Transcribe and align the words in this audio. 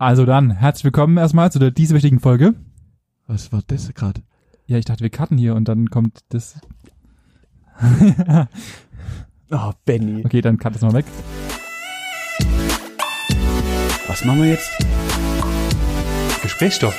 Also 0.00 0.24
dann, 0.24 0.50
herzlich 0.50 0.84
willkommen 0.84 1.18
erstmal 1.18 1.52
zu 1.52 1.58
der 1.58 1.72
dieswöchigen 1.72 2.20
Folge. 2.20 2.54
Was 3.26 3.52
war 3.52 3.60
das 3.66 3.92
gerade? 3.92 4.22
Ja, 4.64 4.78
ich 4.78 4.86
dachte, 4.86 5.02
wir 5.02 5.10
cutten 5.10 5.36
hier 5.36 5.54
und 5.54 5.68
dann 5.68 5.90
kommt 5.90 6.20
das. 6.30 6.58
Oh, 9.50 9.72
Benny. 9.84 10.24
Okay, 10.24 10.40
dann 10.40 10.56
cut 10.56 10.74
das 10.74 10.80
mal 10.80 10.94
weg. 10.94 11.04
Was 14.06 14.24
machen 14.24 14.40
wir 14.40 14.48
jetzt? 14.48 14.70
Gesprächsstoff. 16.40 16.96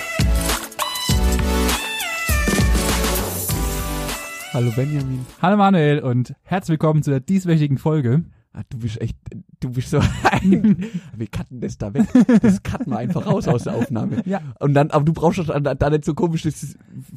Hallo 4.53 4.71
Benjamin. 4.75 5.25
Hallo 5.41 5.57
Manuel 5.57 6.01
und 6.01 6.35
herzlich 6.43 6.73
willkommen 6.73 7.01
zu 7.01 7.09
der 7.09 7.19
dieswöchigen 7.19 7.79
Folge. 7.79 8.25
Ah, 8.53 8.63
du 8.69 8.79
bist 8.79 8.99
echt, 8.99 9.15
du 9.61 9.69
bist 9.69 9.91
so 9.91 10.01
ein, 10.31 10.85
wir 11.15 11.27
cutten 11.27 11.61
das 11.61 11.77
da 11.77 11.93
weg. 11.93 12.05
Das 12.41 12.61
cutten 12.61 12.91
wir 12.91 12.97
einfach 12.97 13.25
raus 13.25 13.47
aus 13.47 13.63
der 13.63 13.75
Aufnahme. 13.75 14.23
Ja. 14.25 14.41
Und 14.59 14.73
dann, 14.73 14.91
aber 14.91 15.05
du 15.05 15.13
brauchst 15.13 15.39
doch 15.39 15.47
da, 15.47 15.73
da 15.73 15.89
nicht 15.89 16.03
so 16.03 16.13
komische 16.13 16.51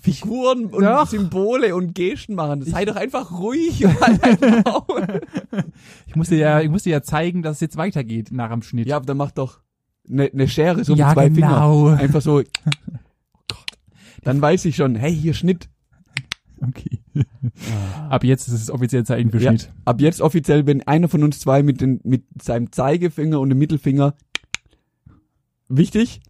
Figuren 0.00 0.66
und 0.66 0.84
Doch. 0.84 1.08
Symbole 1.08 1.74
und 1.74 1.92
Gesten 1.92 2.36
machen. 2.36 2.62
Sei 2.62 2.84
doch 2.84 2.94
einfach 2.94 3.32
ruhig 3.32 3.84
halt 3.84 4.22
einfach. 4.22 4.86
Ich 6.06 6.14
musste 6.14 6.36
ja, 6.36 6.60
ich 6.60 6.68
musste 6.68 6.90
ja 6.90 7.02
zeigen, 7.02 7.42
dass 7.42 7.56
es 7.56 7.60
jetzt 7.60 7.76
weitergeht 7.76 8.28
nach 8.30 8.50
dem 8.50 8.62
Schnitt. 8.62 8.86
Ja, 8.86 8.96
aber 8.96 9.06
dann 9.06 9.16
mach 9.16 9.32
doch 9.32 9.60
eine 10.08 10.30
ne 10.32 10.46
Schere 10.46 10.84
so 10.84 10.94
Ja, 10.94 11.08
mit 11.08 11.14
zwei 11.14 11.28
genau. 11.30 11.86
Fingern. 11.86 11.98
Einfach 11.98 12.22
so. 12.22 12.38
Oh 12.38 12.42
Gott. 13.48 13.66
Dann 14.22 14.40
weiß 14.40 14.64
ich 14.66 14.76
schon, 14.76 14.94
hey, 14.94 15.14
hier 15.14 15.34
Schnitt. 15.34 15.68
Okay. 16.68 17.00
Ab 18.08 18.24
jetzt 18.24 18.48
ist 18.48 18.54
es 18.54 18.70
offiziell 18.70 19.04
Zeichen 19.04 19.30
für 19.30 19.38
Ja. 19.40 19.54
Ab 19.84 20.00
jetzt 20.00 20.20
offiziell, 20.20 20.66
wenn 20.66 20.82
einer 20.82 21.08
von 21.08 21.22
uns 21.22 21.38
zwei 21.40 21.62
mit, 21.62 21.80
den, 21.80 22.00
mit 22.04 22.24
seinem 22.42 22.72
Zeigefinger 22.72 23.40
und 23.40 23.48
dem 23.50 23.58
Mittelfinger 23.58 24.14
wichtig, 25.68 26.20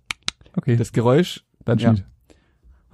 Okay, 0.56 0.76
das 0.76 0.92
Geräusch. 0.92 1.44
dann 1.64 1.78
ja. 1.78 1.94
Schnitt. 1.94 2.06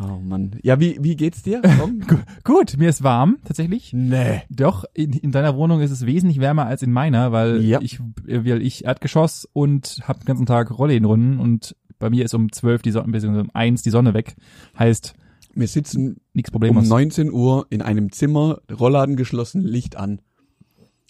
Oh 0.03 0.17
Mann. 0.19 0.57
Ja, 0.63 0.81
wie, 0.81 0.97
wie 1.03 1.15
geht's 1.15 1.43
dir? 1.43 1.61
Gut, 2.45 2.79
mir 2.79 2.89
ist 2.89 3.03
warm, 3.03 3.37
tatsächlich. 3.45 3.93
nee. 3.93 4.41
Doch, 4.49 4.85
in, 4.95 5.13
in 5.13 5.31
deiner 5.31 5.55
Wohnung 5.57 5.83
ist 5.83 5.91
es 5.91 6.07
wesentlich 6.07 6.41
wärmer 6.41 6.65
als 6.65 6.81
in 6.83 6.91
meiner, 6.91 7.33
weil 7.33 7.61
Ja. 7.63 7.81
ich, 7.83 8.01
weil 8.27 8.63
ich 8.63 8.87
Erdgeschoss 8.87 9.47
und 9.53 9.99
hab 10.09 10.21
den 10.21 10.25
ganzen 10.27 10.47
Tag 10.47 10.71
Rolllädenrunden 10.71 11.39
und 11.39 11.77
bei 11.99 12.09
mir 12.09 12.25
ist 12.25 12.33
um 12.33 12.51
12 12.51 12.81
die 12.81 12.93
Sonne, 12.93 13.13
beziehungsweise 13.13 13.45
um 13.45 13.51
1 13.53 13.83
die 13.83 13.91
Sonne 13.91 14.15
weg. 14.15 14.37
Heißt, 14.79 15.13
Wir 15.55 15.69
sitzen 15.69 16.21
nichts 16.33 16.51
um 16.51 16.61
Problems. 16.61 16.89
19 16.89 17.33
Uhr 17.33 17.67
in 17.71 17.83
einem 17.83 18.13
Zimmer, 18.13 18.61
Rollladen 18.71 19.17
geschlossen, 19.17 19.63
Licht 19.63 19.97
an. 19.97 20.21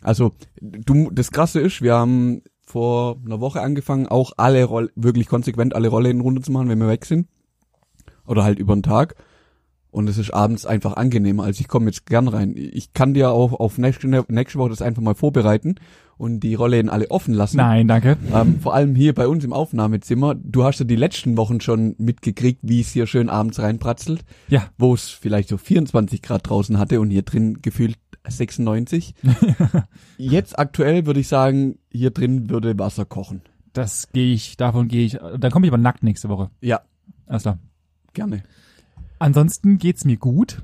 Also, 0.03 0.33
du, 0.61 1.11
das 1.11 1.31
Krasse 1.31 1.61
ist, 1.61 1.83
wir 1.83 1.95
haben 1.95 2.43
vor 2.63 3.21
einer 3.25 3.41
Woche 3.41 3.61
angefangen, 3.61 4.07
auch 4.07 4.33
alle 4.37 4.65
Roll, 4.65 4.91
wirklich 4.95 5.27
konsequent 5.27 5.75
alle 5.75 5.89
Rollläden 5.89 6.21
runter 6.21 6.43
zu 6.43 6.53
machen, 6.53 6.69
wenn 6.69 6.79
wir 6.79 6.89
weg 6.89 7.05
sind. 7.05 7.29
Oder 8.27 8.45
halt 8.45 8.59
über 8.59 8.75
den 8.75 8.83
Tag. 8.83 9.17
Und 9.91 10.09
es 10.09 10.19
ist 10.19 10.33
abends 10.33 10.67
einfach 10.67 10.95
angenehmer. 10.95 11.45
Also 11.45 11.61
ich 11.61 11.69
komme 11.69 11.87
jetzt 11.87 12.07
gern 12.07 12.29
rein. 12.29 12.55
Ich 12.57 12.93
kann 12.93 13.15
dir 13.15 13.31
auch 13.31 13.53
auf 13.53 13.77
nächste, 13.77 14.07
nächste 14.07 14.59
Woche 14.59 14.71
das 14.71 14.83
einfach 14.83 15.03
mal 15.03 15.15
vorbereiten 15.15 15.77
und 16.17 16.41
die 16.41 16.55
Rollläden 16.55 16.91
alle 16.91 17.11
offen 17.11 17.35
lassen. 17.35 17.57
Nein, 17.57 17.89
danke. 17.89 18.17
Ähm, 18.33 18.61
vor 18.61 18.75
allem 18.75 18.95
hier 18.95 19.15
bei 19.15 19.27
uns 19.27 19.43
im 19.43 19.53
Aufnahmezimmer. 19.53 20.35
Du 20.35 20.65
hast 20.65 20.79
ja 20.79 20.85
die 20.85 20.97
letzten 20.97 21.37
Wochen 21.37 21.61
schon 21.61 21.95
mitgekriegt, 21.99 22.61
wie 22.63 22.81
es 22.81 22.93
hier 22.93 23.07
schön 23.07 23.31
abends 23.31 23.59
reinpratzelt. 23.59 24.25
Ja. 24.49 24.69
Wo 24.79 24.95
es 24.95 25.09
vielleicht 25.09 25.49
so 25.49 25.57
24 25.57 26.23
Grad 26.23 26.49
draußen 26.49 26.79
hatte 26.79 27.01
und 27.01 27.11
hier 27.11 27.23
drin 27.23 27.63
gefühlt 27.63 27.99
96. 28.29 29.15
Jetzt 30.19 30.59
aktuell 30.59 31.07
würde 31.07 31.21
ich 31.21 31.29
sagen, 31.29 31.79
hier 31.91 32.11
drin 32.11 32.51
würde 32.51 32.79
Wasser 32.79 33.07
kochen. 33.07 33.41
Das 33.73 34.11
gehe 34.13 34.35
ich, 34.35 34.57
davon 34.57 34.89
gehe 34.89 35.07
ich, 35.07 35.19
dann 35.39 35.51
komme 35.51 35.67
ich 35.67 35.73
aber 35.73 35.81
nackt 35.81 36.03
nächste 36.03 36.29
Woche. 36.29 36.51
Ja, 36.61 36.81
Alles 37.27 37.43
klar. 37.43 37.59
gerne. 38.13 38.43
Ansonsten 39.21 39.79
geht's 39.79 40.05
mir 40.05 40.17
gut. 40.17 40.63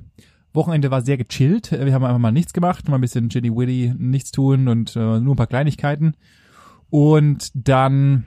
Wochenende 0.52 0.90
war 0.90 1.02
sehr 1.02 1.18
gechillt. 1.18 1.70
Wir 1.70 1.92
haben 1.92 2.04
einfach 2.04 2.18
mal 2.18 2.32
nichts 2.32 2.52
gemacht, 2.52 2.88
mal 2.88 2.97
ein 2.97 3.03
bisschen 3.03 3.28
chilly 3.28 3.54
willy, 3.54 3.94
nichts 3.97 4.32
tun 4.32 4.66
und 4.66 4.97
äh, 4.97 5.20
nur 5.20 5.34
ein 5.34 5.36
paar 5.36 5.47
Kleinigkeiten. 5.47 6.14
Und 6.88 7.50
dann 7.54 8.25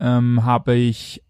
ähm, 0.00 0.44
habe 0.44 0.74
ich 0.74 1.22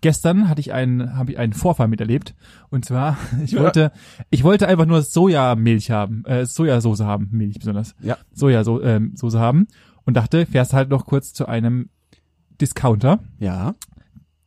gestern 0.00 0.48
hatte 0.48 0.60
ich 0.60 0.72
einen 0.72 1.16
habe 1.16 1.32
ich 1.32 1.38
einen 1.38 1.52
Vorfall 1.52 1.86
miterlebt 1.88 2.34
und 2.70 2.84
zwar 2.84 3.16
ich 3.44 3.52
Ja. 3.52 3.62
wollte 3.62 3.92
ich 4.30 4.44
wollte 4.44 4.68
einfach 4.68 4.86
nur 4.86 5.02
Sojamilch 5.02 5.90
haben, 5.90 6.24
äh, 6.24 6.44
Sojasauce 6.46 7.00
haben, 7.00 7.28
Milch 7.32 7.58
besonders. 7.58 7.94
Ja. 8.00 8.16
Sojasauce 8.32 8.82
ähm, 8.84 9.12
Soße 9.16 9.38
haben 9.40 9.66
und 10.04 10.16
dachte, 10.16 10.46
fährst 10.46 10.72
halt 10.72 10.90
noch 10.90 11.06
kurz 11.06 11.32
zu 11.32 11.46
einem 11.46 11.88
Discounter 12.60 13.20
Ja. 13.38 13.74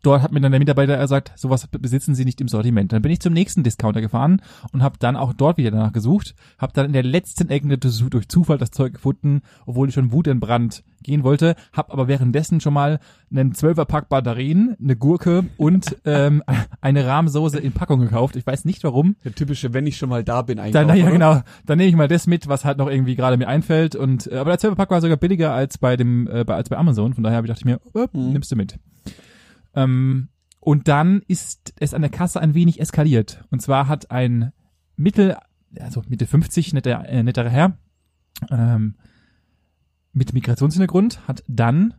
Dort 0.06 0.22
hat 0.22 0.32
mir 0.32 0.40
dann 0.40 0.52
der 0.52 0.60
Mitarbeiter 0.60 0.98
gesagt, 0.98 1.32
sowas 1.36 1.68
besitzen 1.68 2.14
sie 2.14 2.26
nicht 2.26 2.40
im 2.40 2.48
Sortiment. 2.48 2.94
Dann 2.94 3.02
bin 3.02 3.12
ich 3.12 3.20
zum 3.20 3.34
nächsten 3.34 3.64
Discounter 3.64 4.02
gefahren 4.02 4.40
und 4.72 4.84
habe 4.84 4.98
dann 5.00 5.16
auch 5.16 5.34
dort 5.34 5.58
wieder 5.58 5.72
danach 5.72 5.94
gesucht, 5.94 6.36
habe 6.60 6.74
dann 6.74 6.86
in 6.86 6.94
der 6.94 7.02
letzten 7.02 7.50
Ecke 7.50 7.76
durch 7.80 8.28
Zufall 8.28 8.60
das 8.60 8.70
Zeug 8.70 8.94
gefunden, 8.94 9.42
obwohl 9.66 9.90
ich 9.90 9.96
schon 9.96 10.12
wutentbrannt 10.12 10.84
gehen 11.02 11.24
wollte, 11.24 11.56
habe 11.74 11.92
aber 11.92 12.08
währenddessen 12.08 12.62
schon 12.62 12.74
mal 12.74 13.00
einen 13.32 13.54
12er 13.54 13.86
Pack 13.86 14.10
Batterien, 14.10 14.76
eine 14.80 14.96
Gurke 14.96 15.46
und 15.58 15.98
ähm, 16.06 16.44
eine 16.82 17.08
Rahmsoße 17.08 17.58
in 17.58 17.72
Packung 17.72 18.00
gekauft. 18.00 18.36
Ich 18.36 18.46
weiß 18.46 18.66
nicht 18.66 18.84
warum. 18.84 19.16
Der 19.24 19.34
typische, 19.34 19.74
wenn 19.74 19.88
ich 19.88 19.98
schon 19.98 20.10
mal 20.10 20.24
da 20.24 20.44
bin, 20.44 20.60
eigentlich. 20.60 20.74
Dann, 20.74 20.96
ja, 20.96 21.10
genau. 21.10 21.42
Dann 21.66 21.80
nehme 21.80 21.90
ich 21.90 21.96
mal 21.96 22.08
das 22.08 22.28
mit, 22.28 22.48
was 22.48 22.64
halt 22.64 22.78
noch 22.78 22.90
irgendwie 22.92 23.16
gerade 23.16 23.38
mir 23.38 23.48
einfällt. 23.48 23.96
Und 23.96 24.32
äh, 24.32 24.38
aber 24.38 24.56
der 24.56 24.60
12er 24.60 24.76
Pack 24.76 24.92
war 24.92 25.02
sogar 25.02 25.18
billiger 25.18 25.52
als 25.52 25.80
bei 25.80 25.98
dem 25.98 26.28
äh, 26.28 26.44
bei, 26.44 26.54
als 26.54 26.70
bei 26.70 26.78
Amazon. 26.78 27.16
Von 27.16 27.24
daher 27.24 27.38
habe 27.38 27.48
ich 27.48 27.50
dachte 27.50 27.62
ich 27.62 27.66
mir, 27.66 27.80
äh, 28.00 28.08
nimmst 28.14 28.52
du 28.52 28.56
mit. 28.56 28.78
Ähm, 29.76 30.30
und 30.60 30.88
dann 30.88 31.22
ist 31.28 31.74
es 31.80 31.94
an 31.94 32.02
der 32.02 32.12
Kasse 32.12 32.42
ein 32.42 32.56
wenig 32.56 32.80
eskaliert. 32.80 33.46
Und 33.52 33.62
zwar 33.62 33.88
hat 33.88 34.10
ein 34.10 34.52
Mittel, 34.96 35.38
also 35.80 36.02
Mitte 36.08 36.26
50, 36.26 36.74
netter, 36.74 37.08
äh, 37.08 37.22
netterer 37.22 37.50
Herr, 37.50 37.78
ähm, 38.50 38.96
mit 40.12 40.34
Migrationshintergrund, 40.34 41.28
hat 41.28 41.44
dann 41.48 41.94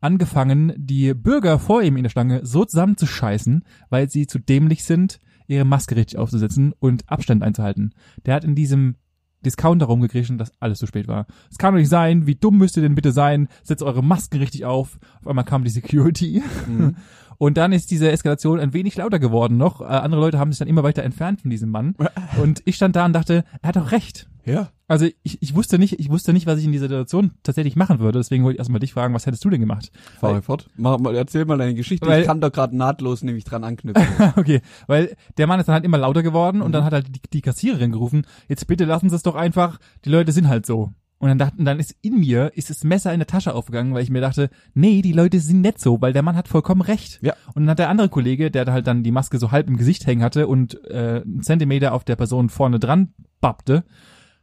angefangen, 0.00 0.74
die 0.76 1.14
Bürger 1.14 1.58
vor 1.58 1.82
ihm 1.82 1.96
in 1.96 2.02
der 2.02 2.10
Schlange 2.10 2.44
so 2.44 2.64
zusammenzuscheißen, 2.64 3.64
weil 3.88 4.10
sie 4.10 4.26
zu 4.26 4.38
dämlich 4.38 4.84
sind, 4.84 5.20
ihre 5.46 5.64
Maske 5.64 5.96
richtig 5.96 6.18
aufzusetzen 6.18 6.74
und 6.78 7.08
Abstand 7.08 7.42
einzuhalten. 7.42 7.94
Der 8.26 8.34
hat 8.34 8.44
in 8.44 8.54
diesem 8.54 8.96
Discounter 9.44 9.86
rumgegriffen, 9.86 10.38
dass 10.38 10.52
alles 10.60 10.78
zu 10.78 10.86
spät 10.86 11.08
war. 11.08 11.26
Es 11.50 11.58
kann 11.58 11.74
doch 11.74 11.78
nicht 11.78 11.88
sein, 11.88 12.26
wie 12.26 12.34
dumm 12.34 12.58
müsst 12.58 12.76
ihr 12.76 12.82
denn 12.82 12.94
bitte 12.94 13.12
sein? 13.12 13.48
Setzt 13.62 13.82
eure 13.82 14.02
Masken 14.02 14.38
richtig 14.38 14.64
auf. 14.64 14.98
Auf 15.20 15.28
einmal 15.28 15.44
kam 15.44 15.64
die 15.64 15.70
Security. 15.70 16.42
Mhm. 16.66 16.96
Und 17.38 17.58
dann 17.58 17.72
ist 17.72 17.90
diese 17.90 18.10
Eskalation 18.10 18.58
ein 18.58 18.72
wenig 18.72 18.96
lauter 18.96 19.18
geworden 19.18 19.56
noch. 19.56 19.82
Äh, 19.82 19.84
andere 19.84 20.20
Leute 20.20 20.38
haben 20.38 20.52
sich 20.52 20.58
dann 20.58 20.68
immer 20.68 20.82
weiter 20.82 21.02
entfernt 21.02 21.42
von 21.42 21.50
diesem 21.50 21.70
Mann. 21.70 21.94
Und 22.42 22.62
ich 22.64 22.76
stand 22.76 22.96
da 22.96 23.04
und 23.04 23.12
dachte, 23.12 23.44
er 23.60 23.68
hat 23.68 23.76
doch 23.76 23.92
recht. 23.92 24.28
Ja. 24.46 24.70
Also 24.88 25.06
ich, 25.24 25.42
ich 25.42 25.54
wusste 25.54 25.78
nicht, 25.78 25.98
ich 25.98 26.08
wusste 26.08 26.32
nicht, 26.32 26.46
was 26.46 26.60
ich 26.60 26.64
in 26.64 26.72
dieser 26.72 26.86
Situation 26.86 27.32
tatsächlich 27.42 27.74
machen 27.74 27.98
würde. 27.98 28.20
Deswegen 28.20 28.44
wollte 28.44 28.54
ich 28.54 28.60
erstmal 28.60 28.78
dich 28.78 28.92
fragen, 28.92 29.12
was 29.12 29.26
hättest 29.26 29.44
du 29.44 29.50
denn 29.50 29.60
gemacht? 29.60 29.90
Fahre 30.20 30.40
fort. 30.42 30.68
Mach 30.76 30.98
mal, 30.98 31.14
erzähl 31.16 31.44
mal 31.44 31.58
deine 31.58 31.74
Geschichte. 31.74 32.06
Weil- 32.06 32.20
ich 32.20 32.26
kann 32.26 32.40
doch 32.40 32.52
gerade 32.52 32.76
nahtlos 32.76 33.22
nämlich 33.22 33.44
dran 33.44 33.64
anknüpfen. 33.64 34.06
okay, 34.36 34.60
weil 34.86 35.16
der 35.36 35.48
Mann 35.48 35.58
ist 35.58 35.66
dann 35.66 35.74
halt 35.74 35.84
immer 35.84 35.98
lauter 35.98 36.22
geworden 36.22 36.62
und 36.62 36.70
dann 36.72 36.84
hat 36.84 36.92
halt 36.92 37.08
die, 37.08 37.20
die 37.32 37.42
Kassiererin 37.42 37.90
gerufen, 37.90 38.24
jetzt 38.48 38.66
bitte 38.68 38.84
lassen 38.84 39.10
Sie 39.10 39.16
es 39.16 39.22
doch 39.22 39.34
einfach, 39.34 39.78
die 40.04 40.10
Leute 40.10 40.30
sind 40.32 40.48
halt 40.48 40.64
so. 40.64 40.92
Und 41.18 41.28
dann 41.30 41.38
dachten, 41.38 41.64
dann 41.64 41.80
ist 41.80 41.96
in 42.02 42.20
mir, 42.20 42.52
ist 42.56 42.68
das 42.68 42.84
Messer 42.84 43.12
in 43.12 43.20
der 43.20 43.26
Tasche 43.26 43.54
aufgegangen, 43.54 43.94
weil 43.94 44.02
ich 44.02 44.10
mir 44.10 44.20
dachte, 44.20 44.50
nee, 44.74 45.00
die 45.00 45.12
Leute 45.12 45.40
sind 45.40 45.62
nicht 45.62 45.80
so, 45.80 46.00
weil 46.02 46.12
der 46.12 46.22
Mann 46.22 46.36
hat 46.36 46.46
vollkommen 46.46 46.82
recht. 46.82 47.20
Ja. 47.22 47.32
Und 47.54 47.62
dann 47.62 47.70
hat 47.70 47.78
der 47.78 47.88
andere 47.88 48.10
Kollege, 48.10 48.50
der 48.50 48.66
halt 48.66 48.86
dann 48.86 49.02
die 49.02 49.10
Maske 49.12 49.38
so 49.38 49.50
halb 49.50 49.66
im 49.68 49.78
Gesicht 49.78 50.06
hängen 50.06 50.22
hatte 50.22 50.46
und 50.46 50.78
äh, 50.84 51.22
einen 51.24 51.42
Zentimeter 51.42 51.94
auf 51.94 52.04
der 52.04 52.16
Person 52.16 52.50
vorne 52.50 52.78
dran 52.78 53.14
bappte, 53.40 53.84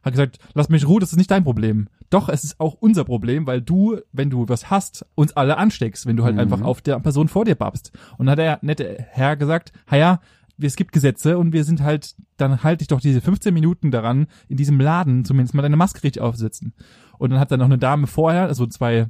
hat 0.04 0.12
gesagt, 0.12 0.38
lass 0.54 0.68
mich 0.68 0.82
in 0.82 0.88
Ruhe, 0.88 1.00
das 1.00 1.12
ist 1.12 1.18
nicht 1.18 1.30
dein 1.30 1.44
Problem. 1.44 1.88
Doch, 2.10 2.28
es 2.28 2.44
ist 2.44 2.60
auch 2.60 2.74
unser 2.74 3.04
Problem, 3.04 3.46
weil 3.46 3.60
du, 3.62 3.98
wenn 4.12 4.30
du 4.30 4.48
was 4.48 4.70
hast, 4.70 5.06
uns 5.14 5.32
alle 5.32 5.56
ansteckst, 5.56 6.06
wenn 6.06 6.16
du 6.16 6.24
halt 6.24 6.34
Mhm. 6.34 6.40
einfach 6.40 6.60
auf 6.62 6.82
der 6.82 7.00
Person 7.00 7.28
vor 7.28 7.44
dir 7.44 7.54
bappst. 7.54 7.92
Und 8.18 8.26
dann 8.26 8.32
hat 8.32 8.38
der 8.38 8.58
nette 8.62 9.06
Herr 9.10 9.36
gesagt, 9.36 9.72
ja, 9.90 10.20
es 10.60 10.76
gibt 10.76 10.92
Gesetze 10.92 11.36
und 11.38 11.52
wir 11.52 11.64
sind 11.64 11.82
halt, 11.82 12.14
dann 12.36 12.62
halte 12.62 12.82
ich 12.82 12.88
doch 12.88 13.00
diese 13.00 13.20
15 13.20 13.52
Minuten 13.52 13.90
daran, 13.90 14.26
in 14.48 14.56
diesem 14.56 14.78
Laden 14.78 15.24
zumindest 15.24 15.54
mal 15.54 15.62
deine 15.62 15.76
Maske 15.76 16.04
richtig 16.04 16.22
aufzusetzen. 16.22 16.74
Und 17.18 17.30
dann 17.30 17.40
hat 17.40 17.50
dann 17.50 17.58
noch 17.58 17.66
eine 17.66 17.78
Dame 17.78 18.06
vorher, 18.06 18.42
also 18.42 18.66
zwei, 18.66 19.08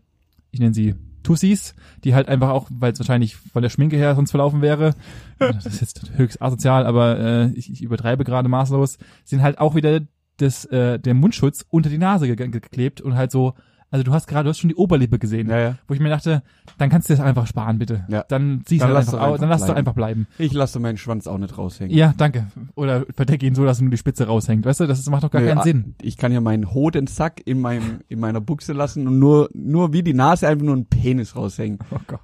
ich 0.52 0.61
nenne 0.61 0.73
sie 0.75 0.94
Tussis, 1.23 1.75
die 2.05 2.14
halt 2.14 2.29
einfach 2.29 2.50
auch, 2.50 2.69
weil 2.70 2.93
es 2.93 2.99
wahrscheinlich 2.99 3.37
von 3.37 3.62
der 3.62 3.70
Schminke 3.70 3.97
her 3.97 4.14
sonst 4.14 4.31
verlaufen 4.31 4.61
wäre, 4.62 4.94
das 5.38 5.67
ist 5.67 5.81
jetzt 5.81 6.12
höchst 6.17 6.40
asozial, 6.40 6.87
aber 6.87 7.19
äh, 7.19 7.50
ich, 7.52 7.70
ich 7.70 7.82
übertreibe 7.82 8.25
gerade 8.25 8.49
maßlos, 8.49 8.99
sind 9.25 9.43
halt 9.43 9.58
auch 9.58 9.75
wieder 9.75 10.00
das, 10.38 10.64
äh, 10.66 10.98
der 10.98 11.14
Mundschutz 11.14 11.64
unter 11.70 11.90
die 11.90 11.98
Nase 11.98 12.26
ge 12.26 12.36
ge 12.36 12.48
geklebt 12.48 13.00
und 13.00 13.14
halt 13.14 13.31
so 13.31 13.54
Also 13.90 14.02
du 14.02 14.12
hast 14.12 14.26
gerade, 14.26 14.42
du 14.44 14.50
hast 14.50 14.58
schon 14.58 14.70
die 14.70 14.75
Oberlippe 14.75 15.20
gesehen, 15.20 15.48
Ja, 15.48 15.58
ja. 15.58 15.75
wo 15.86 15.94
ich 15.94 16.00
mir 16.00 16.08
dachte, 16.08 16.42
dann 16.78 16.90
kannst 16.90 17.08
du 17.08 17.12
das 17.14 17.20
einfach 17.25 17.46
sparen, 17.46 17.78
bitte. 17.78 18.04
Ja. 18.08 18.25
Dann 18.28 18.62
ziehst 18.64 18.82
Dann 18.82 18.88
du 18.88 18.94
lass 18.94 19.06
einfach, 19.14 19.25
einfach 19.25 19.38
dann 19.38 19.48
lass 19.48 19.60
bleiben. 19.64 19.78
einfach 19.78 19.94
bleiben. 19.94 20.26
Ich 20.36 20.52
lasse 20.52 20.81
meinen 20.81 20.96
Schwanz 20.96 21.28
auch 21.28 21.38
nicht 21.38 21.56
raushängen. 21.56 21.96
Ja, 21.96 22.12
danke. 22.16 22.48
Oder 22.75 23.06
verdecke 23.14 23.46
ihn 23.46 23.54
so, 23.54 23.64
dass 23.64 23.81
nur 23.81 23.90
die 23.92 23.96
Spitze 23.96 24.26
raushängt. 24.26 24.66
Weißt 24.66 24.81
du, 24.81 24.86
das 24.88 25.08
macht 25.10 25.22
doch 25.22 25.31
gar 25.31 25.42
Nee, 25.42 25.48
keinen 25.50 25.62
Sinn. 25.62 25.94
Ich 26.02 26.16
kann 26.16 26.32
ja 26.32 26.40
meinen 26.40 26.75
Hodensack 26.75 27.40
in 27.44 27.60
meinem, 27.60 28.00
in 28.08 28.19
meiner 28.19 28.40
Buchse 28.40 28.72
lassen 28.72 29.06
und 29.06 29.20
nur, 29.20 29.48
nur 29.54 29.92
wie 29.92 30.02
die 30.02 30.14
Nase 30.14 30.48
einfach 30.48 30.64
nur 30.66 30.75
ein 30.76 30.87
Penis 30.87 31.37
raushängen. 31.37 31.78
Oh 31.92 31.98
Gott. 32.08 32.20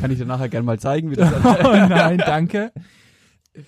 Kann 0.00 0.10
ich 0.10 0.18
dir 0.18 0.26
nachher 0.26 0.48
gerne 0.48 0.66
mal 0.66 0.78
zeigen, 0.80 1.10
wie 1.12 1.16
das 1.16 1.32
Oh 1.32 1.72
nein, 1.72 2.18
danke. 2.18 2.72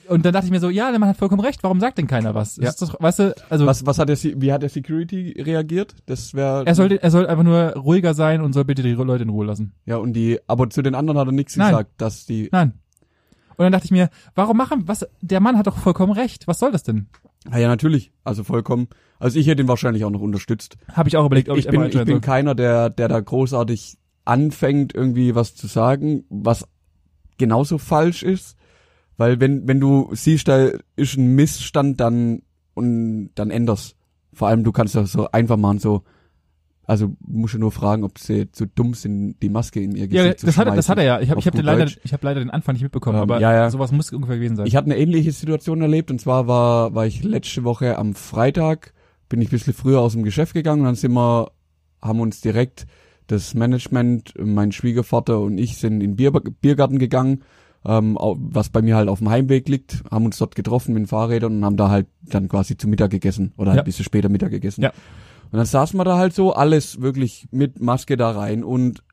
Und 0.08 0.24
dann 0.24 0.32
dachte 0.32 0.46
ich 0.46 0.50
mir 0.52 0.58
so, 0.58 0.68
ja, 0.68 0.90
der 0.90 0.98
Mann 0.98 1.10
hat 1.10 1.16
vollkommen 1.16 1.40
recht, 1.42 1.62
warum 1.62 1.78
sagt 1.78 1.98
denn 1.98 2.08
keiner 2.08 2.34
was? 2.34 2.56
Ja. 2.56 2.72
Doch, 2.78 3.00
weißt 3.00 3.18
du, 3.20 3.34
also 3.48 3.66
Was, 3.66 3.86
was 3.86 3.98
hat 3.98 4.08
der, 4.08 4.16
wie 4.16 4.52
hat 4.52 4.62
der 4.62 4.68
Security 4.68 5.40
reagiert? 5.40 5.94
Das 6.06 6.34
wäre, 6.34 6.66
er 6.66 6.74
sollte, 6.74 7.00
er 7.00 7.10
soll 7.10 7.26
einfach 7.26 7.44
nur 7.44 7.74
ruhiger 7.76 8.14
sein 8.14 8.40
und 8.40 8.52
soll 8.52 8.64
bitte 8.64 8.82
die 8.82 8.92
Leute 8.92 9.22
in 9.22 9.28
Ruhe 9.28 9.46
lassen. 9.46 9.74
ja, 9.84 9.96
und 9.96 10.14
die, 10.14 10.40
aber 10.48 10.68
zu 10.70 10.82
den 10.82 10.96
anderen 10.96 11.18
hat 11.18 11.28
er 11.28 11.32
nichts 11.32 11.56
Nein. 11.56 11.70
gesagt, 11.70 11.90
dass 11.98 12.26
die, 12.26 12.48
Nein. 12.50 12.72
Und 13.56 13.62
dann 13.62 13.72
dachte 13.72 13.86
ich 13.86 13.90
mir, 13.90 14.10
warum 14.34 14.56
machen, 14.56 14.86
was, 14.86 15.06
der 15.22 15.40
Mann 15.40 15.56
hat 15.56 15.66
doch 15.66 15.78
vollkommen 15.78 16.12
recht. 16.12 16.46
Was 16.46 16.58
soll 16.58 16.72
das 16.72 16.82
denn? 16.82 17.06
ja, 17.50 17.58
ja, 17.58 17.68
natürlich, 17.68 18.12
also 18.24 18.44
vollkommen, 18.44 18.88
also 19.18 19.38
ich 19.38 19.46
hätte 19.46 19.62
ihn 19.62 19.68
wahrscheinlich 19.68 20.04
auch 20.04 20.10
noch 20.10 20.20
unterstützt. 20.20 20.76
Habe 20.92 21.08
ich 21.08 21.16
auch 21.16 21.24
überlegt, 21.24 21.48
ob 21.48 21.56
ich, 21.56 21.66
ich 21.66 21.70
bin, 21.70 21.84
ich 21.84 22.04
bin 22.04 22.20
keiner, 22.20 22.54
der, 22.54 22.90
der 22.90 23.08
da 23.08 23.20
großartig 23.20 23.98
anfängt, 24.24 24.94
irgendwie 24.94 25.34
was 25.34 25.54
zu 25.54 25.68
sagen, 25.68 26.24
was 26.28 26.66
genauso 27.38 27.78
falsch 27.78 28.22
ist. 28.22 28.56
Weil 29.16 29.40
wenn, 29.40 29.66
wenn 29.66 29.80
du 29.80 30.10
siehst, 30.12 30.48
da 30.48 30.68
ist 30.96 31.16
ein 31.16 31.34
Missstand, 31.34 32.00
dann, 32.00 32.42
und 32.74 33.30
dann 33.34 33.50
änderst. 33.50 33.96
Vor 34.32 34.48
allem, 34.48 34.64
du 34.64 34.72
kannst 34.72 34.94
das 34.94 35.12
so 35.12 35.30
einfach 35.30 35.56
machen, 35.56 35.78
so, 35.78 36.02
also, 36.88 37.16
musst 37.26 37.54
du 37.54 37.58
nur 37.58 37.72
fragen, 37.72 38.04
ob 38.04 38.18
sie 38.18 38.52
zu 38.52 38.66
dumm 38.66 38.94
sind, 38.94 39.36
die 39.42 39.48
Maske 39.48 39.80
in 39.80 39.92
ihr 39.96 40.06
Ja, 40.06 40.22
Gesicht 40.22 40.40
zu 40.40 40.46
das 40.46 40.56
hat, 40.58 40.68
er- 40.68 40.76
das 40.76 40.88
hat 40.88 40.98
er 40.98 41.04
ja. 41.04 41.20
Ich 41.20 41.30
habe 41.30 41.40
hab 41.40 41.54
leider, 41.60 41.84
Deutsch. 41.86 41.98
ich 42.04 42.12
habe 42.12 42.24
leider 42.24 42.38
den 42.40 42.50
Anfang 42.50 42.74
nicht 42.74 42.82
mitbekommen, 42.82 43.16
Ähm, 43.16 43.22
aber 43.22 43.40
ja, 43.40 43.52
ja. 43.52 43.70
sowas 43.70 43.90
muss 43.90 44.12
ungefähr 44.12 44.36
gewesen 44.36 44.54
sein. 44.56 44.66
Ich 44.66 44.76
hatte 44.76 44.84
eine 44.86 44.96
ähnliche 44.98 45.32
Situation 45.32 45.80
erlebt 45.80 46.10
und 46.12 46.20
zwar 46.20 46.46
war, 46.46 46.94
war 46.94 47.04
ich 47.06 47.24
letzte 47.24 47.64
Woche 47.64 47.98
am 47.98 48.14
Freitag, 48.14 48.92
bin 49.28 49.40
ich 49.40 49.48
ein 49.48 49.50
bisschen 49.50 49.72
früher 49.74 50.00
aus 50.00 50.12
dem 50.12 50.22
Geschäft 50.22 50.54
gegangen 50.54 50.82
und 50.82 50.86
dann 50.86 50.94
sind 50.94 51.12
wir, 51.12 51.50
haben 52.02 52.20
uns 52.20 52.40
direkt 52.40 52.86
das 53.26 53.54
Management, 53.54 54.34
mein 54.38 54.70
Schwiegervater 54.70 55.40
und 55.40 55.58
ich 55.58 55.78
sind 55.78 55.94
in 55.94 56.00
den 56.00 56.16
Bier, 56.16 56.30
Biergarten 56.30 57.00
gegangen, 57.00 57.42
ähm, 57.86 58.18
was 58.20 58.68
bei 58.70 58.82
mir 58.82 58.96
halt 58.96 59.08
auf 59.08 59.18
dem 59.20 59.30
Heimweg 59.30 59.68
liegt, 59.68 60.02
haben 60.10 60.24
uns 60.24 60.38
dort 60.38 60.54
getroffen 60.56 60.92
mit 60.94 61.02
den 61.02 61.06
Fahrrädern 61.06 61.56
und 61.58 61.64
haben 61.64 61.76
da 61.76 61.88
halt 61.88 62.06
dann 62.22 62.48
quasi 62.48 62.76
zu 62.76 62.88
Mittag 62.88 63.10
gegessen 63.10 63.52
oder 63.56 63.70
halt 63.70 63.76
Ja. 63.78 63.82
ein 63.82 63.86
bisschen 63.86 64.04
später 64.04 64.28
Mittag 64.28 64.50
gegessen. 64.50 64.82
Ja. 64.82 64.90
Und 65.52 65.58
dann 65.58 65.66
saßen 65.66 65.98
wir 65.98 66.04
da 66.04 66.18
halt 66.18 66.34
so, 66.34 66.52
alles 66.52 67.00
wirklich 67.00 67.46
mit 67.52 67.80
Maske 67.80 68.16
da 68.16 68.32
rein 68.32 68.64
und 68.64 69.04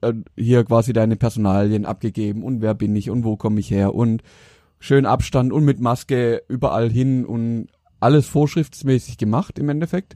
äh, 0.00 0.14
hier 0.36 0.64
quasi 0.64 0.92
deine 0.94 1.16
Personalien 1.16 1.84
abgegeben 1.84 2.42
und 2.42 2.62
wer 2.62 2.74
bin 2.74 2.96
ich 2.96 3.10
und 3.10 3.24
wo 3.24 3.36
komme 3.36 3.60
ich 3.60 3.70
her 3.70 3.94
und 3.94 4.22
schön 4.78 5.04
Abstand 5.04 5.52
und 5.52 5.64
mit 5.64 5.80
Maske 5.80 6.42
überall 6.48 6.90
hin 6.90 7.26
und 7.26 7.68
alles 8.00 8.26
vorschriftsmäßig 8.26 9.18
gemacht 9.18 9.58
im 9.58 9.68
Endeffekt. 9.68 10.14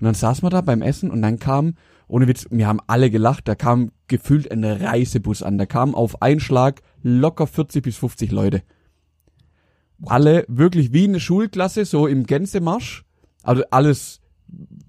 Und 0.00 0.04
dann 0.06 0.14
saßen 0.14 0.42
wir 0.42 0.50
da 0.50 0.62
beim 0.62 0.80
Essen 0.80 1.10
und 1.10 1.20
dann 1.20 1.38
kam, 1.38 1.74
ohne 2.08 2.26
Witz, 2.26 2.46
wir 2.50 2.66
haben 2.66 2.80
alle 2.86 3.10
gelacht, 3.10 3.46
da 3.48 3.54
kam 3.54 3.92
gefühlt 4.08 4.50
ein 4.50 4.64
Reisebus 4.64 5.42
an. 5.42 5.58
Da 5.58 5.66
kam 5.66 5.94
auf 5.94 6.22
einen 6.22 6.40
Schlag 6.40 6.80
locker 7.02 7.46
40 7.46 7.82
bis 7.82 7.96
50 7.96 8.30
Leute. 8.30 8.62
Alle 10.06 10.44
wirklich 10.48 10.92
wie 10.92 11.04
eine 11.04 11.20
Schulklasse, 11.20 11.84
so 11.84 12.06
im 12.06 12.24
Gänsemarsch. 12.24 13.04
Also 13.42 13.62
alles 13.70 14.20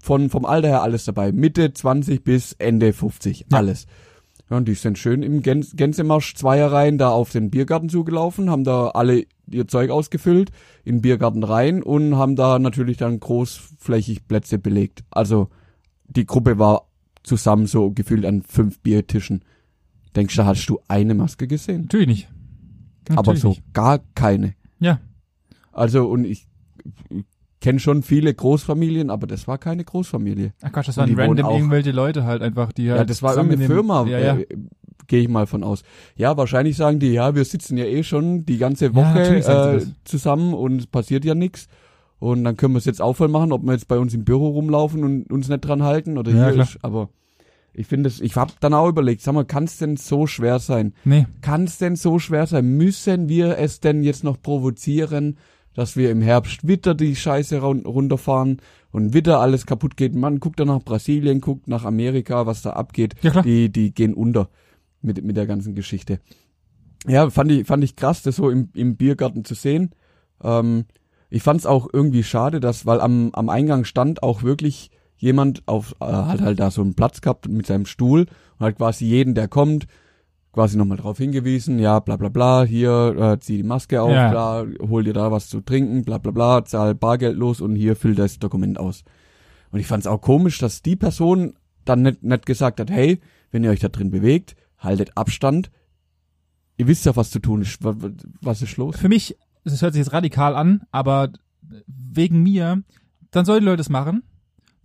von, 0.00 0.30
vom 0.30 0.44
Alter 0.44 0.68
her 0.68 0.82
alles 0.82 1.04
dabei. 1.04 1.32
Mitte 1.32 1.72
20 1.72 2.24
bis 2.24 2.54
Ende 2.54 2.92
50. 2.92 3.46
Ja. 3.50 3.58
Alles. 3.58 3.86
Ja, 4.50 4.58
und 4.58 4.68
die 4.68 4.74
sind 4.74 4.98
schön 4.98 5.22
im 5.22 5.42
Gänse 5.42 5.76
Gänsemarsch 5.76 6.34
Zweierreihen 6.34 6.98
da 6.98 7.08
auf 7.10 7.30
den 7.30 7.50
Biergarten 7.50 7.88
zugelaufen, 7.88 8.50
haben 8.50 8.64
da 8.64 8.88
alle 8.88 9.24
ihr 9.50 9.66
Zeug 9.66 9.90
ausgefüllt, 9.90 10.50
in 10.84 10.96
den 10.96 11.02
Biergarten 11.02 11.42
rein 11.42 11.82
und 11.82 12.16
haben 12.16 12.36
da 12.36 12.58
natürlich 12.58 12.98
dann 12.98 13.18
großflächig 13.18 14.28
Plätze 14.28 14.58
belegt. 14.58 15.04
Also 15.10 15.48
die 16.06 16.26
Gruppe 16.26 16.58
war 16.58 16.88
zusammen 17.22 17.66
so 17.66 17.92
gefühlt 17.92 18.26
an 18.26 18.42
fünf 18.42 18.80
Biertischen. 18.80 19.42
Denkst 20.16 20.36
du, 20.36 20.44
hast 20.44 20.66
du 20.66 20.78
eine 20.88 21.14
Maske 21.14 21.46
gesehen? 21.46 21.82
Natürlich 21.82 22.06
nicht. 22.06 22.28
Natürlich 23.08 23.18
Aber 23.18 23.36
so 23.36 23.48
Nicht. 23.50 23.72
gar 23.72 24.00
keine. 24.14 24.54
Ja. 24.78 25.00
Also 25.72 26.06
und 26.08 26.24
ich, 26.24 26.46
ich 27.10 27.24
kenne 27.60 27.78
schon 27.80 28.02
viele 28.02 28.32
Großfamilien, 28.34 29.08
aber 29.10 29.26
das 29.26 29.46
war 29.48 29.58
keine 29.58 29.84
Großfamilie. 29.84 30.52
Ach 30.62 30.72
Quatsch, 30.72 30.88
das 30.88 30.96
waren 30.96 31.14
random 31.18 31.46
auch- 31.46 31.54
irgendwelche 31.56 31.92
Leute 31.92 32.24
halt 32.24 32.42
einfach, 32.42 32.72
die 32.72 32.90
halt 32.90 32.98
Ja, 33.00 33.04
das 33.04 33.22
war 33.22 33.36
irgendeine 33.36 33.66
Firma, 33.66 34.06
Ja, 34.06 34.18
ja. 34.18 34.36
äh, 34.38 34.46
gehe 35.06 35.20
ich 35.22 35.28
mal 35.28 35.46
von 35.46 35.62
aus. 35.64 35.82
Ja, 36.16 36.36
wahrscheinlich 36.36 36.76
sagen 36.76 36.98
die, 36.98 37.08
ja, 37.12 37.34
wir 37.34 37.44
sitzen 37.44 37.76
ja 37.76 37.84
eh 37.84 38.02
schon 38.02 38.44
die 38.46 38.58
ganze 38.58 38.94
Woche 38.94 39.42
sagen 39.42 39.78
äh, 39.78 39.86
zusammen 40.04 40.54
und 40.54 40.78
es 40.80 40.86
passiert 40.86 41.24
ja 41.24 41.34
nichts. 41.34 41.68
Und 42.18 42.44
dann 42.44 42.56
können 42.56 42.74
wir 42.74 42.78
es 42.78 42.84
jetzt 42.84 43.02
auch 43.02 43.14
voll 43.16 43.28
machen, 43.28 43.50
ob 43.52 43.62
wir 43.64 43.72
jetzt 43.72 43.88
bei 43.88 43.98
uns 43.98 44.14
im 44.14 44.24
Büro 44.24 44.48
rumlaufen 44.50 45.02
und 45.02 45.32
uns 45.32 45.48
nicht 45.48 45.60
dran 45.62 45.82
halten 45.82 46.18
oder 46.18 46.30
Ja, 46.30 46.44
hier 46.44 46.52
klar. 46.54 46.66
ist. 46.66 46.78
Aber 46.84 47.08
ich 47.74 47.86
finde 47.86 48.08
es, 48.08 48.20
ich 48.20 48.36
habe 48.36 48.52
dann 48.60 48.74
auch 48.74 48.88
überlegt, 48.88 49.22
sag 49.22 49.34
mal, 49.34 49.44
kann 49.44 49.64
es 49.64 49.78
denn 49.78 49.96
so 49.96 50.26
schwer 50.26 50.58
sein? 50.58 50.94
Nee. 51.04 51.26
Kann 51.40 51.64
es 51.64 51.78
denn 51.78 51.96
so 51.96 52.18
schwer 52.18 52.46
sein? 52.46 52.76
Müssen 52.76 53.28
wir 53.28 53.58
es 53.58 53.80
denn 53.80 54.02
jetzt 54.02 54.24
noch 54.24 54.40
provozieren, 54.40 55.38
dass 55.74 55.96
wir 55.96 56.10
im 56.10 56.20
Herbst 56.20 56.66
wieder 56.66 56.94
die 56.94 57.16
Scheiße 57.16 57.58
runterfahren 57.60 58.60
und 58.90 59.14
wieder 59.14 59.40
alles 59.40 59.64
kaputt 59.64 59.96
geht? 59.96 60.14
Man 60.14 60.38
guckt 60.38 60.60
dann 60.60 60.68
nach 60.68 60.82
Brasilien, 60.82 61.40
guckt 61.40 61.66
nach 61.66 61.84
Amerika, 61.84 62.46
was 62.46 62.60
da 62.60 62.70
abgeht. 62.70 63.14
Ja, 63.22 63.30
klar. 63.30 63.44
Die, 63.44 63.70
die 63.70 63.94
gehen 63.94 64.12
unter 64.12 64.50
mit, 65.00 65.24
mit 65.24 65.36
der 65.36 65.46
ganzen 65.46 65.74
Geschichte. 65.74 66.20
Ja, 67.08 67.30
fand 67.30 67.50
ich, 67.50 67.66
fand 67.66 67.82
ich 67.82 67.96
krass, 67.96 68.22
das 68.22 68.36
so 68.36 68.50
im, 68.50 68.68
im 68.74 68.96
Biergarten 68.96 69.44
zu 69.44 69.54
sehen. 69.54 69.94
Ähm, 70.42 70.84
ich 71.30 71.42
fand 71.42 71.60
es 71.60 71.66
auch 71.66 71.88
irgendwie 71.90 72.22
schade, 72.22 72.60
dass, 72.60 72.84
weil 72.84 73.00
am, 73.00 73.30
am 73.32 73.48
Eingang 73.48 73.84
stand 73.84 74.22
auch 74.22 74.42
wirklich 74.42 74.90
jemand 75.22 75.62
auf, 75.66 75.94
äh, 76.00 76.04
hat 76.04 76.40
halt 76.40 76.58
da 76.58 76.70
so 76.72 76.82
einen 76.82 76.94
Platz 76.94 77.20
gehabt 77.20 77.48
mit 77.48 77.64
seinem 77.64 77.86
Stuhl 77.86 78.26
und 78.58 78.66
hat 78.66 78.76
quasi 78.76 79.06
jeden, 79.06 79.34
der 79.34 79.46
kommt, 79.46 79.86
quasi 80.52 80.76
nochmal 80.76 80.98
drauf 80.98 81.16
hingewiesen, 81.18 81.78
ja, 81.78 82.00
bla 82.00 82.16
bla 82.16 82.28
bla, 82.28 82.64
hier, 82.64 83.14
äh, 83.16 83.38
zieh 83.38 83.56
die 83.58 83.62
Maske 83.62 84.02
auf, 84.02 84.10
Ja. 84.10 84.30
bla, 84.30 84.66
hol 84.80 85.04
dir 85.04 85.12
da 85.12 85.30
was 85.30 85.48
zu 85.48 85.60
trinken, 85.60 86.04
bla 86.04 86.18
bla 86.18 86.32
bla, 86.32 86.64
zahl 86.64 86.96
Bargeld 86.96 87.36
los 87.36 87.60
und 87.60 87.76
hier 87.76 87.94
füll 87.94 88.16
das 88.16 88.40
Dokument 88.40 88.78
aus. 88.80 89.04
Und 89.70 89.78
ich 89.78 89.86
fand 89.86 90.02
es 90.02 90.08
auch 90.08 90.20
komisch, 90.20 90.58
dass 90.58 90.82
die 90.82 90.96
Person 90.96 91.54
dann 91.84 92.02
nicht, 92.02 92.22
nicht 92.24 92.44
gesagt 92.44 92.80
hat, 92.80 92.90
hey, 92.90 93.20
wenn 93.52 93.62
ihr 93.62 93.70
euch 93.70 93.80
da 93.80 93.88
drin 93.88 94.10
bewegt, 94.10 94.56
haltet 94.76 95.16
Abstand, 95.16 95.70
ihr 96.76 96.88
wisst 96.88 97.06
ja, 97.06 97.14
was 97.14 97.30
zu 97.30 97.38
tun 97.38 97.62
ist, 97.62 97.78
was, 97.80 98.60
ist 98.60 98.76
los? 98.76 98.96
Für 98.96 99.08
mich, 99.08 99.36
das 99.64 99.80
hört 99.82 99.92
sich 99.94 100.00
jetzt 100.00 100.12
radikal 100.12 100.56
an, 100.56 100.82
aber 100.90 101.30
wegen 101.86 102.42
mir, 102.42 102.82
dann 103.30 103.44
sollen 103.44 103.60
die 103.60 103.66
Leute 103.66 103.82
es 103.82 103.88
machen, 103.88 104.24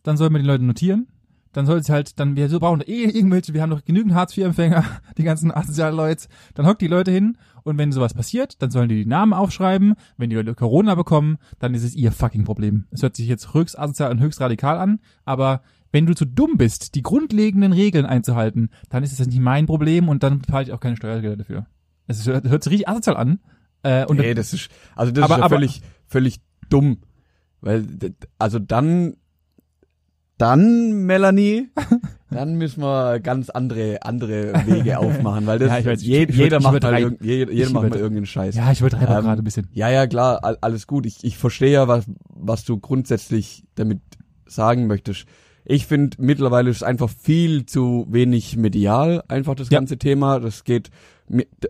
dann 0.07 0.17
sollen 0.17 0.33
wir 0.33 0.39
die 0.39 0.47
Leute 0.47 0.63
notieren, 0.63 1.07
dann 1.53 1.65
soll 1.65 1.79
es 1.79 1.89
halt, 1.89 2.19
dann, 2.19 2.35
wir 2.35 2.49
so 2.49 2.59
brauchen 2.59 2.81
eh 2.81 3.03
irgendwelche, 3.05 3.53
wir 3.53 3.61
haben 3.61 3.69
noch 3.69 3.83
genügend 3.83 4.13
Hartz-IV-Empfänger, 4.13 4.83
die 5.17 5.23
ganzen 5.23 5.51
asozialen 5.51 5.95
Leute, 5.95 6.27
dann 6.53 6.65
hockt 6.67 6.81
die 6.81 6.87
Leute 6.87 7.11
hin 7.11 7.37
und 7.63 7.77
wenn 7.77 7.91
sowas 7.91 8.13
passiert, 8.13 8.61
dann 8.61 8.69
sollen 8.71 8.89
die 8.89 9.03
die 9.03 9.09
Namen 9.09 9.33
aufschreiben, 9.33 9.95
wenn 10.17 10.29
die 10.29 10.35
Leute 10.35 10.53
Corona 10.55 10.95
bekommen, 10.95 11.37
dann 11.59 11.73
ist 11.73 11.83
es 11.83 11.95
ihr 11.95 12.11
fucking 12.11 12.43
Problem. 12.45 12.85
Es 12.91 13.01
hört 13.01 13.15
sich 13.15 13.27
jetzt 13.27 13.53
höchst 13.53 13.77
asozial 13.77 14.11
und 14.11 14.19
höchst 14.19 14.39
radikal 14.41 14.77
an, 14.77 14.99
aber 15.25 15.61
wenn 15.91 16.05
du 16.05 16.13
zu 16.13 16.25
dumm 16.25 16.57
bist, 16.57 16.95
die 16.95 17.01
grundlegenden 17.01 17.73
Regeln 17.73 18.05
einzuhalten, 18.05 18.69
dann 18.89 19.03
ist 19.03 19.17
es 19.17 19.25
nicht 19.25 19.39
mein 19.39 19.65
Problem 19.65 20.09
und 20.09 20.21
dann 20.23 20.43
zahle 20.43 20.63
ich 20.63 20.73
auch 20.73 20.79
keine 20.81 20.97
Steuergelder 20.97 21.37
dafür. 21.37 21.65
Es 22.07 22.25
hört, 22.27 22.47
hört 22.47 22.63
sich 22.63 22.71
richtig 22.71 22.89
asozial 22.89 23.17
an. 23.17 23.39
Äh, 23.83 24.05
und 24.05 24.17
nee, 24.19 24.33
das 24.33 24.53
ist, 24.53 24.69
also 24.95 25.11
das 25.11 25.23
Aber- 25.23 25.35
ist 25.35 25.39
ja 25.39 25.45
aber- 25.45 25.55
völlig, 25.55 25.81
völlig 26.05 26.39
dumm. 26.69 26.97
Weil, 27.61 27.87
also 28.37 28.59
dann, 28.59 29.15
dann, 30.37 31.05
Melanie, 31.05 31.69
dann 32.29 32.55
müssen 32.57 32.81
wir 32.83 33.19
ganz 33.19 33.49
andere, 33.49 33.99
andere 34.03 34.53
Wege 34.67 34.99
aufmachen, 34.99 35.45
weil 35.47 35.59
das, 35.59 35.69
Ja, 35.71 35.85
weiß, 35.85 36.01
ich- 36.01 36.07
je, 36.07 36.23
ich 36.25 36.35
jeder 36.35 36.57
ich 36.57 36.63
macht 36.63 36.83
mal, 36.83 36.99
irgend, 36.99 37.21
jeder, 37.23 37.69
macht 37.71 37.89
mal 37.89 37.95
irgendeinen 37.97 38.25
Scheiß. 38.25 38.55
Ja, 38.55 38.71
ich 38.71 38.79
übertreibe 38.81 39.11
Ähm, 39.13 39.21
gerade 39.23 39.41
ein 39.41 39.43
bisschen. 39.43 39.67
Ja, 39.73 39.89
ja, 39.89 40.05
klar, 40.07 40.43
all- 40.43 40.57
alles 40.61 40.85
gut. 40.87 41.05
Ich, 41.05 41.23
ich 41.23 41.37
verstehe 41.37 41.71
ja, 41.71 41.87
was, 41.87 42.05
was 42.29 42.65
du 42.65 42.77
grundsätzlich 42.79 43.63
damit 43.75 43.99
sagen 44.45 44.87
möchtest. 44.87 45.25
Ich 45.65 45.85
finde, 45.87 46.15
mittlerweile 46.21 46.69
ist 46.69 46.77
es 46.77 46.83
einfach 46.83 47.09
viel 47.09 47.65
zu 47.65 48.05
wenig 48.09 48.55
medial, 48.55 49.23
einfach 49.27 49.55
das 49.55 49.69
Ja. 49.69 49.79
ganze 49.79 49.97
Thema. 49.97 50.39
Das 50.39 50.63
geht, 50.63 50.91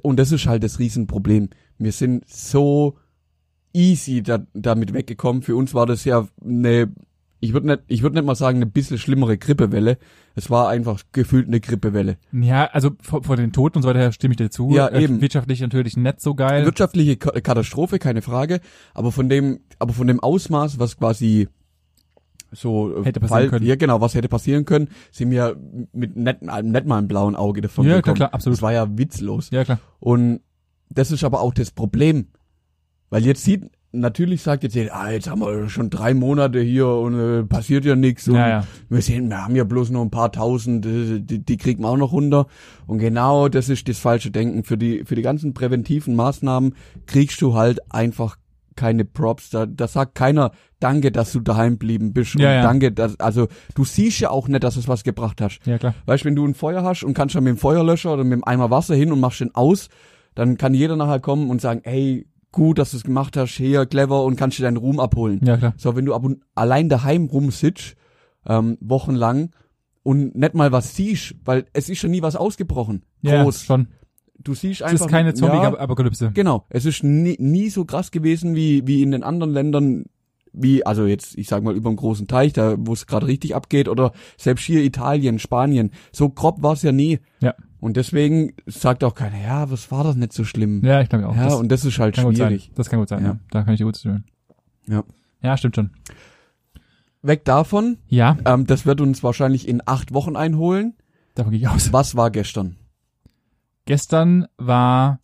und 0.04 0.20
das 0.20 0.32
ist 0.32 0.46
halt 0.46 0.64
das 0.64 0.78
Riesenproblem. 0.78 1.50
Wir 1.80 1.92
sind 1.92 2.24
so 2.30 2.98
easy 3.74 4.22
da, 4.24 4.40
damit 4.54 4.94
weggekommen. 4.94 5.42
Für 5.42 5.56
uns 5.56 5.74
war 5.74 5.86
das 5.86 6.04
ja 6.06 6.28
eine, 6.44 6.92
ich 7.40 7.54
würde 7.54 7.68
nicht, 7.68 7.80
ich 7.88 8.02
würde 8.02 8.16
nicht 8.16 8.26
mal 8.26 8.36
sagen, 8.36 8.58
eine 8.58 8.66
bisschen 8.66 8.98
schlimmere 8.98 9.38
Grippewelle. 9.38 9.98
Es 10.36 10.50
war 10.50 10.70
einfach 10.70 11.02
gefühlt 11.12 11.48
eine 11.48 11.60
Grippewelle. 11.60 12.18
Ja, 12.32 12.66
also 12.66 12.92
vor, 13.02 13.24
vor 13.24 13.36
den 13.36 13.52
Toten 13.54 13.78
und 13.78 13.84
so 13.84 13.90
weiter 13.90 14.00
her 14.00 14.12
stimme 14.12 14.34
ich 14.34 14.38
dir 14.38 14.50
zu. 14.50 14.72
Ja, 14.72 14.88
Äh, 14.88 15.04
eben. 15.04 15.22
Wirtschaftlich 15.22 15.62
natürlich 15.62 15.98
nicht 15.98 16.20
so 16.22 16.34
geil. 16.36 16.66
wirtschaftliche 16.66 17.18
Ka- 17.18 17.40
Katastrophe, 17.40 18.00
keine 18.00 18.22
Frage, 18.22 18.60
aber 18.94 19.12
von 19.12 19.30
dem, 19.30 19.60
aber 19.80 19.94
von 19.94 20.08
dem 20.08 20.20
Ausmaß, 20.20 20.80
was 20.80 20.98
quasi 20.98 21.48
so 22.52 23.02
äh, 23.02 23.06
Hätte 23.06 23.20
passieren 23.20 23.50
können. 23.50 23.66
Ja, 23.66 23.76
genau, 23.76 24.00
was 24.02 24.16
hätte 24.16 24.30
passieren 24.30 24.66
können, 24.66 24.88
sind 25.12 25.32
wir 25.32 25.58
mit 25.92 26.16
nicht, 26.16 26.42
nicht 26.42 26.86
mal 26.86 26.98
einem 26.98 27.08
blauen 27.08 27.36
Auge 27.36 27.62
davon 27.62 27.86
Ja, 27.86 27.90
klar, 27.92 28.02
gekommen. 28.02 28.16
klar, 28.16 28.34
absolut. 28.34 28.58
Das 28.58 28.62
war 28.62 28.72
ja 28.74 28.98
witzlos. 28.98 29.50
Ja, 29.52 29.64
klar. 29.66 29.80
Und 30.00 30.40
das 30.90 31.12
ist 31.12 31.24
aber 31.24 31.42
auch 31.42 31.54
das 31.54 31.72
Problem. 31.72 32.28
Weil 33.10 33.26
jetzt 33.26 33.44
sieht, 33.44 33.70
natürlich 34.00 34.42
sagt 34.42 34.64
jetzt 34.64 34.76
jeder, 34.76 34.96
ah, 34.96 35.12
jetzt 35.12 35.30
haben 35.30 35.42
wir 35.42 35.70
schon 35.70 35.90
drei 35.90 36.14
Monate 36.14 36.60
hier 36.62 36.88
und 36.88 37.20
äh, 37.20 37.44
passiert 37.44 37.86
ja 37.86 37.96
nichts. 37.96 38.26
Ja, 38.28 38.50
ja. 38.50 38.68
wir 38.90 39.02
sehen, 39.02 39.30
wir 39.30 39.44
haben 39.44 39.56
ja 39.56 39.64
bloß 39.64 39.90
noch 39.90 40.02
ein 40.02 40.12
paar 40.12 40.32
tausend, 40.32 40.86
äh, 40.86 41.20
die, 41.20 41.40
die 41.40 41.58
kriegen 41.58 41.84
wir 41.84 41.90
auch 41.90 41.98
noch 41.98 42.12
runter. 42.12 42.48
Und 42.86 43.00
genau 43.00 43.50
das 43.50 43.70
ist 43.70 43.88
das 43.90 44.00
falsche 44.00 44.32
Denken. 44.32 44.64
Für 44.64 44.78
die, 44.78 45.04
für 45.06 45.16
die 45.16 45.22
ganzen 45.22 45.54
präventiven 45.54 46.16
Maßnahmen 46.16 46.76
kriegst 47.06 47.42
du 47.42 47.56
halt 47.56 47.80
einfach 47.92 48.38
keine 48.76 49.04
Props. 49.04 49.50
Da, 49.50 49.66
da 49.66 49.88
sagt 49.88 50.16
keiner, 50.16 50.52
danke, 50.80 51.12
dass 51.12 51.34
du 51.34 51.42
daheim 51.42 51.78
blieben 51.78 52.14
bist. 52.14 52.36
Ja, 52.36 52.50
und 52.50 52.56
ja. 52.56 52.62
danke, 52.62 52.92
dass, 52.94 53.20
also 53.20 53.48
du 53.76 53.84
siehst 53.84 54.20
ja 54.22 54.30
auch 54.30 54.48
nicht, 54.48 54.64
dass 54.64 54.78
es 54.78 54.88
was 54.88 55.04
gebracht 55.04 55.42
hast. 55.42 55.60
Ja, 55.66 55.78
klar. 55.78 55.94
Weißt, 56.06 56.24
wenn 56.24 56.36
du 56.36 56.46
ein 56.46 56.54
Feuer 56.54 56.84
hast 56.84 57.04
und 57.04 57.14
kannst 57.14 57.36
dann 57.36 57.44
mit 57.44 57.52
dem 57.52 57.58
Feuerlöscher 57.58 58.14
oder 58.14 58.24
mit 58.24 58.34
dem 58.34 58.44
Eimer 58.46 58.70
Wasser 58.70 58.96
hin 58.96 59.12
und 59.12 59.20
machst 59.20 59.42
den 59.42 59.54
aus, 59.54 59.90
dann 60.36 60.58
kann 60.58 60.74
jeder 60.74 60.96
nachher 60.96 61.20
kommen 61.20 61.50
und 61.50 61.60
sagen, 61.60 61.82
ey, 61.84 62.28
gut, 62.58 62.80
dass 62.80 62.92
du 62.92 62.98
es 62.98 63.04
gemacht 63.04 63.38
hast, 63.38 63.52
hier, 63.52 63.86
clever 63.86 64.24
und 64.24 64.36
kannst 64.36 64.58
dir 64.58 64.64
deinen 64.64 64.78
Ruhm 64.78 65.00
abholen. 65.00 65.40
Ja, 65.44 65.58
klar. 65.58 65.74
So, 65.78 65.96
wenn 65.96 66.06
du 66.06 66.16
aber 66.16 66.34
allein 66.56 66.90
daheim 66.90 67.28
rumsitzt, 67.28 67.96
ähm, 68.48 68.80
wochenlang 68.82 69.52
und 70.02 70.36
nicht 70.36 70.56
mal 70.56 70.72
was 70.72 70.96
siehst, 70.96 71.36
weil 71.46 71.66
es 71.74 71.88
ist 71.88 72.00
schon 72.00 72.10
nie 72.10 72.24
was 72.24 72.36
ausgebrochen. 72.36 73.04
Ja, 73.22 73.44
Groß. 73.44 73.64
schon. 73.64 73.90
Du 74.40 74.56
siehst 74.56 74.82
Es 74.82 74.88
einfach. 74.88 75.06
ist 75.06 75.12
keine 75.12 75.30
ja, 75.30 75.36
Zombie-Apokalypse. 75.36 76.32
Genau. 76.34 76.66
Es 76.70 76.86
ist 76.86 77.04
nie, 77.04 77.36
nie 77.40 77.70
so 77.70 77.86
krass 77.86 78.10
gewesen 78.10 78.56
wie, 78.56 78.88
wie 78.88 79.04
in 79.04 79.12
den 79.12 79.22
anderen 79.22 79.54
Ländern, 79.54 80.06
wie, 80.52 80.84
also 80.84 81.06
jetzt, 81.06 81.38
ich 81.38 81.48
sag 81.48 81.62
mal, 81.64 81.76
über 81.76 81.92
dem 81.92 81.96
großen 81.96 82.28
Teich, 82.28 82.54
da, 82.54 82.76
wo 82.80 82.94
es 82.94 83.06
gerade 83.06 83.28
richtig 83.28 83.54
abgeht, 83.54 83.88
oder 83.88 84.14
selbst 84.36 84.64
hier 84.64 84.84
Italien, 84.84 85.38
Spanien. 85.38 85.92
So 86.12 86.30
grob 86.30 86.64
war 86.64 86.74
es 86.74 86.82
ja 86.82 86.92
nie. 86.92 87.20
Ja. 87.40 87.54
Und 87.80 87.96
deswegen 87.98 88.54
sagt 88.66 89.04
auch 89.04 89.14
keiner, 89.14 89.40
ja, 89.42 89.70
was 89.70 89.92
war 89.92 90.04
das 90.04 90.16
nicht 90.16 90.34
so 90.34 90.44
schlimm? 90.44 90.84
Ja, 90.84 91.02
ich 91.02 91.10
glaube 91.10 91.28
auch. 91.28 91.36
Ja, 91.36 91.46
das 91.46 91.56
und 91.56 91.70
das 91.72 91.86
ist 91.86 92.00
halt 92.00 92.18
schwierig. 92.18 92.72
Das 92.76 92.90
kann 92.90 93.00
gut 93.00 93.10
sein, 93.10 93.22
Ja. 93.24 93.30
ja. 93.32 93.40
Da 93.52 93.64
kann 93.64 93.74
ich 93.74 93.78
dir 93.80 93.86
gut 93.86 93.96
zustimmen. 93.96 94.26
Ja. 94.88 95.04
Ja, 95.42 95.56
stimmt 95.58 95.76
schon. 95.76 95.92
Weg 97.22 97.46
davon, 97.46 97.98
Ja, 98.08 98.38
ähm, 98.46 98.66
das 98.66 98.86
wird 98.86 99.02
uns 99.02 99.22
wahrscheinlich 99.24 99.68
in 99.68 99.82
acht 99.86 100.14
Wochen 100.14 100.36
einholen. 100.36 100.96
davon 101.36 101.52
gehe 101.52 101.60
ich 101.62 101.68
aus. 101.68 101.92
Was 101.94 102.16
war 102.16 102.32
gestern? 102.32 102.78
Gestern 103.86 104.48
war 104.58 105.20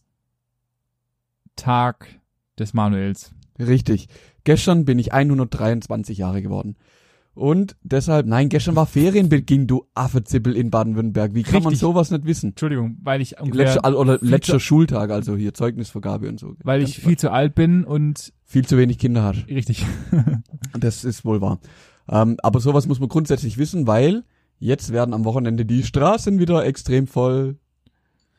Tag 1.56 2.20
des 2.60 2.74
Manuels. 2.74 3.34
Richtig. 3.60 4.08
Gestern 4.44 4.86
bin 4.86 5.00
ich 5.00 5.14
123 5.14 6.18
Jahre 6.18 6.42
geworden. 6.42 6.76
Und 7.36 7.76
deshalb, 7.82 8.28
nein, 8.28 8.50
gestern 8.50 8.76
war 8.76 8.86
Ferienbeginn, 8.86 9.66
du 9.66 9.86
Affezippel 9.96 10.56
in 10.56 10.70
Baden-Württemberg. 10.70 11.34
Wie 11.34 11.42
kann 11.42 11.64
man 11.64 11.72
Richtig. 11.72 11.80
sowas 11.80 12.12
nicht 12.12 12.26
wissen? 12.26 12.50
Entschuldigung, 12.52 12.98
weil 13.02 13.22
ich 13.22 13.36
Letzter, 13.42 13.98
oder 14.00 14.20
letzter 14.22 14.60
Schultag, 14.60 15.10
also 15.10 15.36
hier 15.36 15.54
Zeugnisvergabe 15.56 16.30
und 16.30 16.40
so. 16.40 16.54
weil 16.64 16.84
ich 16.84 17.00
viel 17.00 17.18
zu 17.18 17.32
alt 17.32 17.56
bin 17.56 17.86
und 17.86 18.34
viel 18.46 18.66
zu 18.68 18.78
wenig 18.78 19.00
Kinder 19.00 19.24
hat. 19.24 19.48
richtig. 19.50 19.86
Das 20.80 21.04
ist 21.04 21.24
wohl 21.26 21.40
wahr. 21.42 21.60
Ähm, 22.10 22.38
aber 22.42 22.60
sowas 22.60 22.88
muss 22.88 23.00
man 23.00 23.10
grundsätzlich 23.10 23.58
wissen, 23.58 23.86
weil 23.88 24.24
jetzt 24.60 24.92
werden 24.92 25.14
am 25.14 25.24
Wochenende 25.26 25.66
die 25.66 25.84
Straßen 25.84 26.40
wieder 26.40 26.66
extrem 26.66 27.06
voll. 27.08 27.58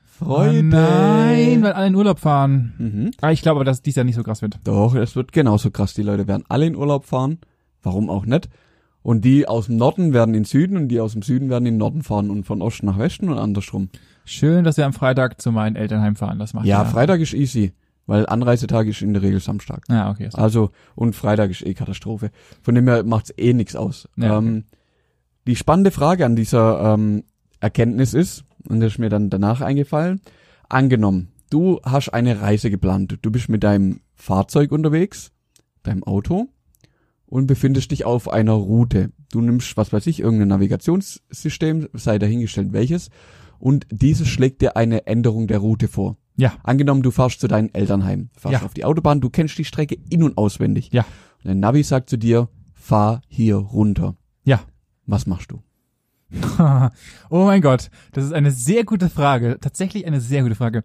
Freude. 0.04 0.58
Oh 0.60 0.62
nein, 0.62 1.62
weil 1.62 1.72
alle 1.72 1.88
in 1.88 1.94
Urlaub 1.96 2.20
fahren. 2.20 2.74
Mhm. 2.78 3.10
Ah, 3.20 3.32
ich 3.32 3.42
glaube 3.42 3.58
aber, 3.58 3.64
dass 3.64 3.82
dies 3.82 3.96
Jahr 3.96 4.04
nicht 4.04 4.14
so 4.14 4.22
krass 4.22 4.42
wird. 4.42 4.58
Doch, 4.64 4.94
es 4.94 5.16
wird 5.16 5.32
genauso 5.32 5.70
krass. 5.70 5.94
Die 5.94 6.02
Leute 6.02 6.28
werden 6.28 6.44
alle 6.48 6.66
in 6.66 6.76
Urlaub 6.76 7.04
fahren. 7.04 7.38
Warum 7.82 8.08
auch 8.10 8.24
nicht? 8.26 8.48
Und 9.04 9.22
die 9.26 9.46
aus 9.46 9.66
dem 9.66 9.76
Norden 9.76 10.14
werden 10.14 10.30
in 10.34 10.40
den 10.40 10.44
Süden 10.46 10.78
und 10.78 10.88
die 10.88 10.98
aus 10.98 11.12
dem 11.12 11.20
Süden 11.20 11.50
werden 11.50 11.66
in 11.66 11.74
den 11.74 11.78
Norden 11.78 12.02
fahren 12.02 12.30
und 12.30 12.44
von 12.44 12.62
Osten 12.62 12.86
nach 12.86 12.98
Westen 12.98 13.28
und 13.28 13.36
andersrum. 13.38 13.90
Schön, 14.24 14.64
dass 14.64 14.78
wir 14.78 14.86
am 14.86 14.94
Freitag 14.94 15.42
zu 15.42 15.52
meinen 15.52 15.76
Eltern 15.76 16.00
heimfahren. 16.00 16.38
Das 16.38 16.54
macht 16.54 16.64
Ja, 16.64 16.86
Freitag 16.86 17.20
ist 17.20 17.34
easy, 17.34 17.74
weil 18.06 18.24
Anreisetag 18.26 18.86
ist 18.86 19.02
in 19.02 19.12
der 19.12 19.20
Regel 19.22 19.40
Samstag. 19.40 19.82
Ja, 19.90 20.10
okay. 20.10 20.28
ist- 20.28 20.38
Also, 20.38 20.70
und 20.94 21.14
Freitag 21.14 21.50
ist 21.50 21.60
eh 21.66 21.74
Katastrophe. 21.74 22.30
Von 22.62 22.74
dem 22.74 22.88
her 22.88 23.04
macht's 23.04 23.30
eh 23.36 23.52
nix 23.52 23.76
aus. 23.76 24.08
Ja, 24.16 24.38
okay. 24.38 24.46
ähm, 24.48 24.64
die 25.46 25.56
spannende 25.56 25.90
Frage 25.90 26.24
an 26.24 26.34
dieser 26.34 26.94
ähm, 26.94 27.24
Erkenntnis 27.60 28.14
ist, 28.14 28.44
und 28.66 28.80
das 28.80 28.94
ist 28.94 28.98
mir 28.98 29.10
dann 29.10 29.28
danach 29.28 29.60
eingefallen, 29.60 30.22
angenommen, 30.70 31.28
du 31.50 31.78
hast 31.84 32.08
eine 32.08 32.40
Reise 32.40 32.70
geplant, 32.70 33.18
du 33.20 33.30
bist 33.30 33.50
mit 33.50 33.62
deinem 33.64 34.00
Fahrzeug 34.14 34.72
unterwegs, 34.72 35.30
deinem 35.82 36.04
Auto, 36.04 36.48
und 37.26 37.46
befindest 37.46 37.90
dich 37.90 38.04
auf 38.04 38.28
einer 38.30 38.52
Route. 38.52 39.10
Du 39.32 39.40
nimmst, 39.40 39.76
was 39.76 39.92
weiß 39.92 40.06
ich, 40.06 40.20
irgendein 40.20 40.48
Navigationssystem, 40.48 41.88
sei 41.92 42.18
dahingestellt 42.18 42.72
welches, 42.72 43.10
und 43.58 43.86
dieses 43.90 44.28
schlägt 44.28 44.60
dir 44.60 44.76
eine 44.76 45.06
Änderung 45.06 45.46
der 45.46 45.58
Route 45.58 45.88
vor. 45.88 46.16
Ja. 46.36 46.54
Angenommen, 46.62 47.02
du 47.02 47.10
fährst 47.10 47.40
zu 47.40 47.48
deinen 47.48 47.72
Elternheim, 47.74 48.30
fährst 48.36 48.60
Ja. 48.60 48.66
auf 48.66 48.74
die 48.74 48.84
Autobahn, 48.84 49.20
du 49.20 49.30
kennst 49.30 49.56
die 49.58 49.64
Strecke 49.64 49.96
in- 50.10 50.22
und 50.22 50.36
auswendig. 50.36 50.90
Ja. 50.92 51.02
Und 51.38 51.44
der 51.46 51.54
Navi 51.54 51.82
sagt 51.82 52.10
zu 52.10 52.18
dir, 52.18 52.48
fahr 52.74 53.22
hier 53.28 53.56
runter. 53.56 54.16
Ja. 54.44 54.60
Was 55.06 55.26
machst 55.26 55.52
du? 55.52 55.62
oh 57.30 57.44
mein 57.44 57.62
Gott, 57.62 57.90
das 58.12 58.24
ist 58.24 58.32
eine 58.32 58.50
sehr 58.50 58.84
gute 58.84 59.08
Frage. 59.08 59.58
Tatsächlich 59.60 60.06
eine 60.06 60.20
sehr 60.20 60.42
gute 60.42 60.56
Frage. 60.56 60.82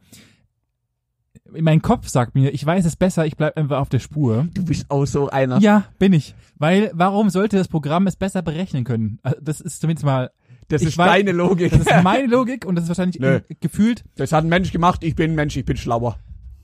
Mein 1.59 1.81
Kopf 1.81 2.07
sagt 2.09 2.35
mir, 2.35 2.51
ich 2.53 2.65
weiß 2.65 2.85
es 2.85 2.95
besser, 2.95 3.25
ich 3.25 3.37
bleib 3.37 3.57
einfach 3.57 3.79
auf 3.79 3.89
der 3.89 3.99
Spur. 3.99 4.47
Du 4.53 4.63
bist 4.65 4.89
auch 4.89 5.05
so 5.05 5.29
einer. 5.29 5.59
Ja, 5.59 5.85
bin 5.99 6.13
ich. 6.13 6.35
Weil, 6.57 6.91
warum 6.93 7.29
sollte 7.29 7.57
das 7.57 7.67
Programm 7.67 8.07
es 8.07 8.15
besser 8.15 8.41
berechnen 8.41 8.83
können? 8.83 9.19
Also, 9.23 9.37
Das 9.41 9.61
ist 9.61 9.81
zumindest 9.81 10.05
mal, 10.05 10.31
das 10.67 10.81
ist 10.81 10.99
weiß- 10.99 11.05
deine 11.05 11.31
Logik. 11.31 11.71
das 11.71 11.81
ist 11.81 11.91
meine 12.03 12.27
Logik 12.27 12.65
und 12.65 12.75
das 12.75 12.83
ist 12.83 12.89
wahrscheinlich 12.89 13.19
Nö. 13.19 13.39
gefühlt, 13.59 14.03
Das 14.15 14.31
hat 14.31 14.43
ein 14.43 14.49
Mensch 14.49 14.71
gemacht, 14.71 15.03
ich 15.03 15.15
bin 15.15 15.31
ein 15.31 15.35
Mensch, 15.35 15.55
ich 15.57 15.65
bin 15.65 15.77
schlauer. 15.77 16.17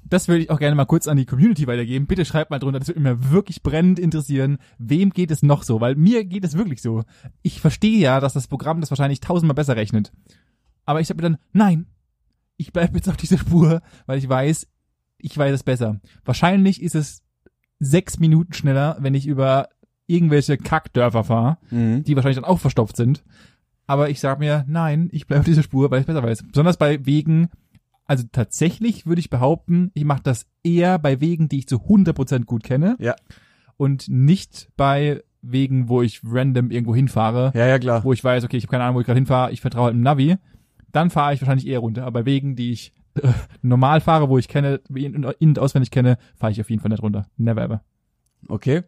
das 0.07 0.27
würde 0.27 0.43
ich 0.43 0.49
auch 0.51 0.59
gerne 0.59 0.75
mal 0.75 0.85
kurz 0.85 1.07
an 1.07 1.17
die 1.17 1.25
Community 1.25 1.65
weitergeben. 1.65 2.05
Bitte 2.05 2.25
schreibt 2.25 2.51
mal 2.51 2.59
drunter, 2.59 2.77
das 2.79 2.89
würde 2.89 2.99
mich 2.99 3.31
wirklich 3.31 3.63
brennend 3.63 3.97
interessieren. 3.97 4.59
Wem 4.77 5.09
geht 5.09 5.31
es 5.31 5.41
noch 5.41 5.63
so? 5.63 5.81
Weil 5.81 5.95
mir 5.95 6.23
geht 6.25 6.43
es 6.45 6.55
wirklich 6.57 6.81
so. 6.83 7.03
Ich 7.41 7.59
verstehe 7.61 7.97
ja, 7.99 8.19
dass 8.19 8.33
das 8.33 8.47
Programm 8.47 8.81
das 8.81 8.91
wahrscheinlich 8.91 9.19
tausendmal 9.21 9.55
besser 9.55 9.75
rechnet. 9.75 10.11
Aber 10.85 11.01
ich 11.01 11.07
sag 11.07 11.17
mir 11.17 11.23
dann, 11.23 11.37
nein, 11.53 11.87
ich 12.57 12.71
bleibe 12.71 12.95
jetzt 12.97 13.09
auf 13.09 13.17
dieser 13.17 13.37
Spur, 13.39 13.81
weil 14.05 14.19
ich 14.19 14.29
weiß, 14.29 14.67
ich 15.17 15.37
weiß 15.37 15.53
es 15.53 15.63
besser. 15.63 15.99
Wahrscheinlich 16.23 16.81
ist 16.81 16.95
es 16.95 17.23
sechs 17.79 18.19
Minuten 18.19 18.53
schneller, 18.53 18.97
wenn 18.99 19.13
ich 19.15 19.27
über 19.27 19.69
irgendwelche 20.07 20.57
Kackdörfer 20.57 21.23
fahre, 21.23 21.57
Mhm. 21.71 22.03
die 22.03 22.15
wahrscheinlich 22.15 22.37
dann 22.37 22.45
auch 22.45 22.59
verstopft 22.59 22.95
sind. 22.95 23.23
Aber 23.87 24.09
ich 24.09 24.19
sag 24.19 24.39
mir, 24.39 24.65
nein, 24.67 25.09
ich 25.11 25.27
bleibe 25.27 25.41
auf 25.41 25.45
dieser 25.45 25.63
Spur, 25.63 25.91
weil 25.91 25.99
ich 25.99 26.03
es 26.03 26.07
besser 26.07 26.23
weiß. 26.23 26.43
Besonders 26.47 26.77
bei 26.77 27.05
Wegen, 27.05 27.49
also 28.05 28.23
tatsächlich 28.31 29.05
würde 29.05 29.19
ich 29.19 29.29
behaupten, 29.29 29.91
ich 29.93 30.05
mache 30.05 30.21
das 30.23 30.45
eher 30.63 30.99
bei 30.99 31.21
Wegen, 31.21 31.49
die 31.49 31.59
ich 31.59 31.67
zu 31.67 31.77
100% 31.87 32.45
gut 32.45 32.63
kenne. 32.63 32.95
Ja. 32.99 33.15
Und 33.77 34.07
nicht 34.07 34.69
bei 34.77 35.23
Wegen, 35.41 35.89
wo 35.89 36.01
ich 36.01 36.21
random 36.23 36.71
irgendwo 36.71 36.95
hinfahre, 36.95 37.51
Ja, 37.53 37.67
ja, 37.67 37.77
klar. 37.77 38.03
wo 38.03 38.13
ich 38.13 38.23
weiß, 38.23 38.43
okay, 38.43 38.57
ich 38.57 38.63
habe 38.63 38.71
keine 38.71 38.83
Ahnung, 38.85 38.95
wo 38.95 39.01
ich 39.01 39.05
gerade 39.05 39.19
hinfahre, 39.19 39.51
ich 39.51 39.61
vertraue 39.61 39.85
halt 39.85 39.93
dem 39.95 40.01
Navi. 40.01 40.37
Dann 40.91 41.09
fahre 41.09 41.33
ich 41.33 41.41
wahrscheinlich 41.41 41.67
eher 41.67 41.79
runter. 41.79 42.03
Aber 42.05 42.21
bei 42.21 42.25
Wegen, 42.25 42.55
die 42.55 42.71
ich 42.71 42.93
äh, 43.15 43.31
normal 43.61 44.01
fahre, 44.01 44.29
wo 44.29 44.37
ich 44.37 44.47
kenne, 44.47 44.81
in, 44.93 45.23
in 45.39 45.57
auswendig 45.57 45.91
kenne, 45.91 46.17
fahre 46.35 46.51
ich 46.51 46.61
auf 46.61 46.69
jeden 46.69 46.81
Fall 46.81 46.89
nicht 46.89 47.03
runter. 47.03 47.27
Never 47.37 47.61
ever. 47.61 47.83
Okay. 48.47 48.83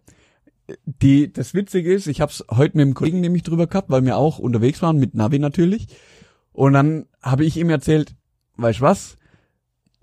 Die, 0.86 1.32
das 1.32 1.54
Witzige 1.54 1.94
ist, 1.94 2.08
ich 2.08 2.20
habe 2.20 2.32
es 2.32 2.44
heute 2.52 2.78
mit 2.78 2.86
dem 2.86 2.94
Kollegen 2.94 3.22
nämlich 3.22 3.44
drüber 3.44 3.68
gehabt, 3.68 3.90
weil 3.90 4.04
wir 4.04 4.18
auch 4.18 4.38
unterwegs 4.38 4.82
waren, 4.82 4.98
mit 4.98 5.16
Navi 5.16 5.40
natürlich. 5.40 5.88
Und 6.52 6.74
dann 6.74 7.06
habe 7.22 7.46
ich 7.46 7.56
ihm 7.58 7.70
erzählt, 7.70 8.16
weißt 8.58 8.82
was? 8.82 9.18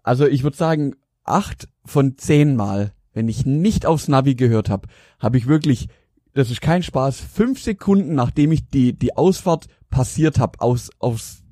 Also 0.03 0.27
ich 0.27 0.43
würde 0.43 0.57
sagen, 0.57 0.97
acht 1.25 1.69
von 1.85 2.17
zehn 2.17 2.57
Mal, 2.57 2.93
wenn 3.13 3.29
ich 3.29 3.45
nicht 3.45 3.85
aufs 3.85 4.09
Navi 4.09 4.35
gehört 4.35 4.71
habe, 4.71 4.89
habe 5.19 5.37
ich 5.37 5.47
wirklich, 5.47 5.89
das 6.33 6.51
ist 6.51 6.63
kein 6.63 6.83
Spaß, 6.83 7.21
fünf 7.21 7.61
Sekunden, 7.61 8.15
nachdem 8.15 8.53
ich 8.53 8.69
die, 8.69 8.93
die 8.99 9.17
Ausfahrt 9.17 9.67
passiert 9.91 10.39
habe, 10.39 10.61
aus, 10.61 10.91
aus 10.99 11.44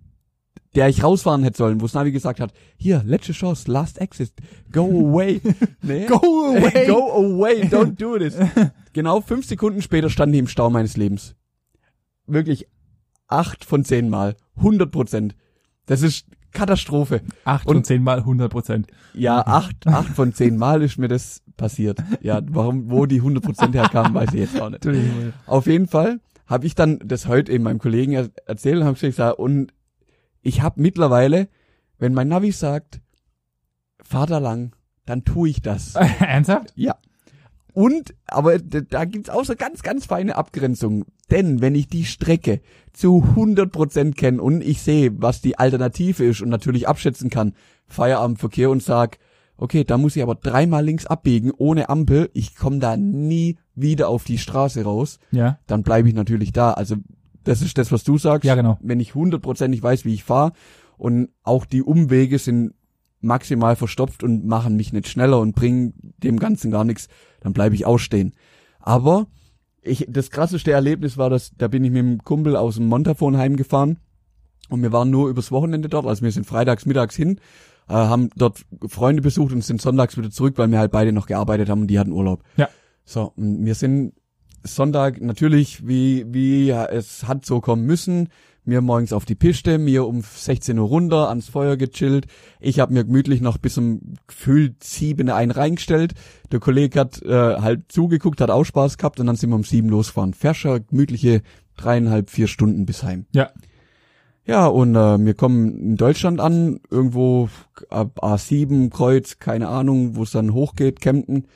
der 0.75 0.89
ich 0.89 1.03
rausfahren 1.03 1.43
hätte 1.43 1.59
sollen, 1.59 1.81
wo 1.81 1.87
Navi 1.93 2.13
gesagt 2.13 2.41
hat, 2.41 2.53
hier, 2.77 3.03
letzte 3.05 3.33
Chance, 3.33 3.71
last 3.71 4.01
exit, 4.01 4.33
go 4.71 4.85
away. 4.85 5.41
nee. 5.83 6.07
Go 6.07 6.17
away! 6.17 6.87
Go 6.87 7.13
away, 7.13 7.63
don't 7.65 7.97
do 7.97 8.19
this. 8.19 8.37
genau 8.93 9.21
fünf 9.21 9.47
Sekunden 9.47 9.83
später 9.83 10.09
stand 10.09 10.33
ich 10.35 10.39
im 10.39 10.49
Stau 10.49 10.71
meines 10.71 10.97
Lebens. 10.97 11.35
Wirklich 12.27 12.67
acht 13.29 13.65
von 13.65 13.85
zehn 13.85 14.09
Mal. 14.09 14.37
100 14.57 14.91
Prozent. 14.91 15.35
Das 15.87 16.03
ist 16.03 16.27
Katastrophe. 16.53 17.23
Acht 17.45 17.67
Und- 17.67 17.77
und 17.77 17.87
zehn 17.87 18.03
Mal 18.03 18.19
100 18.19 18.51
Prozent. 18.51 18.87
Ja, 19.15 19.47
acht, 19.47 19.87
acht 19.87 20.09
von 20.09 20.33
zehn 20.33 20.57
Mal 20.57 20.83
ist 20.83 20.99
mir 20.99 21.09
das 21.09 21.43
passiert. 21.57 21.99
Ja, 22.21 22.41
warum, 22.47 22.91
wo 22.91 23.07
die 23.07 23.17
100 23.17 23.43
Prozent 23.43 23.75
herkamen, 23.75 24.15
weiß 24.15 24.33
ich 24.35 24.41
jetzt 24.41 24.61
auch 24.61 24.71
nicht. 24.71 24.87
Auf 25.47 25.67
jeden 25.67 25.87
Fall 25.87 26.21
habe 26.47 26.67
ich 26.67 26.75
dann 26.75 26.99
das 27.05 27.27
heute 27.27 27.53
eben 27.53 27.65
meinem 27.65 27.79
Kollegen 27.79 28.13
er 28.13 28.29
erzählt 28.47 28.79
und 28.79 28.85
habe 28.85 28.99
gesagt, 28.99 29.39
und 29.39 29.73
ich 30.43 30.61
habe 30.63 30.81
mittlerweile, 30.81 31.49
wenn 31.99 32.15
mein 32.15 32.29
Navi 32.29 32.53
sagt, 32.53 33.01
fahr 34.03 34.27
da 34.27 34.39
lang, 34.39 34.75
dann 35.07 35.25
tue 35.25 35.49
ich 35.49 35.63
das. 35.63 35.95
Ernsthaft? 36.21 36.73
Ja. 36.77 36.97
Und, 37.75 38.15
aber 38.27 38.59
da 38.59 39.07
gibt's 39.07 39.31
auch 39.31 39.45
so 39.45 39.55
ganz, 39.57 39.83
ganz 39.83 40.05
feine 40.05 40.37
Abgrenzungen. 40.37 41.05
Denn 41.31 41.63
wenn 41.63 41.75
ich 41.75 41.89
die 41.89 42.05
Strecke 42.05 42.61
zu 42.93 43.25
100% 43.35 44.13
kenne 44.15 44.43
und 44.43 44.61
ich 44.63 44.83
sehe, 44.83 45.11
was 45.23 45.41
die 45.41 45.59
Alternative 45.59 46.25
ist 46.25 46.43
und 46.43 46.51
natürlich 46.51 46.87
abschätzen 46.87 47.31
kann, 47.31 47.55
Feierabendverkehr 47.87 48.69
und 48.69 48.83
sag, 48.83 49.19
okay, 49.57 49.85
da 49.85 49.97
muss 49.97 50.17
ich 50.17 50.23
aber 50.23 50.35
dreimal 50.35 50.85
links 50.85 51.07
abbiegen 51.07 51.51
ohne 51.57 51.89
Ampel, 51.89 52.29
ich 52.35 52.57
komme 52.57 52.79
da 52.79 52.97
nie 52.99 53.57
wieder 53.75 54.09
auf 54.09 54.25
die 54.25 54.39
Straße 54.39 54.83
raus, 54.85 55.19
Ja. 55.31 55.59
dann 55.67 55.83
bleibe 55.83 56.09
ich 56.09 56.15
natürlich 56.15 56.53
da. 56.53 56.73
Also 56.73 56.97
das 57.45 57.63
ist 57.63 57.79
das, 57.79 57.93
was 57.93 58.05
du 58.05 58.19
sagst. 58.19 58.45
Ja, 58.45 58.55
genau. 58.55 58.79
Wenn 58.81 59.01
ich 59.01 59.13
100% 59.13 59.83
weiß, 59.83 60.05
wie 60.05 60.15
ich 60.15 60.25
fahre 60.25 60.53
und 60.97 61.31
auch 61.43 61.65
die 61.65 61.83
Umwege 61.83 62.39
sind 62.39 62.75
maximal 63.21 63.77
verstopft 63.77 64.23
und 64.23 64.47
machen 64.47 64.77
mich 64.77 64.93
nicht 64.93 65.09
schneller 65.09 65.41
und 65.41 65.55
bringen 65.55 65.95
dem 66.19 66.39
Ganzen 66.39 66.71
gar 66.71 66.85
nichts, 66.85 67.09
dann 67.41 67.53
bleibe 67.53 67.75
ich 67.75 67.87
ausstehen. 67.87 68.35
Aber 68.81 69.27
ich, 69.83 70.07
das 70.09 70.31
krasseste 70.31 70.73
Erlebnis 70.73 71.17
war, 71.17 71.31
dass 71.31 71.53
da 71.57 71.69
bin 71.69 71.85
ich 71.85 71.91
mit 71.91 72.01
dem 72.01 72.25
Kumpel 72.25 72.57
aus 72.57 72.77
dem 72.77 72.87
Montafon 72.87 73.37
heimgefahren 73.37 73.99
und 74.69 74.83
wir 74.83 74.93
waren 74.93 75.11
nur 75.11 75.29
übers 75.29 75.51
Wochenende 75.51 75.89
dort, 75.89 76.07
also 76.07 76.23
wir 76.23 76.33
sind 76.33 76.47
freitags 76.47 76.87
mittags 76.87 77.17
hin, 77.17 77.39
äh, 77.89 77.95
haben 77.95 78.31
dort 78.37 78.65
Freunde 78.87 79.23
besucht 79.23 79.53
und 79.53 79.63
sind 79.65 79.81
sonntags 79.81 80.17
wieder 80.17 80.31
zurück, 80.31 80.55
weil 80.57 80.71
wir 80.71 80.79
halt 80.79 80.93
beide 80.93 81.13
noch 81.13 81.27
gearbeitet 81.27 81.69
haben 81.69 81.83
und 81.83 81.89
die 81.89 81.99
hatten 81.99 82.13
Urlaub. 82.13 82.43
Ja. 82.57 82.69
So, 83.05 83.33
und 83.37 83.65
wir 83.65 83.75
sind 83.75 84.15
Sonntag 84.65 85.21
natürlich, 85.21 85.87
wie, 85.87 86.25
wie 86.29 86.71
es 86.71 87.25
hat 87.25 87.45
so 87.45 87.61
kommen 87.61 87.85
müssen, 87.85 88.29
mir 88.65 88.81
morgens 88.81 89.13
auf 89.13 89.25
die 89.25 89.35
Piste, 89.35 89.79
mir 89.79 90.07
um 90.07 90.23
16 90.23 90.79
Uhr 90.79 90.87
runter, 90.87 91.29
ans 91.29 91.49
Feuer 91.49 91.77
gechillt. 91.77 92.27
Ich 92.61 92.79
habe 92.79 92.93
mir 92.93 93.05
gemütlich 93.05 93.41
noch 93.41 93.59
bis 93.59 93.77
um 93.79 94.15
gefühlt 94.27 94.85
sieben 94.85 95.31
einen 95.31 95.51
reingestellt. 95.51 96.15
Der 96.53 96.61
Kollege 96.61 97.01
hat 97.01 97.23
äh, 97.23 97.57
halt 97.57 97.91
zugeguckt, 97.91 98.41
hat 98.41 98.51
auch 98.51 98.65
Spaß 98.65 98.99
gehabt 98.99 99.19
und 99.19 99.27
dann 99.27 99.37
sind 99.37 99.51
wir 99.51 99.57
um 99.57 99.65
sieben 99.65 99.89
losgefahren. 99.89 100.35
Ferscher, 100.35 100.81
gemütliche 100.81 101.43
dreieinhalb, 101.77 102.31
vier 102.31 102.47
Stunden 102.47 102.87
bis 102.87 103.03
heim. 103.03 103.27
Ja. 103.33 103.51
Ja, 104.45 104.67
und 104.67 104.97
äh, 104.97 105.25
wir 105.25 105.35
kommen 105.35 105.79
in 105.79 105.97
Deutschland 105.97 106.41
an, 106.41 106.81
irgendwo 106.91 107.49
ab 107.91 108.25
A7, 108.25 108.91
Kreuz, 108.91 109.39
keine 109.39 109.69
Ahnung, 109.69 110.17
wo 110.17 110.25
es 110.25 110.33
dann 110.33 110.53
hochgeht, 110.53 111.01
Kempten. 111.01 111.47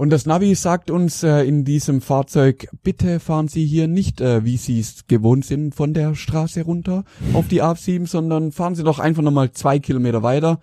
Und 0.00 0.08
das 0.08 0.24
Navi 0.24 0.54
sagt 0.54 0.90
uns 0.90 1.22
äh, 1.22 1.42
in 1.42 1.66
diesem 1.66 2.00
Fahrzeug, 2.00 2.68
bitte 2.82 3.20
fahren 3.20 3.48
Sie 3.48 3.66
hier 3.66 3.86
nicht, 3.86 4.22
äh, 4.22 4.46
wie 4.46 4.56
Sie 4.56 4.80
es 4.80 5.06
gewohnt 5.08 5.44
sind, 5.44 5.74
von 5.74 5.92
der 5.92 6.14
Straße 6.14 6.62
runter 6.62 7.04
auf 7.34 7.48
die 7.48 7.62
A7, 7.62 8.06
sondern 8.06 8.50
fahren 8.50 8.74
Sie 8.74 8.82
doch 8.82 8.98
einfach 8.98 9.22
nochmal 9.22 9.50
zwei 9.50 9.78
Kilometer 9.78 10.22
weiter 10.22 10.58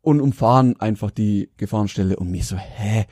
und 0.00 0.22
umfahren 0.22 0.80
einfach 0.80 1.10
die 1.10 1.50
Gefahrenstelle. 1.58 2.16
Und 2.16 2.30
mir 2.30 2.42
so, 2.42 2.56
hä, 2.56 3.04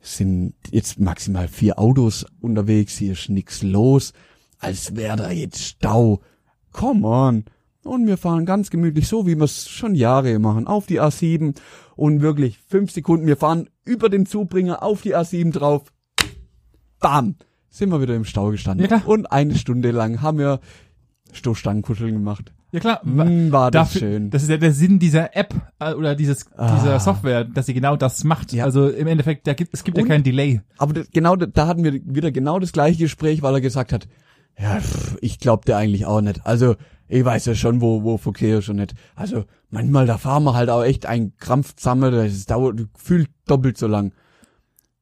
sind 0.00 0.54
jetzt 0.70 0.98
maximal 0.98 1.46
vier 1.46 1.78
Autos 1.78 2.24
unterwegs, 2.40 2.96
hier 2.96 3.12
ist 3.12 3.28
nix 3.28 3.62
los, 3.62 4.14
als 4.60 4.96
wäre 4.96 5.18
da 5.18 5.30
jetzt 5.30 5.62
Stau. 5.62 6.22
Come 6.72 7.06
on. 7.06 7.44
Und 7.84 8.06
wir 8.06 8.18
fahren 8.18 8.44
ganz 8.44 8.70
gemütlich, 8.70 9.08
so 9.08 9.26
wie 9.26 9.36
wir 9.36 9.44
es 9.44 9.68
schon 9.68 9.94
Jahre 9.94 10.38
machen, 10.38 10.66
auf 10.66 10.86
die 10.86 11.00
A7 11.00 11.54
und 11.96 12.20
wirklich 12.20 12.58
fünf 12.68 12.90
Sekunden, 12.92 13.26
wir 13.26 13.36
fahren 13.36 13.70
über 13.84 14.08
den 14.10 14.26
Zubringer 14.26 14.82
auf 14.82 15.00
die 15.02 15.16
A7 15.16 15.52
drauf. 15.52 15.84
Bam! 17.00 17.36
Sind 17.70 17.90
wir 17.90 18.00
wieder 18.02 18.16
im 18.16 18.24
Stau 18.24 18.50
gestanden. 18.50 18.86
Ja. 18.90 19.02
Und 19.06 19.30
eine 19.30 19.54
Stunde 19.54 19.92
lang 19.92 20.20
haben 20.22 20.38
wir 20.38 20.60
Stoßstangenkuscheln 21.32 22.12
gemacht. 22.12 22.52
Ja 22.72 22.80
klar. 22.80 23.00
Mm, 23.04 23.50
war 23.52 23.70
das 23.70 23.92
Dafür- 23.94 24.00
schön. 24.00 24.30
Das 24.30 24.42
ist 24.42 24.48
ja 24.48 24.56
der 24.56 24.72
Sinn 24.72 24.98
dieser 24.98 25.36
App 25.36 25.54
äh, 25.78 25.92
oder 25.94 26.14
dieses 26.14 26.46
Ah. 26.56 26.76
dieser 26.76 27.00
Software, 27.00 27.44
dass 27.44 27.66
sie 27.66 27.74
genau 27.74 27.96
das 27.96 28.22
macht. 28.24 28.52
Ja. 28.52 28.64
Also 28.64 28.88
im 28.88 29.06
Endeffekt, 29.06 29.46
da 29.46 29.54
gibt 29.54 29.72
es 29.72 29.82
gibt 29.84 29.96
ja 29.96 30.02
Und- 30.02 30.08
kein 30.08 30.22
Delay. 30.22 30.60
Aber 30.78 30.92
das, 30.92 31.08
genau, 31.12 31.36
da 31.36 31.66
hatten 31.66 31.82
wir 31.84 31.94
wieder 32.04 32.30
genau 32.30 32.58
das 32.58 32.72
gleiche 32.72 32.98
Gespräch, 32.98 33.42
weil 33.42 33.54
er 33.54 33.60
gesagt 33.60 33.92
hat, 33.92 34.06
ja, 34.58 34.80
pff, 34.80 35.16
ich 35.20 35.38
glaub 35.38 35.64
dir 35.64 35.76
eigentlich 35.76 36.06
auch 36.06 36.20
nicht. 36.20 36.44
Also, 36.46 36.76
ich 37.08 37.24
weiß 37.24 37.46
ja 37.46 37.54
schon, 37.54 37.80
wo, 37.80 38.02
wo 38.04 38.16
Verkehr 38.18 38.58
ist 38.58 38.68
und 38.68 38.76
nicht. 38.76 38.94
Also, 39.16 39.44
manchmal, 39.70 40.06
da 40.06 40.16
fahren 40.18 40.44
wir 40.44 40.54
halt 40.54 40.70
auch 40.70 40.84
echt 40.84 41.06
ein 41.06 41.32
Krampf 41.38 41.74
zusammen, 41.76 42.12
das 42.12 42.46
dauert 42.46 42.76
gefühlt 42.94 43.28
doppelt 43.46 43.76
so 43.78 43.86
lang. 43.86 44.12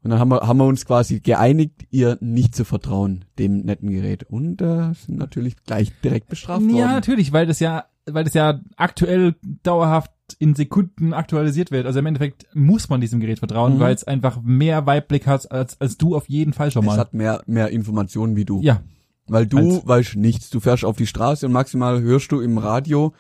Und 0.05 0.11
dann 0.11 0.21
haben 0.21 0.29
wir, 0.31 0.41
haben 0.47 0.59
wir 0.59 0.65
uns 0.65 0.87
quasi 0.87 1.21
geeinigt, 1.21 1.87
ihr 1.91 2.17
nicht 2.21 2.55
zu 2.55 2.65
vertrauen, 2.65 3.25
dem 3.39 3.59
netten 3.63 3.91
Gerät. 3.91 4.23
Und 4.25 4.63
äh, 4.63 4.93
sind 4.95 5.19
natürlich 5.19 5.57
gleich 5.65 5.93
direkt 6.03 6.29
bestraft 6.29 6.63
Ja, 6.63 6.69
worden. 6.73 6.93
natürlich, 6.93 7.33
weil 7.33 7.47
das 7.47 7.59
ja, 7.61 7.85
weil 8.07 8.25
das 8.25 8.33
ja 8.35 8.61
aktuell 8.77 9.35
dauerhaft 9.65 10.13
in 10.39 10.55
Sekunden 10.55 11.13
aktualisiert 11.13 11.71
wird. 11.73 11.85
Also 11.85 11.99
im 11.99 12.07
Endeffekt 12.07 12.47
muss 12.55 12.89
man 12.89 13.01
diesem 13.01 13.19
Gerät 13.19 13.41
vertrauen, 13.41 13.75
Mhm. 13.75 13.81
weil 13.81 13.95
es 13.95 14.05
einfach 14.05 14.41
mehr 14.41 14.87
Weitblick 14.87 15.27
hat 15.27 15.51
als, 15.51 15.79
als 15.81 15.99
du 15.99 16.15
auf 16.15 16.29
jeden 16.29 16.53
Fall 16.53 16.71
schon 16.71 16.85
Es 16.85 16.87
mal. 16.87 16.97
hat 16.99 17.13
mehr, 17.13 17.43
mehr 17.47 17.69
Informationen 17.71 18.37
wie 18.37 18.45
du. 18.45 18.63
ja, 18.63 18.81
Weil 19.29 19.47
du 19.47 19.83
weißt 19.87 20.17
nichts. 20.17 20.51
Du 20.51 20.61
fährst 20.61 20.85
auf 20.85 20.97
die 20.97 21.07
Straße 21.07 21.47
und 21.47 21.53
maximal 21.53 22.01
hörst 22.01 22.33
du 22.33 22.41
im 22.41 22.59
Radio, 22.59 23.13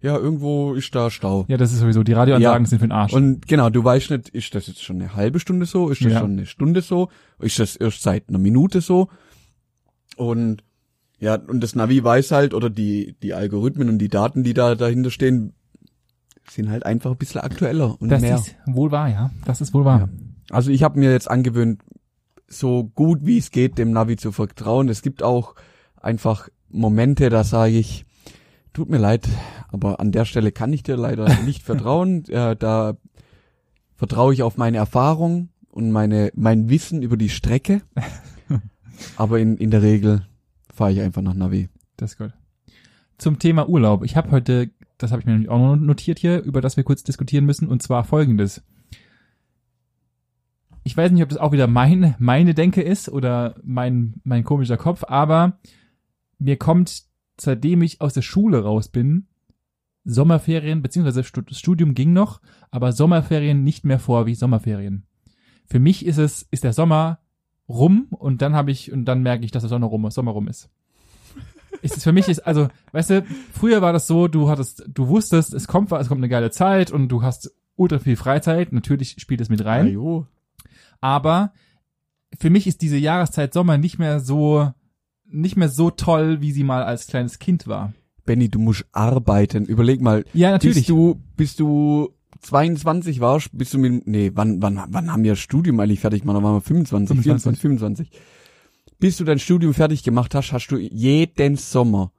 ja, 0.00 0.16
irgendwo 0.16 0.74
ist 0.74 0.94
da 0.94 1.10
Stau. 1.10 1.44
ja, 1.48 1.56
das 1.56 1.72
ist 1.72 1.80
sowieso. 1.80 2.02
Die 2.02 2.12
Radioanlagen 2.12 2.64
Ja. 2.64 2.68
sind 2.68 2.78
für 2.80 2.86
den 2.86 2.92
Arsch. 2.92 3.12
Und 3.12 3.46
genau, 3.48 3.70
du 3.70 3.82
weißt 3.82 4.10
nicht, 4.10 4.28
ist 4.28 4.54
das 4.54 4.66
jetzt 4.66 4.82
schon 4.82 4.96
eine 5.00 5.14
halbe 5.14 5.40
Stunde 5.40 5.64
so, 5.66 5.88
ist 5.88 6.04
das 6.04 6.12
Ja. 6.12 6.20
schon 6.20 6.32
eine 6.32 6.46
Stunde 6.46 6.82
so, 6.82 7.08
ist 7.38 7.58
das 7.58 7.76
erst 7.76 8.02
seit 8.02 8.28
einer 8.28 8.38
Minute 8.38 8.80
so? 8.80 9.08
Und 10.16 10.62
ja, 11.18 11.34
und 11.36 11.60
das 11.62 11.74
Navi 11.74 12.02
weiß 12.04 12.30
halt, 12.32 12.52
oder 12.52 12.68
die, 12.68 13.16
die 13.22 13.32
Algorithmen 13.34 13.88
und 13.88 13.98
die 13.98 14.08
Daten, 14.08 14.44
die 14.44 14.52
da 14.54 14.74
dahinter 14.74 15.10
stehen, 15.10 15.54
sind 16.48 16.70
halt 16.70 16.84
einfach 16.84 17.10
ein 17.12 17.16
bisschen 17.16 17.40
aktueller 17.40 17.96
und 18.00 18.10
das 18.10 18.20
mehr. 18.20 18.36
ist 18.36 18.54
wohl 18.66 18.90
wahr, 18.90 19.08
ja. 19.08 19.30
Das 19.46 19.60
ist 19.60 19.72
wohl 19.74 19.84
wahr. 19.84 20.00
Ja. 20.00 20.08
Also 20.50 20.70
ich 20.70 20.82
habe 20.82 20.98
mir 20.98 21.10
jetzt 21.10 21.28
angewöhnt, 21.30 21.80
so 22.48 22.84
gut 22.84 23.20
wie 23.24 23.38
es 23.38 23.50
geht, 23.50 23.78
dem 23.78 23.90
Navi 23.90 24.16
zu 24.16 24.32
vertrauen. 24.32 24.88
Es 24.88 25.02
gibt 25.02 25.22
auch 25.22 25.54
einfach 26.00 26.48
Momente, 26.68 27.28
da 27.30 27.44
sage 27.44 27.78
ich, 27.78 28.04
tut 28.72 28.88
mir 28.88 28.98
leid, 28.98 29.28
aber 29.68 30.00
an 30.00 30.12
der 30.12 30.24
Stelle 30.24 30.52
kann 30.52 30.72
ich 30.72 30.82
dir 30.82 30.96
leider 30.96 31.28
nicht 31.44 31.62
vertrauen. 31.62 32.24
Äh, 32.28 32.56
da 32.56 32.96
vertraue 33.94 34.34
ich 34.34 34.42
auf 34.42 34.56
meine 34.56 34.76
Erfahrung 34.76 35.48
und 35.70 35.90
meine 35.90 36.30
mein 36.34 36.68
Wissen 36.68 37.02
über 37.02 37.16
die 37.16 37.30
Strecke. 37.30 37.82
aber 39.16 39.38
in, 39.40 39.56
in 39.56 39.70
der 39.70 39.82
Regel 39.82 40.26
fahre 40.72 40.92
ich 40.92 41.00
einfach 41.00 41.22
nach 41.22 41.34
Navi. 41.34 41.68
Das 41.96 42.12
ist 42.12 42.18
gut. 42.18 42.32
Zum 43.18 43.38
Thema 43.38 43.68
Urlaub. 43.68 44.04
Ich 44.04 44.16
habe 44.16 44.30
heute, 44.30 44.70
das 44.98 45.10
habe 45.10 45.20
ich 45.20 45.26
mir 45.26 45.32
nämlich 45.32 45.48
auch 45.48 45.58
noch 45.58 45.76
notiert 45.76 46.18
hier, 46.18 46.42
über 46.42 46.60
das 46.60 46.76
wir 46.76 46.84
kurz 46.84 47.02
diskutieren 47.02 47.46
müssen, 47.46 47.68
und 47.68 47.82
zwar 47.82 48.04
folgendes. 48.04 48.62
Ich 50.86 50.96
weiß 50.96 51.10
nicht, 51.10 51.24
ob 51.24 51.30
das 51.30 51.38
auch 51.38 51.50
wieder 51.50 51.66
mein, 51.66 52.14
meine 52.20 52.54
Denke 52.54 52.80
ist 52.80 53.08
oder 53.08 53.56
mein, 53.64 54.20
mein 54.22 54.44
komischer 54.44 54.76
Kopf, 54.76 55.02
aber 55.08 55.58
mir 56.38 56.56
kommt, 56.58 57.02
seitdem 57.40 57.82
ich 57.82 58.00
aus 58.00 58.14
der 58.14 58.22
Schule 58.22 58.62
raus 58.62 58.86
bin, 58.86 59.26
Sommerferien, 60.04 60.82
beziehungsweise 60.82 61.24
das 61.24 61.58
Studium 61.58 61.94
ging 61.94 62.12
noch, 62.12 62.40
aber 62.70 62.92
Sommerferien 62.92 63.64
nicht 63.64 63.84
mehr 63.84 63.98
vor 63.98 64.26
wie 64.26 64.36
Sommerferien. 64.36 65.08
Für 65.64 65.80
mich 65.80 66.06
ist 66.06 66.18
es, 66.18 66.46
ist 66.52 66.62
der 66.62 66.72
Sommer 66.72 67.18
rum 67.68 68.06
und 68.10 68.40
dann 68.40 68.54
habe 68.54 68.70
ich, 68.70 68.92
und 68.92 69.06
dann 69.06 69.24
merke 69.24 69.44
ich, 69.44 69.50
dass 69.50 69.64
der 69.64 69.70
Sommer 69.70 69.88
rum, 69.88 70.08
Sommer 70.12 70.30
rum 70.30 70.46
ist 70.46 70.70
ist 71.82 71.96
es 71.96 72.04
für 72.04 72.12
mich 72.12 72.26
ist 72.28 72.46
also 72.46 72.68
weißt 72.92 73.10
du 73.10 73.26
früher 73.52 73.82
war 73.82 73.92
das 73.92 74.06
so 74.06 74.28
du 74.28 74.48
hattest 74.48 74.84
du 74.88 75.08
wusstest 75.08 75.52
es 75.52 75.68
kommt 75.68 75.92
es 75.92 76.08
kommt 76.08 76.20
eine 76.20 76.28
geile 76.30 76.50
Zeit 76.50 76.90
und 76.90 77.08
du 77.08 77.22
hast 77.22 77.54
ultra 77.76 77.98
viel 77.98 78.16
Freizeit 78.16 78.72
natürlich 78.72 79.16
spielt 79.18 79.42
es 79.42 79.50
mit 79.50 79.62
rein 79.62 79.88
Ajo. 79.88 80.26
Aber 81.00 81.52
für 82.38 82.50
mich 82.50 82.66
ist 82.66 82.82
diese 82.82 82.98
Jahreszeit 82.98 83.52
Sommer 83.52 83.78
nicht 83.78 83.98
mehr 83.98 84.20
so 84.20 84.72
nicht 85.28 85.56
mehr 85.56 85.68
so 85.68 85.90
toll 85.90 86.40
wie 86.40 86.52
sie 86.52 86.64
mal 86.64 86.82
als 86.82 87.06
kleines 87.06 87.38
Kind 87.38 87.66
war 87.66 87.92
Benny, 88.26 88.48
du 88.48 88.58
musst 88.58 88.84
arbeiten. 88.92 89.64
Überleg 89.64 90.02
mal, 90.02 90.24
ja 90.34 90.50
natürlich 90.50 90.78
Bist 90.78 90.88
du, 90.88 91.22
bist 91.36 91.60
du 91.60 92.10
22 92.42 93.20
warst, 93.20 93.50
bist 93.52 93.72
du 93.72 93.78
mit, 93.78 94.06
nee, 94.06 94.32
wann, 94.34 94.60
wann, 94.60 94.82
wann 94.88 95.12
haben 95.12 95.24
wir 95.24 95.32
das 95.32 95.38
Studium 95.38 95.80
eigentlich 95.80 96.00
fertig 96.00 96.22
gemacht? 96.22 96.36
Da 96.36 96.42
waren 96.42 96.56
wir 96.56 96.60
25, 96.60 97.22
25. 97.22 97.60
24, 97.60 98.10
25. 98.10 98.10
Bis 98.98 99.16
du 99.16 99.24
dein 99.24 99.38
Studium 99.38 99.74
fertig 99.74 100.02
gemacht 100.02 100.34
hast, 100.34 100.52
hast 100.52 100.68
du 100.68 100.76
jeden 100.76 101.56
Sommer, 101.56 102.12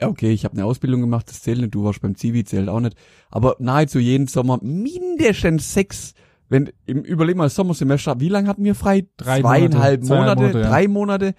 okay, 0.00 0.30
ich 0.30 0.44
habe 0.44 0.54
eine 0.54 0.64
Ausbildung 0.64 1.00
gemacht, 1.00 1.28
das 1.28 1.42
zählt 1.42 1.60
nicht, 1.60 1.74
du 1.74 1.84
warst 1.84 2.00
beim 2.00 2.14
Zivi, 2.14 2.44
zählt 2.44 2.68
auch 2.68 2.80
nicht, 2.80 2.96
aber 3.30 3.56
nahezu 3.58 3.98
jeden 3.98 4.26
Sommer 4.26 4.58
mindestens 4.62 5.72
sechs, 5.72 6.14
wenn, 6.48 6.70
im, 6.86 7.02
überleg 7.02 7.36
mal, 7.36 7.48
Sommersemester, 7.48 8.20
wie 8.20 8.28
lange 8.28 8.48
hatten 8.48 8.64
wir 8.64 8.74
frei? 8.74 9.06
Drei 9.16 9.40
Zweieinhalb 9.40 10.02
Monate, 10.04 10.20
Monate, 10.20 10.40
Monate, 10.42 10.60
ja. 10.60 10.68
drei 10.68 10.88
Monate. 10.88 11.34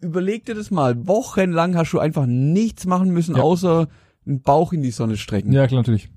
Überleg 0.00 0.44
dir 0.44 0.54
das 0.54 0.70
mal, 0.70 1.06
wochenlang 1.06 1.76
hast 1.76 1.92
du 1.92 1.98
einfach 1.98 2.26
nichts 2.26 2.86
machen 2.86 3.10
müssen, 3.10 3.36
Ja. 3.36 3.42
außer 3.42 3.88
einen 4.26 4.42
Bauch 4.42 4.72
in 4.72 4.82
die 4.82 4.90
Sonne 4.90 5.16
strecken. 5.16 5.52
ja 5.52 5.66
klar 5.66 5.80
natürlich 5.80 6.08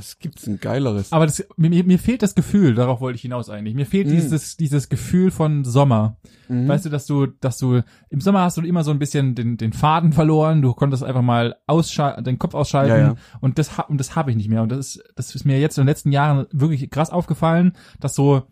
Was 0.00 0.18
gibt's 0.18 0.42
denn 0.42 0.58
geileres? 0.60 1.12
aber 1.12 1.26
das 1.26 1.46
mir, 1.56 1.70
mir- 1.84 1.98
fehlt 1.98 2.22
das 2.22 2.34
Gefühl 2.34 2.74
darauf 2.74 3.00
wollte 3.00 3.16
ich 3.16 3.22
hinaus 3.22 3.48
eigentlich 3.50 3.74
mir 3.74 3.86
fehlt 3.86 4.08
Mm. 4.08 4.10
dieses 4.10 4.56
dieses 4.56 4.88
Gefühl 4.88 5.30
von 5.30 5.64
Sommer 5.64 6.16
Mhm. 6.48 6.66
Weißt 6.66 6.84
du, 6.84 6.88
dass 6.88 7.06
du, 7.06 7.26
dass 7.26 7.58
du 7.58 7.80
im 8.08 8.20
Sommer 8.20 8.40
hast 8.40 8.56
du 8.56 8.62
immer 8.62 8.82
so 8.82 8.90
ein 8.90 8.98
bisschen 8.98 9.36
den, 9.36 9.56
den 9.56 9.72
Faden 9.72 10.12
verloren. 10.12 10.62
Du 10.62 10.74
konntest 10.74 11.04
einfach 11.04 11.22
mal 11.22 11.54
ausschalten, 11.68 12.24
den 12.24 12.40
Kopf 12.40 12.54
ausschalten. 12.54 12.90
Ja, 12.90 12.98
ja. 12.98 13.14
Und 13.40 13.56
das 13.60 13.70
und 13.86 13.98
das 13.98 14.16
habe 14.16 14.32
ich 14.32 14.36
nicht 14.36 14.48
mehr. 14.48 14.60
Und 14.62 14.72
das 14.72 14.96
ist, 14.96 15.04
das 15.14 15.32
ist 15.36 15.44
mir 15.44 15.60
jetzt 15.60 15.78
in 15.78 15.82
den 15.82 15.86
letzten 15.86 16.10
Jahren 16.10 16.46
wirklich 16.50 16.90
krass 16.90 17.10
aufgefallen, 17.10 17.74
dass 18.00 18.16
so 18.16 18.42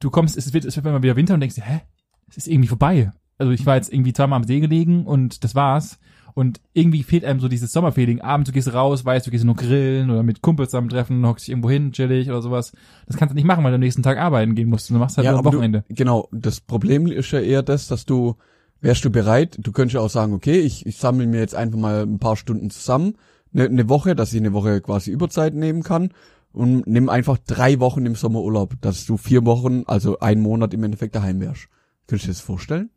du 0.00 0.10
kommst, 0.10 0.36
es 0.36 0.52
wird, 0.52 0.66
es 0.66 0.76
wird 0.76 0.84
immer 0.84 1.02
wieder 1.02 1.16
Winter 1.16 1.32
und 1.32 1.40
denkst 1.40 1.54
dir, 1.56 1.64
hä, 1.64 1.80
es 2.28 2.36
ist 2.36 2.48
irgendwie 2.48 2.68
vorbei. 2.68 3.10
Also 3.38 3.50
ich 3.52 3.64
war 3.64 3.76
jetzt 3.76 3.90
irgendwie 3.90 4.12
zweimal 4.12 4.36
am 4.38 4.44
See 4.44 4.60
gelegen 4.60 5.06
und 5.06 5.42
das 5.42 5.54
war's. 5.54 5.98
Und 6.36 6.60
irgendwie 6.74 7.02
fehlt 7.02 7.24
einem 7.24 7.40
so 7.40 7.48
dieses 7.48 7.72
Sommerfeeling. 7.72 8.20
Abends, 8.20 8.50
du 8.50 8.52
gehst 8.52 8.70
raus, 8.70 9.06
weißt, 9.06 9.26
du 9.26 9.30
gehst 9.30 9.46
nur 9.46 9.56
grillen 9.56 10.10
oder 10.10 10.22
mit 10.22 10.42
Kumpels 10.42 10.68
zusammentreffen, 10.68 11.26
hockst 11.26 11.46
dich 11.46 11.52
irgendwo 11.52 11.70
hin, 11.70 11.92
chillig 11.92 12.28
oder 12.28 12.42
sowas. 12.42 12.72
Das 13.06 13.16
kannst 13.16 13.32
du 13.32 13.36
nicht 13.36 13.46
machen, 13.46 13.64
weil 13.64 13.70
du 13.70 13.76
am 13.76 13.80
nächsten 13.80 14.02
Tag 14.02 14.18
arbeiten 14.18 14.54
gehen 14.54 14.68
musst. 14.68 14.90
Du 14.90 14.94
machst 14.96 15.16
halt 15.16 15.26
nur 15.26 15.38
am 15.38 15.46
Wochenende. 15.46 15.84
Du, 15.88 15.94
genau, 15.94 16.28
das 16.32 16.60
Problem 16.60 17.06
ist 17.06 17.30
ja 17.30 17.40
eher 17.40 17.62
das, 17.62 17.88
dass 17.88 18.04
du, 18.04 18.36
wärst 18.82 19.02
du 19.06 19.10
bereit, 19.10 19.56
du 19.58 19.72
könntest 19.72 19.94
ja 19.94 20.02
auch 20.02 20.10
sagen, 20.10 20.34
okay, 20.34 20.60
ich, 20.60 20.84
ich 20.84 20.98
sammle 20.98 21.26
mir 21.26 21.40
jetzt 21.40 21.54
einfach 21.54 21.78
mal 21.78 22.02
ein 22.02 22.18
paar 22.18 22.36
Stunden 22.36 22.68
zusammen, 22.68 23.14
eine, 23.54 23.64
eine 23.64 23.88
Woche, 23.88 24.14
dass 24.14 24.34
ich 24.34 24.38
eine 24.38 24.52
Woche 24.52 24.82
quasi 24.82 25.10
Überzeit 25.10 25.54
nehmen 25.54 25.82
kann 25.82 26.10
und 26.52 26.86
nimm 26.86 27.08
einfach 27.08 27.38
drei 27.38 27.80
Wochen 27.80 28.04
im 28.04 28.14
Sommerurlaub, 28.14 28.74
dass 28.82 29.06
du 29.06 29.16
vier 29.16 29.46
Wochen, 29.46 29.84
also 29.86 30.18
einen 30.18 30.42
Monat 30.42 30.74
im 30.74 30.84
Endeffekt 30.84 31.14
daheim 31.14 31.40
wärst. 31.40 31.68
Könntest 32.06 32.26
du 32.26 32.28
dir 32.28 32.34
das 32.34 32.40
vorstellen? 32.42 32.90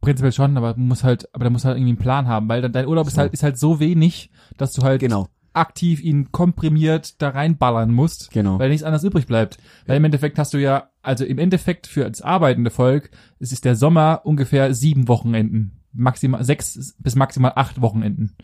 Prinzipiell 0.00 0.32
schon, 0.32 0.56
aber 0.56 0.74
du 0.74 0.80
musst 0.80 1.02
halt, 1.04 1.32
aber 1.34 1.44
da 1.44 1.50
musst 1.50 1.64
halt 1.64 1.76
irgendwie 1.76 1.90
einen 1.90 1.98
Plan 1.98 2.28
haben, 2.28 2.48
weil 2.48 2.62
dann 2.62 2.72
dein 2.72 2.86
Urlaub 2.86 3.06
ist 3.08 3.14
So. 3.14 3.20
halt, 3.22 3.32
ist 3.32 3.42
halt 3.42 3.58
so 3.58 3.80
wenig, 3.80 4.30
dass 4.56 4.72
du 4.72 4.82
halt 4.82 5.00
Genau, 5.00 5.26
aktiv 5.54 6.00
ihn 6.02 6.30
komprimiert 6.30 7.20
da 7.20 7.30
reinballern 7.30 7.90
musst, 7.90 8.30
genau. 8.30 8.58
weil 8.60 8.68
nichts 8.70 8.84
anderes 8.84 9.02
übrig 9.02 9.26
bleibt. 9.26 9.58
Weil 9.86 9.96
im 9.96 10.04
Endeffekt 10.04 10.38
hast 10.38 10.54
du 10.54 10.58
ja, 10.58 10.90
also 11.02 11.24
im 11.24 11.38
Endeffekt 11.38 11.86
für 11.88 12.08
das 12.08 12.22
arbeitende 12.22 12.70
Volk, 12.70 13.10
es 13.40 13.50
ist 13.50 13.64
der 13.64 13.74
Sommer 13.74 14.20
ungefähr 14.24 14.72
sieben 14.72 15.08
Wochenenden. 15.08 15.80
Maximal 15.92 16.44
sechs 16.44 16.94
bis 16.98 17.16
maximal 17.16 17.52
acht 17.56 17.80
Wochenenden. 17.80 18.36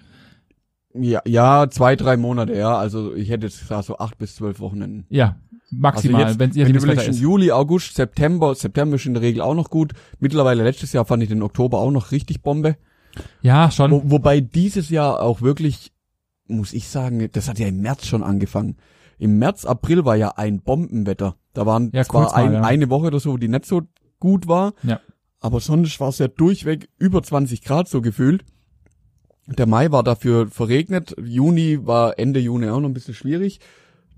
Ja, 0.96 1.22
ja, 1.26 1.68
zwei, 1.70 1.94
drei 1.96 2.16
Monate, 2.16 2.56
ja. 2.56 2.76
Also 2.76 3.14
ich 3.14 3.28
hätte 3.30 3.46
jetzt 3.46 3.60
gesagt 3.60 3.84
so 3.84 3.98
acht 3.98 4.16
bis 4.18 4.36
zwölf 4.36 4.60
Wochenenden. 4.60 5.06
Ja, 5.08 5.36
maximal, 5.78 6.24
also 6.24 6.38
wenn 6.38 6.50
es 6.50 6.56
Wetter 6.56 6.70
überlegst, 6.70 7.08
ist. 7.08 7.20
Juli, 7.20 7.50
August, 7.50 7.94
September, 7.94 8.54
September 8.54 8.96
ist 8.96 9.06
in 9.06 9.14
der 9.14 9.22
Regel 9.22 9.42
auch 9.42 9.54
noch 9.54 9.70
gut. 9.70 9.92
Mittlerweile 10.20 10.62
letztes 10.64 10.92
Jahr 10.92 11.04
fand 11.04 11.22
ich 11.22 11.28
den 11.28 11.42
Oktober 11.42 11.78
auch 11.78 11.90
noch 11.90 12.12
richtig 12.12 12.42
Bombe. 12.42 12.76
Ja, 13.42 13.70
schon. 13.70 13.90
Wo, 13.90 14.02
wobei 14.06 14.40
dieses 14.40 14.90
Jahr 14.90 15.22
auch 15.22 15.40
wirklich, 15.42 15.92
muss 16.46 16.72
ich 16.72 16.88
sagen, 16.88 17.28
das 17.32 17.48
hat 17.48 17.58
ja 17.58 17.66
im 17.68 17.80
März 17.80 18.06
schon 18.06 18.22
angefangen. 18.22 18.76
Im 19.18 19.38
März, 19.38 19.64
April 19.64 20.04
war 20.04 20.16
ja 20.16 20.30
ein 20.36 20.60
Bombenwetter. 20.60 21.36
Da 21.52 21.66
waren 21.66 21.90
Ja, 21.92 22.04
zwar 22.04 22.24
mal, 22.24 22.34
ein, 22.34 22.52
ja. 22.52 22.62
eine 22.62 22.90
Woche 22.90 23.06
oder 23.06 23.20
so, 23.20 23.36
die 23.36 23.48
nicht 23.48 23.64
so 23.66 23.82
gut 24.18 24.48
war, 24.48 24.74
Ja. 24.82 25.00
aber 25.40 25.60
sonst 25.60 26.00
war 26.00 26.08
es 26.08 26.18
ja 26.18 26.28
durchweg 26.28 26.88
über 26.98 27.22
20 27.22 27.62
Grad 27.62 27.88
so 27.88 28.00
gefühlt. 28.00 28.44
Der 29.46 29.66
Mai 29.66 29.92
war 29.92 30.02
dafür 30.02 30.48
verregnet, 30.50 31.14
Juni 31.22 31.86
war 31.86 32.18
Ende 32.18 32.40
Juni 32.40 32.68
auch 32.70 32.80
noch 32.80 32.88
ein 32.88 32.94
bisschen 32.94 33.14
schwierig. 33.14 33.60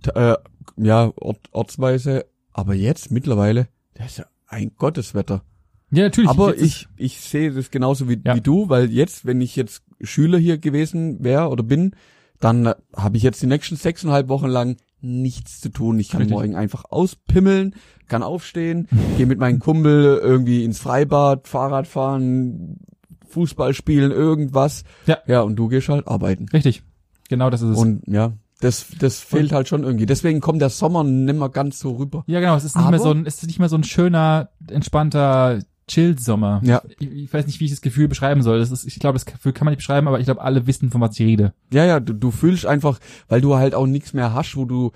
T 0.02 0.10
äh, 0.10 0.36
ja, 0.76 1.12
ort, 1.16 1.40
ortsweise, 1.52 2.26
aber 2.52 2.74
jetzt 2.74 3.10
mittlerweile, 3.10 3.68
das 3.94 4.06
ist 4.12 4.18
ja 4.18 4.26
ein 4.48 4.72
Gotteswetter. 4.76 5.42
Ja, 5.90 6.04
natürlich. 6.04 6.30
Aber 6.30 6.56
ich, 6.56 6.88
ich 6.96 7.20
sehe 7.20 7.52
das 7.52 7.70
genauso 7.70 8.08
wie, 8.08 8.20
Ja. 8.24 8.34
wie 8.34 8.40
du, 8.40 8.68
weil 8.68 8.90
jetzt, 8.90 9.24
wenn 9.24 9.40
ich 9.40 9.54
jetzt 9.56 9.82
Schüler 10.00 10.38
hier 10.38 10.58
gewesen 10.58 11.22
wäre 11.22 11.48
oder 11.48 11.62
bin, 11.62 11.94
dann 12.40 12.74
habe 12.94 13.16
ich 13.16 13.22
jetzt 13.22 13.40
die 13.40 13.46
nächsten 13.46 13.76
sechseinhalb 13.76 14.28
Wochen 14.28 14.48
lang 14.48 14.76
nichts 15.00 15.60
zu 15.60 15.68
tun. 15.68 15.98
Ich 15.98 16.08
kann 16.10 16.22
Richtig. 16.22 16.36
morgen 16.36 16.54
einfach 16.56 16.84
auspimmeln, 16.90 17.74
kann 18.08 18.22
aufstehen, 18.22 18.88
gehe 19.16 19.26
mit 19.26 19.38
meinem 19.38 19.58
Kumpel 19.60 20.18
irgendwie 20.22 20.64
ins 20.64 20.78
Freibad, 20.80 21.46
Fahrrad 21.48 21.86
fahren, 21.86 22.80
Fußball 23.28 23.72
spielen, 23.74 24.10
irgendwas. 24.10 24.84
Ja. 25.06 25.18
Ja, 25.26 25.42
und 25.42 25.56
du 25.56 25.68
gehst 25.68 25.88
halt 25.88 26.08
arbeiten. 26.08 26.46
Richtig. 26.52 26.82
Genau 27.28 27.50
das 27.50 27.62
ist 27.62 27.70
es. 27.70 27.78
Und 27.78 28.02
ja, 28.06 28.32
das, 28.60 28.86
das 28.98 29.20
fehlt 29.20 29.52
halt 29.52 29.68
schon 29.68 29.84
irgendwie. 29.84 30.06
Deswegen 30.06 30.40
kommt 30.40 30.62
der 30.62 30.70
Sommer 30.70 31.04
nimmer 31.04 31.48
ganz 31.50 31.78
so 31.78 31.92
rüber. 31.96 32.24
ja, 32.26 32.40
genau. 32.40 32.56
Es 32.56 32.64
ist 32.64 32.76
nicht 32.76 32.90
mehr 32.90 32.98
so 33.00 33.10
ein, 33.10 33.26
es 33.26 33.36
ist 33.42 33.46
nicht 33.46 33.58
mehr 33.58 33.68
so 33.68 33.76
ein 33.76 33.84
schöner, 33.84 34.48
entspannter 34.70 35.58
Chill-Sommer. 35.88 36.60
Ja. 36.64 36.82
Ich, 36.98 37.10
ich 37.10 37.32
weiß 37.32 37.46
nicht, 37.46 37.60
wie 37.60 37.66
ich 37.66 37.70
das 37.70 37.80
Gefühl 37.80 38.08
beschreiben 38.08 38.42
soll. 38.42 38.58
Das 38.58 38.70
ist, 38.70 38.86
ich 38.86 38.98
glaube, 38.98 39.14
das 39.14 39.26
Gefühl 39.26 39.52
kann 39.52 39.66
man 39.66 39.72
nicht 39.72 39.78
beschreiben, 39.78 40.08
aber 40.08 40.18
ich 40.18 40.24
glaube, 40.24 40.40
alle 40.42 40.66
wissen, 40.66 40.90
von 40.90 41.00
was 41.00 41.18
ich 41.18 41.26
rede. 41.26 41.52
Ja, 41.72 41.84
ja, 41.84 42.00
du, 42.00 42.12
du 42.12 42.30
fühlst 42.30 42.66
einfach, 42.66 42.98
weil 43.28 43.40
du 43.40 43.56
halt 43.56 43.74
auch 43.74 43.86
nichts 43.86 44.12
mehr 44.12 44.32
hast, 44.34 44.56
wo 44.56 44.64
du, 44.64 44.90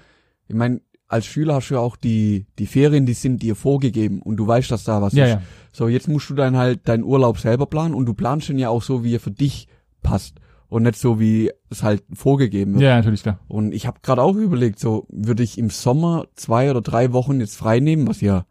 ich 0.49 0.55
mein, 0.55 0.81
als 1.07 1.27
Schüler 1.27 1.55
hast 1.57 1.68
du 1.68 1.75
ja 1.75 1.81
auch 1.81 1.96
die, 1.96 2.46
die 2.59 2.66
Ferien, 2.66 3.05
die 3.07 3.14
sind 3.14 3.42
dir 3.42 3.57
vorgegeben 3.57 4.23
und 4.23 4.37
du 4.37 4.46
weißt, 4.46 4.70
dass 4.70 4.85
da 4.85 5.03
was 5.03 5.12
Ja, 5.12 5.25
ist. 5.27 5.31
ja. 5.33 5.42
So, 5.73 5.87
jetzt 5.88 6.09
musst 6.09 6.31
du 6.31 6.35
dann 6.35 6.57
halt 6.57 6.88
deinen 6.88 7.05
Urlaub 7.05 7.38
selber 7.38 7.66
planen 7.66 7.94
und 7.94 8.07
du 8.07 8.14
planst 8.14 8.49
ihn 8.49 8.59
ja 8.59 8.68
auch 8.68 8.83
so, 8.83 9.05
wie 9.05 9.14
er 9.14 9.20
für 9.20 9.31
dich 9.31 9.68
passt 10.03 10.37
und 10.70 10.85
nicht 10.85 10.96
so, 10.96 11.20
wie 11.20 11.50
es 11.68 11.83
halt 11.83 12.04
vorgegeben 12.14 12.74
wird. 12.74 12.85
Ja, 12.85 12.96
natürlich, 12.96 13.22
klar. 13.22 13.40
Und 13.48 13.74
ich 13.74 13.87
habe 13.87 13.98
gerade 14.02 14.22
auch 14.22 14.37
überlegt, 14.37 14.78
so 14.78 15.06
würde 15.11 15.42
ich 15.42 15.59
im 15.59 15.68
Sommer 15.68 16.26
zwei 16.37 16.70
oder 16.70 16.80
drei 16.80 17.12
Wochen 17.12 17.40
jetzt 17.40 17.56
frei 17.56 17.80
nehmen, 17.80 18.06
was 18.06 18.20
ja 18.22 18.46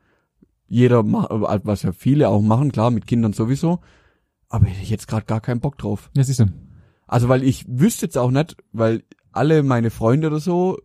jeder 0.68 1.02
macht, 1.02 1.30
was 1.32 1.82
ja 1.82 1.94
viele 1.94 2.30
auch 2.30 2.42
machen, 2.42 2.72
klar, 2.72 2.92
mit 2.92 3.08
Kindern 3.08 3.34
sowieso. 3.34 3.80
Aber 4.50 4.66
hätte 4.66 4.84
ich 4.84 4.90
jetzt 4.90 5.08
gerade 5.08 5.26
gar 5.26 5.42
keinen 5.42 5.62
Bock 5.62 5.78
drauf. 5.78 6.12
Ja, 6.16 6.24
siehst 6.24 6.42
du. 6.42 6.46
Also 7.08 7.30
weil 7.30 7.42
ich 7.42 7.66
wüsste 7.68 8.06
jetzt 8.06 8.18
auch 8.18 8.32
nicht, 8.32 8.58
weil 8.74 9.04
alle 9.32 9.64
meine 9.64 9.90
Freunde 9.90 10.28
oder 10.28 10.40
so 10.40 10.78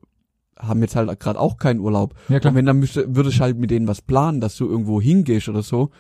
haben 0.56 0.80
jetzt 0.82 0.94
halt 0.94 1.18
gerade 1.18 1.40
auch 1.40 1.56
keinen 1.56 1.80
Urlaub. 1.80 2.14
Ja, 2.28 2.38
klar. 2.38 2.52
Und 2.52 2.56
wenn 2.56 2.66
dann 2.66 2.78
müsste, 2.78 3.16
würde 3.16 3.30
ich 3.30 3.40
halt 3.40 3.58
mit 3.58 3.72
denen 3.72 3.88
was 3.88 4.00
planen, 4.00 4.40
dass 4.40 4.56
du 4.56 4.66
irgendwo 4.68 5.00
hingehst 5.00 5.48
oder 5.48 5.62
so. 5.62 5.90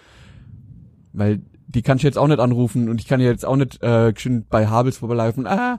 Weil 1.12 1.42
die 1.74 1.82
kann 1.82 1.96
ich 1.98 2.02
jetzt 2.04 2.18
auch 2.18 2.28
nicht 2.28 2.40
anrufen 2.40 2.88
und 2.88 3.00
ich 3.00 3.06
kann 3.06 3.20
ja 3.20 3.26
jetzt 3.26 3.44
auch 3.44 3.56
nicht 3.56 3.82
äh, 3.82 4.12
geschwind 4.12 4.48
bei 4.48 4.66
Habels 4.68 4.98
vorbeilaufen. 4.98 5.46
Ah, 5.46 5.78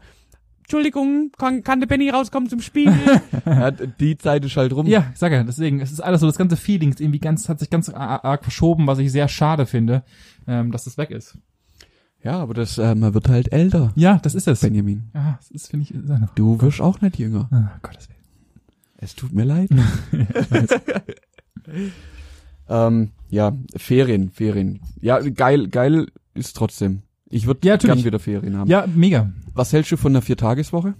Entschuldigung, 0.59 1.31
kann, 1.37 1.63
kann 1.63 1.79
der 1.79 1.87
Benny 1.87 2.09
rauskommen 2.09 2.49
zum 2.49 2.59
Spiel? 2.59 2.91
ja, 3.45 3.69
die 3.71 4.17
Zeit 4.17 4.43
ist 4.45 4.57
halt 4.57 4.73
rum. 4.73 4.87
Ja, 4.87 5.05
ich 5.13 5.19
sag 5.19 5.31
ja, 5.31 5.43
deswegen, 5.43 5.79
es 5.79 5.91
ist 5.91 6.01
alles 6.01 6.21
so, 6.21 6.27
das 6.27 6.37
ganze 6.37 6.57
Feeling 6.57 6.89
ist 6.89 6.99
irgendwie 7.01 7.19
ganz, 7.19 7.47
hat 7.49 7.59
sich 7.59 7.69
ganz 7.69 7.89
arg 7.89 8.43
verschoben, 8.43 8.87
was 8.87 8.97
ich 8.99 9.11
sehr 9.11 9.27
schade 9.27 9.67
finde, 9.67 10.03
ähm, 10.47 10.71
dass 10.71 10.85
das 10.85 10.97
weg 10.97 11.11
ist. 11.11 11.37
ja 12.23 12.39
aber 12.39 12.55
das, 12.55 12.79
äh, 12.79 12.95
man 12.95 13.13
wird 13.13 13.29
halt 13.29 13.53
älter, 13.53 13.91
Ja, 13.95 14.17
das 14.23 14.33
ist 14.33 14.47
es. 14.47 14.61
Benjamin. 14.61 15.11
Ja, 15.13 15.35
das 15.39 15.51
ist, 15.51 15.69
finde 15.69 15.83
ich, 15.83 15.93
ist 15.93 16.09
einfach, 16.09 16.33
Du 16.33 16.59
wirst 16.61 16.81
auch 16.81 16.99
nicht 16.99 17.19
jünger. 17.19 17.47
ah, 17.51 17.77
Gottes 17.83 18.09
Willen. 18.09 18.19
Es 18.97 19.13
tut 19.15 19.33
mir 19.33 19.43
leid. 19.43 19.69
ähm, 22.69 23.11
ja, 23.29 23.53
Ferien, 23.75 24.31
Ferien. 24.31 24.81
Ja, 25.01 25.19
geil, 25.19 25.67
geil 25.67 26.07
ist 26.33 26.55
trotzdem. 26.55 27.01
Ich 27.29 27.47
würde 27.47 27.67
Ja, 27.67 27.77
gern 27.77 28.03
wieder 28.03 28.19
Ferien 28.19 28.57
haben. 28.57 28.69
Ja, 28.69 28.85
mega. 28.87 29.31
Was 29.53 29.73
hältst 29.73 29.91
du 29.91 29.97
von 29.97 30.13
der 30.13 30.21
Viertageswoche? 30.21 30.95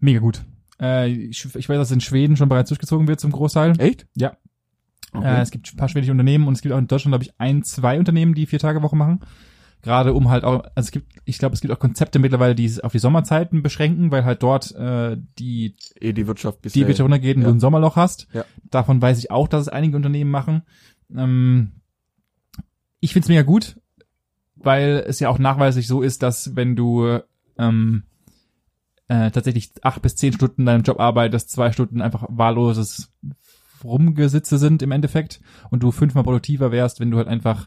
Mega 0.00 0.18
gut. 0.18 0.42
Äh, 0.80 1.08
ich, 1.08 1.54
ich 1.54 1.68
weiß, 1.68 1.78
dass 1.78 1.90
in 1.90 2.00
Schweden 2.00 2.36
schon 2.36 2.48
bereits 2.48 2.68
durchgezogen 2.68 3.06
wird 3.06 3.20
zum 3.20 3.32
Großteil. 3.32 3.78
Echt? 3.78 4.06
Ja. 4.16 4.36
Okay. 5.12 5.38
Äh, 5.38 5.40
es 5.40 5.50
gibt 5.50 5.72
ein 5.72 5.76
paar 5.76 5.88
schwedische 5.88 6.12
Unternehmen 6.12 6.46
und 6.46 6.54
es 6.54 6.62
gibt 6.62 6.74
auch 6.74 6.78
in 6.78 6.86
Deutschland, 6.86 7.12
glaube 7.12 7.24
ich, 7.24 7.32
ein, 7.38 7.62
zwei 7.62 7.98
Unternehmen, 7.98 8.34
die 8.34 8.46
vier 8.46 8.58
Tage 8.58 8.82
Woche 8.82 8.96
machen. 8.96 9.20
Gerade 9.82 10.12
um 10.12 10.28
halt 10.28 10.44
auch, 10.44 10.62
also 10.74 10.88
es 10.88 10.90
gibt, 10.90 11.10
ich 11.24 11.38
glaube, 11.38 11.54
es 11.54 11.62
gibt 11.62 11.72
auch 11.72 11.78
Konzepte 11.78 12.18
mittlerweile, 12.18 12.54
die 12.54 12.66
es 12.66 12.80
auf 12.80 12.92
die 12.92 12.98
Sommerzeiten 12.98 13.62
beschränken, 13.62 14.10
weil 14.10 14.24
halt 14.24 14.42
dort 14.42 14.74
äh, 14.74 15.16
die 15.38 15.74
eh 15.98 16.12
die 16.12 16.26
Wirtschaft 16.26 16.60
bis 16.60 16.74
die 16.74 16.86
Wirtschaft 16.86 17.04
runtergeht 17.04 17.36
und 17.36 17.42
ja. 17.42 17.48
du 17.48 17.54
ein 17.54 17.60
Sommerloch 17.60 17.96
hast. 17.96 18.28
Ja. 18.34 18.44
Davon 18.70 19.00
weiß 19.00 19.18
ich 19.18 19.30
auch, 19.30 19.48
dass 19.48 19.62
es 19.62 19.68
einige 19.68 19.96
Unternehmen 19.96 20.30
machen. 20.30 20.62
Ähm, 21.16 21.72
ich 23.00 23.12
find's 23.12 23.28
mega 23.28 23.42
gut, 23.42 23.80
weil 24.56 25.04
es 25.06 25.20
ja 25.20 25.28
auch 25.28 25.38
nachweislich 25.38 25.86
so 25.86 26.02
ist, 26.02 26.22
dass 26.22 26.54
wenn 26.56 26.76
du 26.76 27.20
ähm, 27.58 28.04
äh, 29.08 29.30
tatsächlich 29.30 29.72
acht 29.82 30.02
bis 30.02 30.16
zehn 30.16 30.32
Stunden 30.32 30.62
in 30.62 30.66
deinem 30.66 30.82
Job 30.82 31.00
arbeitest, 31.00 31.50
zwei 31.50 31.72
Stunden 31.72 32.00
einfach 32.02 32.26
wahlloses 32.28 33.10
Rumgesitze 33.82 34.58
sind 34.58 34.82
im 34.82 34.92
Endeffekt 34.92 35.40
und 35.70 35.82
du 35.82 35.90
fünfmal 35.90 36.24
produktiver 36.24 36.70
wärst, 36.70 37.00
wenn 37.00 37.10
du 37.10 37.16
halt 37.16 37.28
einfach 37.28 37.66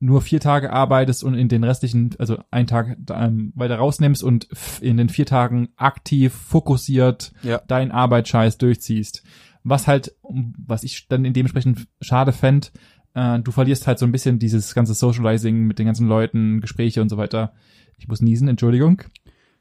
nur 0.00 0.22
vier 0.22 0.38
Tage 0.38 0.72
arbeitest 0.72 1.24
und 1.24 1.34
in 1.34 1.48
den 1.48 1.64
restlichen, 1.64 2.14
also 2.18 2.38
einen 2.52 2.68
Tag 2.68 2.96
ähm, 3.10 3.52
weiter 3.56 3.76
rausnimmst 3.78 4.22
und 4.22 4.46
in 4.80 4.96
den 4.96 5.08
vier 5.08 5.26
Tagen 5.26 5.70
aktiv, 5.76 6.32
fokussiert 6.32 7.32
Ja. 7.42 7.58
deinen 7.66 7.90
Arbeitsscheiß 7.90 8.58
durchziehst. 8.58 9.24
Was 9.68 9.86
halt, 9.86 10.14
was 10.22 10.82
ich 10.82 11.08
dann 11.08 11.24
in 11.24 11.32
dementsprechend 11.32 11.88
schade 12.00 12.32
fänd, 12.32 12.72
äh, 13.14 13.38
du 13.40 13.50
verlierst 13.50 13.86
halt 13.86 13.98
so 13.98 14.06
ein 14.06 14.12
bisschen 14.12 14.38
dieses 14.38 14.74
ganze 14.74 14.94
Socializing 14.94 15.64
mit 15.66 15.78
den 15.78 15.86
ganzen 15.86 16.08
Leuten, 16.08 16.60
Gespräche 16.60 17.02
und 17.02 17.08
so 17.08 17.16
weiter. 17.16 17.52
Ich 17.98 18.08
muss 18.08 18.20
niesen, 18.22 18.48
Entschuldigung. 18.48 19.02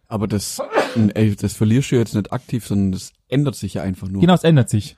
Aber 0.08 0.28
das, 0.28 0.62
ey, 1.13 1.36
das 1.36 1.54
verlierst 1.54 1.91
du 1.91 1.96
jetzt 1.98 2.15
nicht 2.15 2.32
aktiv, 2.32 2.65
sondern 2.65 2.93
das 2.93 3.12
ändert 3.28 3.56
sich 3.56 3.74
ja 3.74 3.84
einfach 3.84 4.08
nur. 4.08 4.22
Genau, 4.22 4.34
es 4.34 4.43
ändert 4.46 4.70
sich. 4.70 4.96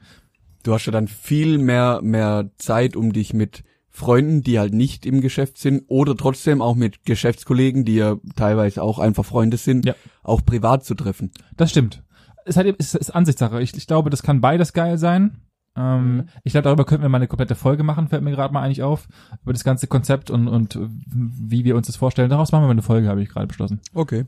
Du 0.64 0.74
hast 0.74 0.86
ja 0.86 0.92
dann 0.92 1.08
viel 1.08 1.58
mehr, 1.58 2.02
mehr 2.04 2.52
Zeit, 2.58 2.96
um 2.96 3.12
dich 3.14 3.34
mit 3.34 3.64
Freunden, 3.90 4.44
die 4.44 4.60
halt 4.60 4.74
nicht 4.74 5.06
im 5.06 5.20
Geschäft 5.22 5.58
sind, 5.58 5.84
oder 5.88 6.16
trotzdem 6.16 6.62
auch 6.62 6.76
mit 6.76 7.06
Geschäftskollegen, 7.06 7.86
die 7.86 7.96
ja 7.96 8.18
teilweise 8.36 8.84
auch 8.84 9.00
einfach 9.00 9.26
Freunde 9.26 9.58
sind, 9.58 9.86
Ja. 9.86 9.96
auch 10.22 10.46
privat 10.46 10.86
zu 10.86 10.94
treffen. 10.94 11.32
Das 11.58 11.72
stimmt. 11.72 12.04
Es 12.50 12.58
hat, 12.58 12.66
es 12.80 12.96
ist 12.96 13.12
Ansichtssache. 13.12 13.62
Ich, 13.62 13.76
ich 13.76 13.88
glaube, 13.88 14.10
das 14.10 14.24
kann 14.24 14.42
beides 14.42 14.74
geil 14.74 14.98
sein. 14.98 15.42
Ähm, 15.78 16.16
Mhm. 16.16 16.30
Ich 16.44 16.54
glaube, 16.54 16.64
darüber 16.64 16.84
könnten 16.86 17.04
wir 17.04 17.10
mal 17.10 17.18
eine 17.18 17.28
komplette 17.28 17.56
Folge 17.56 17.84
machen, 17.84 18.08
fällt 18.08 18.24
mir 18.24 18.32
gerade 18.32 18.54
mal 18.54 18.64
eigentlich 18.64 18.84
auf. 18.84 19.08
Über 19.44 19.54
das 19.54 19.64
ganze 19.64 19.88
Konzept 19.88 20.30
und, 20.32 20.48
und 20.48 20.78
wie 21.08 21.64
wir 21.64 21.76
uns 21.76 21.88
das 21.88 21.96
vorstellen. 21.96 22.30
Daraus 22.30 22.52
machen 22.52 22.64
wir 22.64 22.68
mal 22.68 22.72
eine 22.72 22.82
Folge, 22.82 23.08
habe 23.08 23.22
ich 23.22 23.30
gerade 23.30 23.48
beschlossen. 23.48 23.80
Okay. 23.94 24.26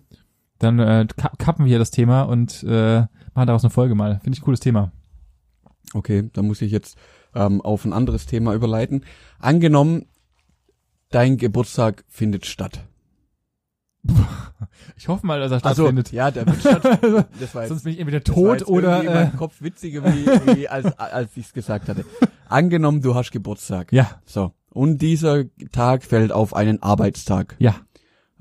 Dann 0.59 0.79
äh, 0.79 1.07
ka- 1.17 1.31
kappen 1.39 1.65
wir 1.65 1.69
hier 1.69 1.79
das 1.79 1.89
Thema 1.91 2.21
und 2.23 2.63
äh, 2.63 2.99
machen 3.33 3.47
daraus 3.47 3.63
eine 3.63 3.71
Folge 3.71 3.95
mal. 3.95 4.19
Finde 4.23 4.35
ich 4.37 4.41
ein 4.41 4.45
cooles 4.45 4.59
Thema. 4.59 4.91
Okay, 5.93 6.29
dann 6.33 6.45
muss 6.45 6.61
ich 6.61 6.71
jetzt 6.71 6.97
ähm, 7.33 7.59
auf 7.61 7.83
ein 7.85 7.91
anderes 7.93 8.27
Thema 8.27 8.53
überleiten. 8.53 9.03
Angenommen, 9.39 10.05
dein 11.09 11.37
Geburtstag 11.37 12.05
findet 12.07 12.45
statt. 12.45 12.85
Ich 14.95 15.07
hoffe 15.07 15.25
mal, 15.25 15.39
dass 15.39 15.51
er 15.51 15.65
Also, 15.65 15.83
stattfindet. 15.83 16.11
ja, 16.11 16.31
der 16.31 16.45
wird 16.45 16.59
stattfinden. 16.59 17.25
Sonst 17.67 17.83
bin 17.83 17.93
ich 17.93 17.99
entweder 17.99 18.23
tot 18.23 18.67
oder 18.67 19.01
äh, 19.03 19.05
meinem 19.05 19.35
Kopf 19.37 19.61
witziger, 19.61 20.03
wie, 20.05 20.25
wie 20.57 20.67
als, 20.67 20.97
als 20.97 21.35
ich 21.35 21.47
es 21.47 21.53
gesagt 21.53 21.87
hatte. 21.89 22.05
Angenommen, 22.47 23.01
du 23.01 23.13
hast 23.15 23.31
Geburtstag. 23.31 23.91
ja, 23.91 24.21
So. 24.25 24.53
Und 24.69 25.01
dieser 25.01 25.43
Tag 25.71 26.03
fällt 26.03 26.31
auf 26.31 26.55
einen 26.55 26.81
Arbeitstag. 26.81 27.55
ja, 27.59 27.75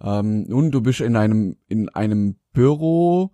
Ähm, 0.02 0.44
nun, 0.48 0.70
du 0.70 0.80
bist 0.80 1.00
in 1.00 1.16
einem, 1.16 1.56
in 1.68 1.88
einem 1.88 2.36
Büro, 2.52 3.32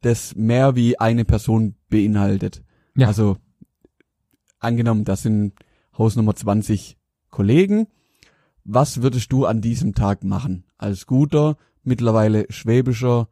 das 0.00 0.34
mehr 0.36 0.74
wie 0.76 0.98
eine 0.98 1.24
Person 1.24 1.74
beinhaltet. 1.90 2.62
Ja. 2.96 3.08
Also, 3.08 3.36
angenommen, 4.60 5.04
das 5.04 5.22
sind 5.22 5.52
Hausnummer 5.96 6.34
20 6.34 6.96
Kollegen. 7.30 7.88
Was 8.70 9.00
würdest 9.00 9.32
du 9.32 9.46
an 9.46 9.62
diesem 9.62 9.94
Tag 9.94 10.24
machen? 10.24 10.64
Als 10.76 11.06
guter, 11.06 11.56
mittlerweile 11.84 12.44
schwäbischer 12.50 13.28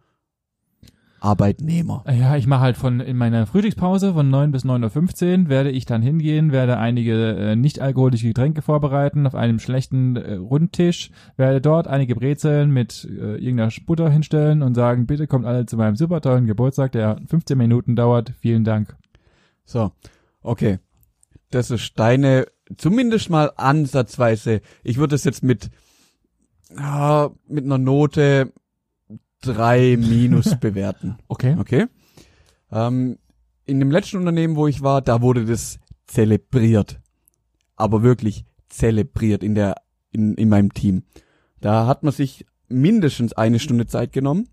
Arbeitnehmer. 1.20 2.04
Ja, 2.08 2.36
ich 2.36 2.46
mache 2.46 2.62
halt 2.62 2.78
von 2.78 3.00
in 3.00 3.18
meiner 3.18 3.46
Frühstückspause 3.46 4.14
von 4.14 4.30
9 4.30 4.50
bis 4.50 4.64
9.15 4.64 5.42
Uhr 5.42 5.48
werde 5.50 5.70
ich 5.70 5.84
dann 5.84 6.00
hingehen, 6.00 6.52
werde 6.52 6.78
einige 6.78 7.36
äh, 7.36 7.54
nicht 7.54 7.80
alkoholische 7.80 8.28
Getränke 8.28 8.62
vorbereiten 8.62 9.26
auf 9.26 9.34
einem 9.34 9.58
schlechten 9.58 10.16
äh, 10.16 10.36
Rundtisch, 10.36 11.10
werde 11.36 11.60
dort 11.60 11.86
einige 11.86 12.14
Brezeln 12.14 12.70
mit 12.70 13.04
äh, 13.04 13.36
irgendeiner 13.36 13.70
Butter 13.84 14.08
hinstellen 14.08 14.62
und 14.62 14.74
sagen, 14.74 15.06
bitte 15.06 15.26
kommt 15.26 15.44
alle 15.44 15.66
zu 15.66 15.76
meinem 15.76 15.96
super 15.96 16.22
tollen 16.22 16.46
Geburtstag, 16.46 16.92
der 16.92 17.20
15 17.26 17.58
Minuten 17.58 17.94
dauert. 17.94 18.32
Vielen 18.40 18.64
Dank. 18.64 18.96
So, 19.66 19.92
okay. 20.40 20.78
Das 21.50 21.70
ist 21.70 21.98
deine, 21.98 22.46
zumindest 22.76 23.30
mal 23.30 23.52
ansatzweise, 23.56 24.60
ich 24.82 24.98
würde 24.98 25.14
es 25.14 25.24
jetzt 25.24 25.42
mit, 25.42 25.70
ah, 26.76 27.30
mit 27.48 27.64
einer 27.64 27.78
Note 27.78 28.52
drei 29.40 29.96
minus 29.96 30.56
bewerten. 30.60 31.18
Okay. 31.28 31.56
Okay? 31.58 31.86
Ähm, 32.72 33.18
in 33.64 33.80
dem 33.80 33.90
letzten 33.90 34.18
Unternehmen, 34.18 34.56
wo 34.56 34.66
ich 34.66 34.82
war, 34.82 35.02
da 35.02 35.22
wurde 35.22 35.44
das 35.44 35.78
zelebriert. 36.06 37.00
Aber 37.76 38.02
wirklich 38.02 38.44
zelebriert 38.68 39.42
in 39.42 39.54
der, 39.54 39.76
in, 40.12 40.34
in 40.34 40.48
meinem 40.48 40.72
Team. 40.72 41.04
Da 41.60 41.86
hat 41.86 42.02
man 42.02 42.12
sich 42.12 42.46
mindestens 42.68 43.32
eine 43.32 43.58
Stunde 43.58 43.86
Zeit 43.86 44.12
genommen. 44.12 44.48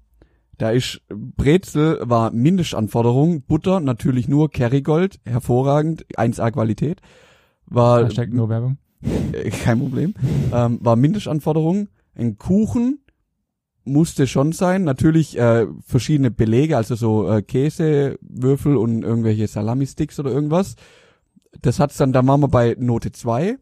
Da 0.57 0.69
ist 0.69 1.01
Brezel 1.09 1.99
war 2.03 2.31
Mindestanforderung, 2.31 3.41
Butter 3.41 3.79
natürlich 3.79 4.27
nur 4.27 4.51
Kerrygold, 4.51 5.19
hervorragend, 5.25 6.05
1A 6.15 6.51
Qualität. 6.51 7.01
War 7.65 8.05
Hashtag 8.05 8.33
nur 8.33 8.49
Werbung. 8.49 8.77
äh, 9.31 9.49
kein 9.49 9.79
Problem. 9.79 10.13
Ähm, 10.51 10.79
war 10.81 10.95
Mindestanforderung. 10.95 11.89
Ein 12.15 12.37
Kuchen 12.37 12.99
musste 13.85 14.27
schon 14.27 14.51
sein. 14.51 14.83
Natürlich 14.83 15.37
äh, 15.37 15.67
verschiedene 15.85 16.31
Belege, 16.31 16.77
also 16.77 16.95
so 16.95 17.29
äh, 17.29 17.41
Käsewürfel 17.41 18.77
und 18.77 19.03
irgendwelche 19.03 19.47
Salami-Sticks 19.47 20.19
oder 20.19 20.31
irgendwas. 20.31 20.75
Das 21.61 21.79
hat's 21.79 21.97
dann, 21.97 22.13
da 22.13 22.25
waren 22.25 22.41
wir 22.41 22.47
bei 22.47 22.75
Note 22.79 23.11
2. 23.11 23.57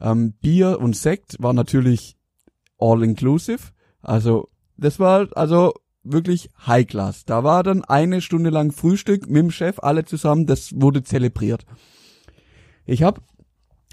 Ähm, 0.00 0.32
Bier 0.40 0.78
und 0.80 0.96
Sekt 0.96 1.36
war 1.40 1.52
natürlich 1.52 2.16
all 2.78 3.02
inclusive. 3.02 3.72
Also 4.02 4.48
das 4.76 4.98
war 4.98 5.28
also 5.36 5.72
wirklich 6.02 6.50
High 6.66 6.86
Class. 6.86 7.24
Da 7.24 7.42
war 7.44 7.62
dann 7.62 7.82
eine 7.84 8.20
Stunde 8.20 8.50
lang 8.50 8.72
Frühstück 8.72 9.26
mit 9.26 9.42
dem 9.42 9.50
Chef, 9.50 9.78
alle 9.80 10.04
zusammen, 10.04 10.46
das 10.46 10.72
wurde 10.74 11.02
zelebriert. 11.02 11.64
Ich 12.84 13.02
habe 13.02 13.22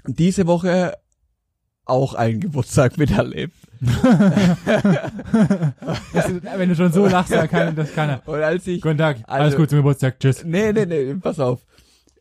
diese 0.06 0.46
Woche 0.46 0.96
auch 1.84 2.14
einen 2.14 2.40
Geburtstag 2.40 2.96
miterlebt. 2.98 3.54
Das 6.12 6.30
wenn 6.56 6.68
du 6.68 6.76
schon 6.76 6.92
so 6.92 7.06
lachst, 7.06 7.32
dann 7.32 7.48
kann 7.48 7.74
das 7.74 7.92
keiner. 7.94 8.22
Und 8.26 8.40
als 8.42 8.66
ich 8.66 8.80
Guten 8.80 8.98
Tag, 8.98 9.18
alles 9.26 9.46
Also- 9.46 9.56
gut 9.58 9.70
zum 9.70 9.78
Geburtstag, 9.78 10.20
tschüss. 10.20 10.44
Nee, 10.44 10.72
nee, 10.72 10.86
nee, 10.86 11.14
pass 11.14 11.40
auf. 11.40 11.64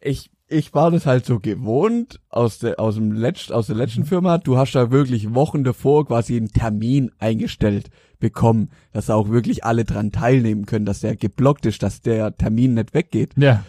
Ich, 0.02 0.32
ich 0.48 0.74
war 0.74 0.89
das 0.91 1.06
halt 1.06 1.26
so 1.26 1.39
gewohnt 1.39 2.20
aus 2.30 2.60
der, 2.60 2.80
aus 2.80 2.96
dem 2.96 3.12
letzt, 3.12 3.52
aus 3.52 3.67
der 3.67 3.76
letzten 3.76 4.06
Firma. 4.06 4.38
Du 4.39 4.58
hast 4.58 4.74
da 4.74 4.91
wirklich 4.91 5.34
Wochen 5.36 5.63
davor 5.63 6.08
quasi 6.08 6.36
einen 6.38 6.52
Termin 6.52 7.12
eingestellt 7.20 7.89
bekommen, 8.20 8.70
dass 8.94 9.10
auch 9.10 9.30
wirklich 9.30 9.63
alle 9.63 9.84
dran 9.86 10.12
teilnehmen 10.12 10.65
können, 10.65 10.86
dass 10.86 11.02
der 11.02 11.15
geblockt 11.15 11.65
ist, 11.65 11.84
dass 11.84 12.02
der 12.02 12.36
Termin 12.36 12.74
nicht 12.76 12.94
weggeht. 12.94 13.34
Ja. 13.36 13.63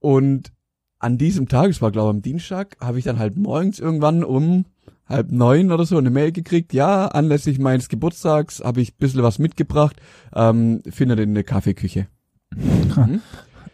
Und 0.00 0.52
an 0.98 1.18
diesem 1.18 1.48
Tag, 1.48 1.70
es 1.70 1.82
war 1.82 1.90
glaube 1.90 2.08
ich 2.10 2.16
am 2.16 2.22
Dienstag, 2.22 2.76
habe 2.80 2.98
ich 2.98 3.04
dann 3.04 3.18
halt 3.18 3.36
morgens 3.36 3.78
irgendwann 3.78 4.24
um 4.24 4.64
halb 5.08 5.32
neun 5.32 5.72
oder 5.72 5.86
so 5.86 5.96
eine 5.96 6.10
Mail 6.10 6.32
gekriegt. 6.32 6.72
Ja, 6.72 7.06
anlässlich 7.06 7.58
meines 7.58 7.88
Geburtstags 7.88 8.60
habe 8.60 8.80
ich 8.80 8.92
ein 8.92 8.98
bisschen 8.98 9.22
was 9.22 9.38
mitgebracht. 9.38 9.96
Ähm, 10.34 10.82
findet 10.88 11.20
in 11.20 11.34
der 11.34 11.44
Kaffeeküche. 11.44 12.08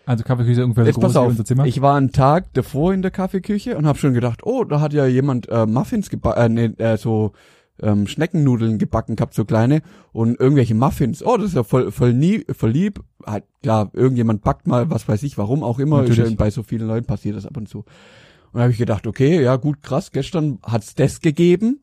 Also 0.06 0.22
Kaffeeküche 0.22 0.66
so 0.66 0.82
Jetzt 0.82 1.00
pass 1.00 1.16
auf, 1.16 1.28
unser 1.28 1.44
Zimmer. 1.44 1.66
ich 1.66 1.80
war 1.80 1.96
einen 1.96 2.12
Tag 2.12 2.52
davor 2.52 2.92
in 2.92 3.02
der 3.02 3.10
Kaffeeküche 3.10 3.76
und 3.76 3.87
habe 3.87 3.98
schon 3.98 4.12
gedacht, 4.12 4.44
oh, 4.44 4.64
da 4.64 4.80
hat 4.80 4.92
ja 4.92 5.06
jemand 5.06 5.48
äh, 5.48 5.66
Muffins 5.66 6.10
gebacken, 6.10 6.58
äh, 6.58 6.68
nee, 6.68 6.82
äh, 6.82 6.98
so 6.98 7.32
ähm, 7.80 8.06
Schneckennudeln 8.06 8.78
gebacken 8.78 9.16
gehabt, 9.16 9.34
so 9.34 9.44
kleine 9.44 9.82
und 10.12 10.38
irgendwelche 10.38 10.74
Muffins. 10.74 11.24
Oh, 11.24 11.37
das 11.37 11.48
ist 11.48 11.54
ja 11.54 11.64
voll, 11.64 11.90
voll 11.90 12.12
nie, 12.12 12.44
voll 12.52 12.70
lieb. 12.70 13.00
Halt, 13.26 13.44
klar, 13.62 13.90
irgendjemand 13.92 14.42
backt 14.42 14.66
mal, 14.66 14.90
was 14.90 15.08
weiß 15.08 15.22
ich, 15.24 15.37
warum 15.38 15.62
auch 15.62 15.78
immer. 15.78 16.02
Natürlich. 16.02 16.30
ja 16.30 16.37
bei 16.37 16.50
so 16.50 16.62
vielen 16.62 16.87
Leuten 16.87 17.06
passiert 17.06 17.37
das 17.37 17.46
ab 17.46 17.56
und 17.56 17.68
zu. 17.68 17.78
Und 17.78 18.58
da 18.58 18.60
habe 18.62 18.72
ich 18.72 18.78
gedacht, 18.78 19.06
okay, 19.06 19.42
ja 19.42 19.56
gut, 19.56 19.82
krass, 19.82 20.12
gestern 20.12 20.58
hat's 20.62 20.94
das 20.94 21.20
gegeben. 21.20 21.80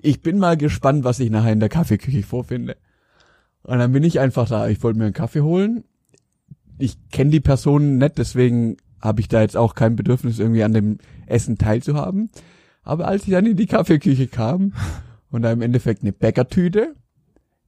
Ich 0.00 0.22
bin 0.22 0.38
mal 0.38 0.56
gespannt, 0.56 1.04
was 1.04 1.20
ich 1.20 1.30
nachher 1.30 1.52
in 1.52 1.60
der 1.60 1.68
Kaffeeküche 1.68 2.22
vorfinde. 2.22 2.76
Und 3.62 3.78
dann 3.78 3.92
bin 3.92 4.02
ich 4.02 4.20
einfach 4.20 4.48
da. 4.48 4.68
Ich 4.68 4.82
wollte 4.82 4.98
mir 4.98 5.06
einen 5.06 5.14
Kaffee 5.14 5.40
holen. 5.40 5.84
Ich 6.78 6.96
kenne 7.10 7.30
die 7.30 7.40
Person 7.40 7.98
nicht, 7.98 8.18
deswegen 8.18 8.76
habe 9.00 9.20
ich 9.20 9.28
da 9.28 9.40
jetzt 9.40 9.56
auch 9.56 9.74
kein 9.74 9.96
Bedürfnis, 9.96 10.38
irgendwie 10.38 10.64
an 10.64 10.72
dem 10.72 10.98
Essen 11.26 11.58
teilzuhaben. 11.58 12.30
Aber 12.84 13.08
als 13.08 13.24
ich 13.24 13.30
dann 13.30 13.46
in 13.46 13.56
die 13.56 13.66
Kaffeeküche 13.66 14.28
kam 14.28 14.74
und 15.30 15.42
da 15.42 15.50
im 15.50 15.62
Endeffekt 15.62 16.02
eine 16.02 16.12
Bäckertüte 16.12 16.94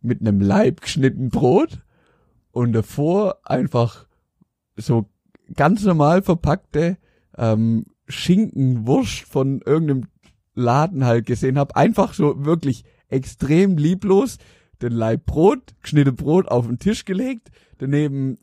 mit 0.02 0.20
einem 0.20 0.40
Laib 0.40 0.82
geschnitten 0.82 1.30
Brot 1.30 1.82
und 2.52 2.72
davor 2.72 3.38
einfach 3.44 4.06
so 4.76 5.08
ganz 5.54 5.84
normal 5.84 6.22
verpackte 6.22 6.98
ähm, 7.36 7.86
Schinkenwurst 8.08 9.24
von 9.24 9.62
irgendeinem 9.64 10.04
Laden 10.54 11.04
halt 11.04 11.26
gesehen 11.26 11.58
habe, 11.58 11.76
einfach 11.76 12.14
so 12.14 12.44
wirklich 12.44 12.84
extrem 13.08 13.76
lieblos 13.76 14.38
den 14.82 14.92
Laib 14.92 15.26
Brot, 15.26 15.74
geschnittene 15.82 16.14
Brot 16.14 16.48
auf 16.48 16.66
den 16.66 16.78
Tisch 16.78 17.04
gelegt, 17.04 17.50
daneben 17.78 18.38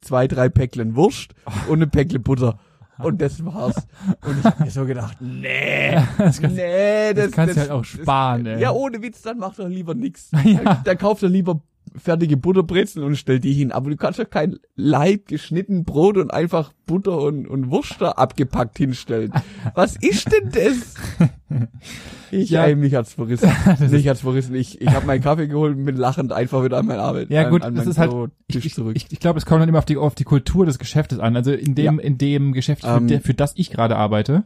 zwei, 0.00 0.28
drei 0.28 0.48
Päcklen 0.48 0.96
Wurst 0.96 1.34
und 1.68 1.76
eine 1.76 1.86
Päckle 1.86 2.18
Butter. 2.18 2.58
Und 2.98 3.20
das 3.20 3.44
war's. 3.44 3.74
Und 4.24 4.38
ich 4.38 4.44
hab 4.44 4.60
mir 4.60 4.70
so 4.70 4.84
gedacht, 4.84 5.16
nee, 5.20 5.94
das 6.18 6.40
kannst, 6.40 6.56
nee, 6.56 7.14
das, 7.14 7.26
das 7.26 7.32
kannst 7.32 7.56
du 7.56 7.60
halt 7.60 7.70
auch 7.70 7.84
sparen, 7.84 8.44
das, 8.44 8.56
ey. 8.56 8.62
Ja, 8.62 8.72
ohne 8.72 9.02
Witz, 9.02 9.22
dann 9.22 9.38
mach 9.38 9.54
doch 9.54 9.68
lieber 9.68 9.94
nix. 9.94 10.30
Ja. 10.44 10.60
Dann, 10.62 10.84
dann 10.84 10.98
kauf 10.98 11.20
doch 11.20 11.28
lieber 11.28 11.60
fertige 11.96 12.36
Butterbrezeln 12.36 13.04
und 13.04 13.16
stell 13.16 13.40
die 13.40 13.52
hin. 13.52 13.72
Aber 13.72 13.90
du 13.90 13.96
kannst 13.96 14.18
doch 14.18 14.28
kein 14.28 14.56
Leib 14.76 15.28
geschnitten 15.28 15.84
Brot 15.84 16.16
und 16.16 16.30
einfach 16.32 16.72
Butter 16.86 17.18
und, 17.18 17.46
und 17.46 17.70
Wurst 17.70 17.96
da 18.00 18.12
abgepackt 18.12 18.78
hinstellen. 18.78 19.32
Was 19.74 19.96
ist 19.96 20.30
denn 20.32 20.50
das? 20.50 20.94
Ich, 22.30 22.50
Ja. 22.50 22.64
ey, 22.64 22.74
mich 22.76 22.94
hat's 22.94 23.12
verrissen. 23.14 23.50
mich 23.90 24.08
hat's 24.08 24.20
verrissen. 24.22 24.54
Ich, 24.54 24.80
ich 24.80 24.88
habe 24.88 25.06
meinen 25.06 25.20
Kaffee 25.22 25.48
geholt 25.48 25.76
und 25.76 25.84
bin 25.84 25.96
lachend 25.96 26.32
einfach 26.32 26.64
wieder 26.64 26.78
an 26.78 26.86
meine 26.86 27.02
Arbeit. 27.02 27.30
Ja, 27.30 27.44
an, 27.44 27.50
gut, 27.50 27.62
an 27.62 27.74
das 27.74 27.84
meinen 27.84 27.90
ist 27.92 27.98
halt- 27.98 28.10
Bürotisch 28.10 28.64
ich, 28.66 28.74
zurück. 28.74 28.96
ich, 28.96 29.06
ich 29.12 29.20
glaube, 29.20 29.38
es 29.38 29.46
kommt 29.46 29.60
dann 29.60 29.68
immer 29.68 29.78
auf 29.78 29.84
die, 29.84 29.96
auf 29.96 30.14
die 30.14 30.24
Kultur 30.24 30.64
des 30.66 30.78
Geschäftes 30.78 31.18
an. 31.18 31.36
Also 31.36 31.52
in 31.52 31.74
dem, 31.74 31.98
in 31.98 32.16
dem 32.18 32.52
Geschäft, 32.52 32.82
für, 32.82 32.96
Ähm, 32.96 33.08
der, 33.08 33.20
für 33.20 33.34
das 33.34 33.52
ich 33.56 33.70
gerade 33.70 33.96
arbeite. 33.96 34.44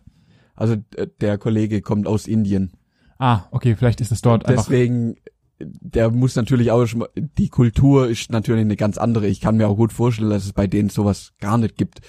also 0.56 0.74
äh, 0.96 1.06
der 1.20 1.38
Kollege 1.38 1.80
kommt 1.82 2.06
aus 2.06 2.26
Indien. 2.26 2.72
Ah, 3.18 3.44
okay, 3.50 3.76
vielleicht 3.76 4.00
ist 4.00 4.12
es 4.12 4.20
dort 4.20 4.46
einfach. 4.46 4.64
Deswegen, 4.64 5.14
der 5.58 6.10
muss 6.10 6.36
natürlich 6.36 6.70
auch 6.70 6.86
schon, 6.86 7.00
mal- 7.00 7.08
die 7.16 7.48
Kultur 7.48 8.08
ist 8.08 8.30
natürlich 8.30 8.60
eine 8.62 8.76
ganz 8.76 8.98
andere. 8.98 9.26
Ich 9.26 9.40
kann 9.40 9.56
mir 9.56 9.68
auch 9.68 9.76
gut 9.76 9.92
vorstellen, 9.92 10.30
dass 10.30 10.44
es 10.44 10.52
bei 10.52 10.66
denen 10.66 10.88
sowas 10.90 11.32
gar 11.40 11.58
nicht 11.58 11.76
gibt. 11.76 12.00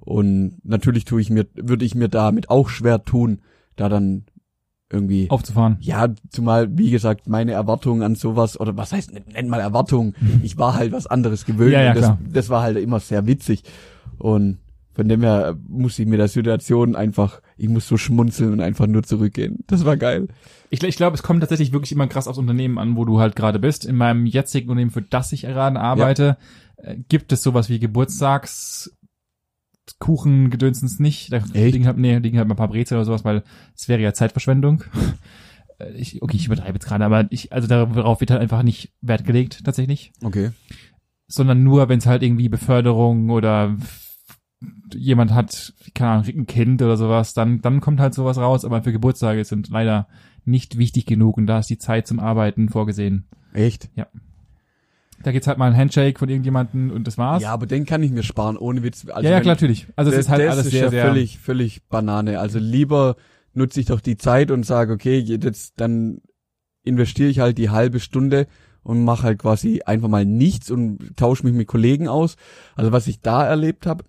Und 0.00 0.58
natürlich 0.64 1.04
tue 1.04 1.20
ich 1.20 1.30
mir, 1.30 1.46
würde 1.54 1.84
ich 1.84 1.94
mir 1.94 2.08
damit 2.08 2.50
auch 2.50 2.68
schwer 2.68 3.04
tun, 3.04 3.40
da 3.76 3.88
dann 3.88 4.24
irgendwie, 4.90 5.28
aufzufahren. 5.30 5.76
ja, 5.80 6.08
zumal, 6.30 6.78
wie 6.78 6.90
gesagt, 6.90 7.28
meine 7.28 7.52
Erwartungen 7.52 8.02
an 8.02 8.14
sowas, 8.14 8.58
oder 8.58 8.74
was 8.76 8.92
heißt, 8.92 9.12
nenn 9.12 9.48
mal 9.48 9.60
Erwartungen, 9.60 10.14
ich 10.42 10.56
war 10.56 10.74
halt 10.74 10.92
was 10.92 11.06
anderes 11.06 11.44
gewöhnt. 11.44 11.72
Ja, 11.72 11.82
ja, 11.82 11.92
das, 11.94 12.04
klar. 12.04 12.18
das 12.32 12.48
war 12.48 12.62
halt 12.62 12.78
immer 12.78 12.98
sehr 13.00 13.26
witzig. 13.26 13.64
Und 14.16 14.58
von 14.98 15.08
dem 15.08 15.22
her 15.22 15.56
muss 15.68 15.96
ich 16.00 16.08
mir 16.08 16.16
der 16.16 16.26
Situation 16.26 16.96
einfach, 16.96 17.40
ich 17.56 17.68
muss 17.68 17.86
so 17.86 17.96
schmunzeln 17.96 18.52
und 18.52 18.60
einfach 18.60 18.88
nur 18.88 19.04
zurückgehen. 19.04 19.60
Das 19.68 19.84
war 19.84 19.96
geil. 19.96 20.26
Ich, 20.70 20.82
ich 20.82 20.96
glaube, 20.96 21.14
es 21.14 21.22
kommt 21.22 21.38
tatsächlich 21.38 21.72
wirklich 21.72 21.92
immer 21.92 22.08
krass 22.08 22.26
aufs 22.26 22.36
Unternehmen 22.38 22.78
an, 22.78 22.96
wo 22.96 23.04
du 23.04 23.20
halt 23.20 23.36
gerade 23.36 23.60
bist. 23.60 23.86
In 23.86 23.94
meinem 23.94 24.26
jetzigen 24.26 24.68
Unternehmen, 24.68 24.90
für 24.90 25.02
das 25.02 25.30
ich 25.30 25.42
gerade 25.42 25.78
arbeite, 25.78 26.36
äh, 26.78 26.96
gibt 27.08 27.30
es 27.30 27.44
sowas 27.44 27.68
wie 27.68 27.78
Geburtstagsfeiern 27.78 28.96
Kuchen 30.00 30.50
gedönsens 30.50 30.98
nicht. 30.98 31.32
Da 31.32 31.38
Echt? 31.38 31.54
liegen 31.54 31.86
halt, 31.86 31.96
nee, 31.96 32.18
liegen 32.18 32.36
halt 32.36 32.46
mal 32.46 32.54
ein 32.54 32.58
paar 32.58 32.68
Brezel 32.68 32.98
oder 32.98 33.06
sowas, 33.06 33.24
weil 33.24 33.42
es 33.74 33.88
wäre 33.88 34.02
ja 34.02 34.12
Zeitverschwendung. 34.12 34.84
Äh, 35.78 35.92
Ich, 35.92 36.20
okay, 36.22 36.36
ich 36.36 36.46
übertreibe 36.46 36.74
jetzt 36.74 36.86
gerade, 36.86 37.04
aber 37.04 37.28
ich, 37.30 37.52
also 37.52 37.68
darauf 37.68 38.18
wird 38.18 38.32
halt 38.32 38.40
einfach 38.40 38.64
nicht 38.64 38.92
Wert 39.00 39.24
gelegt, 39.24 39.64
tatsächlich. 39.64 40.12
Okay. 40.24 40.50
Sondern 41.28 41.62
nur, 41.62 41.88
wenn 41.88 42.00
es 42.00 42.06
halt 42.06 42.24
irgendwie 42.24 42.48
Beförderung 42.48 43.30
oder 43.30 43.76
jemand 44.92 45.32
hat, 45.32 45.72
keine 45.94 46.10
Ahnung, 46.10 46.26
ein 46.26 46.46
Kind 46.46 46.82
oder 46.82 46.96
sowas, 46.96 47.34
dann, 47.34 47.60
dann 47.60 47.80
kommt 47.80 48.00
halt 48.00 48.14
sowas 48.14 48.38
raus, 48.38 48.64
aber 48.64 48.82
für 48.82 48.92
Geburtstage 48.92 49.44
sind 49.44 49.68
leider 49.68 50.08
nicht 50.44 50.78
wichtig 50.78 51.06
genug 51.06 51.36
und 51.36 51.46
da 51.46 51.60
ist 51.60 51.70
die 51.70 51.78
Zeit 51.78 52.06
zum 52.06 52.18
Arbeiten 52.18 52.68
vorgesehen. 52.68 53.24
Echt? 53.52 53.88
Da 55.22 55.32
gibt's 55.32 55.46
halt 55.46 55.58
mal 55.58 55.70
ein 55.70 55.76
Handshake 55.76 56.18
von 56.18 56.28
irgendjemanden 56.28 56.90
und 56.90 57.06
das 57.06 57.18
war's. 57.18 57.42
Ja, 57.42 57.52
aber 57.52 57.66
den 57.66 57.86
kann 57.86 58.02
ich 58.02 58.10
mir 58.10 58.22
sparen, 58.22 58.56
ohne 58.56 58.82
Witz. 58.82 59.06
Also 59.08 59.28
ja, 59.28 59.34
ja, 59.34 59.40
klar, 59.40 59.54
natürlich. 59.54 59.86
Also 59.96 60.10
es 60.10 60.16
das, 60.16 60.26
ist 60.26 60.30
halt 60.30 60.42
das 60.42 60.52
alles 60.52 60.66
ist 60.66 60.72
sehr, 60.72 60.84
ja 60.84 60.90
sehr, 60.90 61.04
völlig, 61.06 61.38
völlig 61.38 61.82
Banane. 61.88 62.38
Also 62.38 62.58
lieber 62.58 63.16
nutze 63.52 63.80
ich 63.80 63.86
doch 63.86 64.00
die 64.00 64.16
Zeit 64.16 64.50
und 64.50 64.64
sage, 64.64 64.92
okay, 64.92 65.18
jetzt 65.18 65.74
dann 65.80 66.20
investiere 66.84 67.28
ich 67.28 67.40
halt 67.40 67.58
die 67.58 67.70
halbe 67.70 68.00
Stunde 68.00 68.46
und 68.82 69.04
mache 69.04 69.24
halt 69.24 69.38
quasi 69.38 69.82
einfach 69.84 70.08
mal 70.08 70.24
nichts 70.24 70.70
und 70.70 71.16
tausche 71.16 71.44
mich 71.44 71.54
mit 71.54 71.66
Kollegen 71.66 72.08
aus. 72.08 72.36
Also 72.76 72.92
was 72.92 73.06
ich 73.06 73.20
da 73.20 73.44
erlebt 73.44 73.86
habe, 73.86 74.04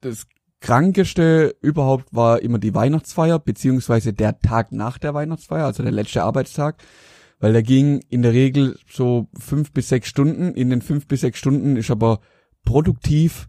das 0.00 0.26
krankeste 0.60 1.56
überhaupt 1.62 2.14
war 2.14 2.42
immer 2.42 2.58
die 2.58 2.74
Weihnachtsfeier, 2.74 3.38
beziehungsweise 3.38 4.12
der 4.12 4.38
Tag 4.40 4.72
nach 4.72 4.98
der 4.98 5.14
Weihnachtsfeier, 5.14 5.66
also 5.66 5.82
der 5.82 5.92
letzte 5.92 6.22
Arbeitstag. 6.22 6.82
Weil 7.38 7.54
der 7.54 7.62
ging 7.62 8.04
in 8.10 8.20
der 8.20 8.34
Regel 8.34 8.78
so 8.86 9.28
fünf 9.38 9.72
bis 9.72 9.88
sechs 9.88 10.08
Stunden. 10.08 10.52
In 10.52 10.68
den 10.68 10.82
fünf 10.82 11.06
bis 11.06 11.22
sechs 11.22 11.38
Stunden 11.38 11.76
ist 11.76 11.90
aber 11.90 12.20
produktiv 12.66 13.48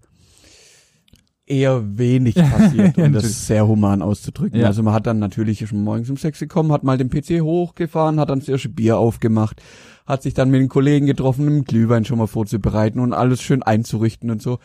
eher 1.46 1.98
wenig 1.98 2.36
passiert, 2.52 2.98
um 2.98 3.12
das 3.12 3.48
sehr 3.48 3.68
human 3.68 4.02
auszudrücken. 4.02 4.62
Ja. 4.62 4.68
Also 4.68 4.82
man 4.82 4.94
hat 4.94 5.08
dann 5.08 5.20
natürlich 5.20 5.68
schon 5.68 5.84
morgens 5.84 6.10
um 6.10 6.16
sechs 6.16 6.40
gekommen, 6.40 6.72
hat 6.72 6.84
mal 6.84 6.98
den 6.98 7.10
PC 7.10 7.42
hochgefahren, 7.42 8.20
hat 8.20 8.30
dann 8.30 8.40
das 8.40 8.48
erste 8.48 8.70
Bier 8.70 8.98
aufgemacht, 8.98 9.62
hat 10.06 10.24
sich 10.24 10.34
dann 10.34 10.50
mit 10.50 10.62
den 10.62 10.70
Kollegen 10.70 11.06
getroffen, 11.06 11.48
um 11.50 11.66
Glühwein 11.66 12.06
schon 12.06 12.18
mal 12.18 12.28
vorzubereiten 12.28 13.00
und 13.00 13.12
alles 13.12 13.42
schön 13.42 13.62
einzurichten 13.62 14.32
und 14.32 14.42
so. 14.42 14.60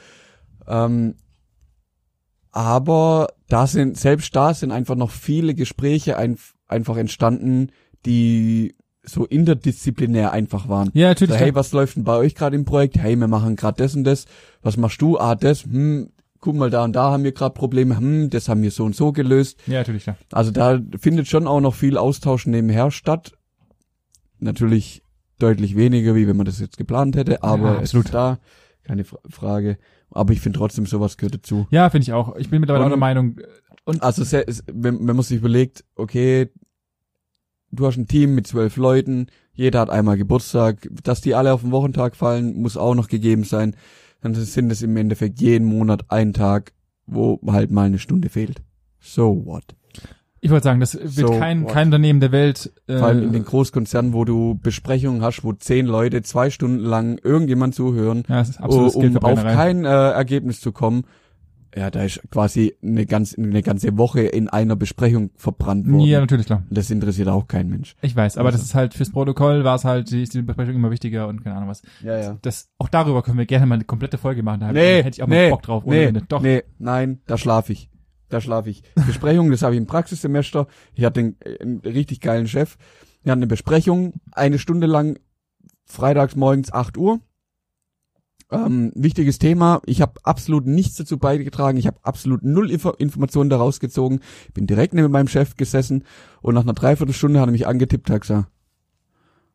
Ähm, 0.69 1.17
aber 2.57 3.29
da 3.49 3.67
sind, 3.67 3.99
selbst 3.99 4.35
da 4.35 4.55
sind 4.55 4.73
einfach 4.73 4.95
noch 4.97 5.11
viele 5.11 5.55
Gespräche 5.55 6.17
ein, 6.17 6.39
einfach 6.67 6.97
entstanden, 6.97 7.69
die 8.07 8.75
so 9.03 9.27
interdisziplinär 9.27 10.33
einfach 10.33 10.67
waren. 10.69 10.91
ja, 10.95 11.09
So, 11.09 11.27
natürlich. 11.27 11.37
hey, 11.41 11.55
was 11.55 11.73
läuft 11.73 11.97
denn 11.97 12.05
bei 12.05 12.17
euch 12.17 12.35
gerade 12.35 12.57
im 12.57 12.65
Projekt? 12.65 12.97
Hey, 12.99 13.15
wir 13.15 13.29
machen 13.29 13.57
gerade 13.57 13.77
das 13.83 13.95
und 13.95 14.05
das. 14.05 14.25
Was 14.63 14.77
machst 14.79 15.03
du? 15.03 15.19
Ah, 15.19 15.35
das. 15.35 15.65
Hm, 15.65 16.09
guck 16.41 16.57
mal, 16.57 16.71
da 16.71 16.83
und 16.85 16.95
da 16.97 17.11
haben 17.13 17.23
wir 17.25 17.33
gerade 17.33 17.53
Probleme. 17.55 17.99
Hm, 17.99 18.31
das 18.31 18.49
haben 18.49 18.63
wir 18.63 18.71
so 18.71 18.85
und 18.85 18.97
so 18.97 19.13
gelöst. 19.13 19.61
ja, 19.67 19.75
natürlich, 19.81 20.07
ja. 20.07 20.17
Also 20.33 20.51
da 20.51 20.81
findet 20.99 21.29
schon 21.29 21.47
auch 21.47 21.61
noch 21.61 21.75
viel 21.75 21.99
Austausch 21.99 22.47
nebenher 22.47 22.91
statt. 22.91 23.33
Natürlich 24.39 25.03
deutlich 25.39 25.77
weniger, 25.77 26.15
wie 26.15 26.27
wenn 26.27 26.37
man 26.37 26.47
das 26.47 26.59
jetzt 26.59 26.79
geplant 26.79 27.17
hätte, 27.17 27.43
aber 27.43 27.75
Ja, 27.75 27.75
es 27.77 27.81
absolut. 27.95 28.07
ist 28.07 28.15
da, 28.15 28.39
keine 28.83 29.05
Fra 29.05 29.19
Frage. 29.29 29.77
Aber 30.11 30.33
ich 30.33 30.41
finde 30.41 30.59
trotzdem, 30.59 30.87
sowas 30.87 31.17
gehört 31.17 31.35
dazu. 31.35 31.67
Ja, 31.71 31.91
finde 31.91 32.05
ich 32.05 32.13
auch. 32.13 32.37
Ich 32.37 32.49
bin 32.49 32.61
mittlerweile 32.61 32.85
Und- 32.85 32.91
auch 32.93 32.95
der 32.95 32.99
Meinung, 33.01 33.39
Also 34.01 34.25
se- 34.25 34.47
es- 34.47 34.65
wenn, 34.67 34.99
wenn 35.07 35.15
man 35.17 35.23
sich 35.23 35.37
überlegt, 35.39 35.85
okay, 35.95 36.49
du 37.71 37.87
hast 37.87 37.97
ein 37.97 38.09
Team 38.09 38.35
mit 38.35 38.47
zwölf 38.47 38.77
Leuten, 38.77 39.27
jeder 39.53 39.81
hat 39.81 39.91
einmal 39.91 40.17
Geburtstag, 40.17 40.89
dass 41.05 41.21
die 41.21 41.35
alle 41.35 41.53
auf 41.53 41.61
den 41.61 41.71
Wochentag 41.71 42.17
fallen, 42.17 42.61
muss 42.61 42.77
auch 42.77 42.95
noch 42.95 43.09
gegeben 43.09 43.45
sein. 43.45 43.77
Dann 44.23 44.35
sind 44.35 44.71
es 44.73 44.83
im 44.83 44.97
Endeffekt 44.97 45.41
jeden 45.41 45.67
Monat 45.67 46.11
ein 46.11 46.33
Tag, 46.33 46.73
wo 47.07 47.39
halt 47.47 47.71
mal 47.71 47.87
eine 47.87 47.99
Stunde 48.01 48.29
fehlt. 48.29 48.63
So 48.99 49.45
what? 49.45 49.76
Ich 50.47 50.51
wollte 50.53 50.65
sagen, 50.65 50.81
das 50.81 50.95
wird 50.95 51.13
So 51.29 51.39
kein, 51.39 51.65
what? 51.65 51.73
kein 51.73 51.89
Unternehmen 51.89 52.21
der 52.21 52.33
Welt, 52.33 52.73
äh, 52.87 52.99
Vor 52.99 53.09
allem 53.09 53.23
in 53.25 53.33
den 53.33 53.45
Großkonzernen, 53.45 54.13
wo 54.13 54.25
du 54.25 54.59
Besprechungen 54.63 55.23
hast, 55.23 55.43
wo 55.45 55.53
zehn 55.53 55.87
Leute 55.87 56.23
zwei 56.23 56.51
Stunden 56.51 56.85
lang 56.85 57.19
irgendjemand 57.23 57.75
zuhören, 57.75 58.23
ja, 58.29 58.41
es 58.41 58.51
ist 58.51 58.61
absolut 58.61 58.95
um 58.95 59.17
auf 59.19 59.43
kein 59.43 59.85
äh, 59.85 59.89
Ergebnis 59.89 60.61
zu 60.61 60.73
kommen. 60.73 61.05
Ja, 61.77 61.91
da 61.91 62.05
ist 62.05 62.23
quasi 62.31 62.75
eine 62.83 63.05
ganz 63.05 63.35
eine 63.37 63.61
ganze 63.63 63.99
Woche 63.99 64.23
in 64.23 64.49
einer 64.49 64.77
Besprechung 64.77 65.29
verbrannt 65.37 65.87
worden. 65.87 66.07
Ja, 66.07 66.21
natürlich, 66.21 66.47
klar. 66.47 66.63
Das 66.71 66.91
interessiert 66.91 67.29
auch 67.29 67.49
kein 67.49 67.69
Mensch. 67.69 67.97
Ich 68.01 68.17
weiß, 68.17 68.39
aber 68.39 68.47
Also. 68.47 68.59
das 68.59 68.69
ist 68.69 68.75
halt 68.75 68.95
fürs 68.95 69.11
Protokoll 69.13 69.63
war 69.63 69.75
es 69.75 69.85
halt, 69.85 70.11
die, 70.11 70.23
ist 70.23 70.33
die 70.33 70.41
Besprechung 70.41 70.75
immer 70.75 70.91
wichtiger 70.91 71.29
und 71.29 71.45
keine 71.45 71.57
Ahnung 71.57 71.69
was. 71.69 71.83
Ja, 72.03 72.19
ja. 72.19 72.39
Das, 72.41 72.71
auch 72.79 72.89
darüber 72.89 73.23
können 73.23 73.37
wir 73.37 73.45
gerne 73.45 73.67
mal 73.67 73.75
eine 73.75 73.85
komplette 73.85 74.17
Folge 74.17 74.43
machen. 74.43 74.61
Da 74.61 74.73
Nee, 74.73 75.03
hätte 75.03 75.17
ich 75.17 75.23
auch 75.23 75.27
nee, 75.27 75.51
mal 75.51 75.57
Bock 75.57 75.63
drauf. 75.63 75.85
ohne 75.85 75.97
nee, 75.97 76.05
Ende. 76.05 76.23
Doch. 76.27 76.41
nee, 76.41 76.63
nein, 76.79 77.21
da 77.27 77.37
schlafe 77.37 77.73
ich. 77.75 77.91
Da 78.29 78.41
schlafe 78.41 78.71
ich. 78.71 78.83
Besprechung, 79.07 79.51
das 79.51 79.63
habe 79.63 79.75
ich 79.75 79.81
im 79.81 79.87
Praxissemester. 79.87 80.67
Ich 80.95 81.05
hatte 81.05 81.21
einen, 81.21 81.37
einen 81.61 81.79
richtig 81.81 82.21
geilen 82.21 82.49
Chef. 82.49 82.77
Wir 83.23 83.33
hatten 83.33 83.41
eine 83.41 83.47
Besprechung, 83.47 84.15
eine 84.33 84.59
Stunde 84.59 84.87
lang, 84.87 85.19
freitags 85.85 86.37
morgens 86.37 86.73
8 86.73 86.97
Uhr. 86.97 87.21
Ähm, 88.51 88.93
wichtiges 88.95 89.39
Thema. 89.39 89.83
Ich 89.87 90.01
habe 90.01 90.21
absolut 90.23 90.67
nichts 90.67 90.97
dazu 90.97 91.19
beigetragen. 91.19 91.79
Ich 91.79 91.87
habe 91.89 91.99
absolut 92.03 92.45
null 92.45 92.71
Info 92.71 92.91
Informationen 92.91 93.51
daraus 93.51 93.81
gezogen. 93.81 94.21
Bin 94.55 94.69
direkt 94.69 94.95
neben 94.95 95.11
meinem 95.11 95.27
Chef 95.27 95.57
gesessen 95.57 96.05
und 96.43 96.55
nach 96.55 96.63
einer 96.63 96.73
Dreiviertelstunde 96.75 97.41
hat 97.41 97.49
er 97.49 97.53
mich 97.53 97.67
angetippt, 97.67 98.09
hat 98.09 98.21
gesagt, 98.21 98.49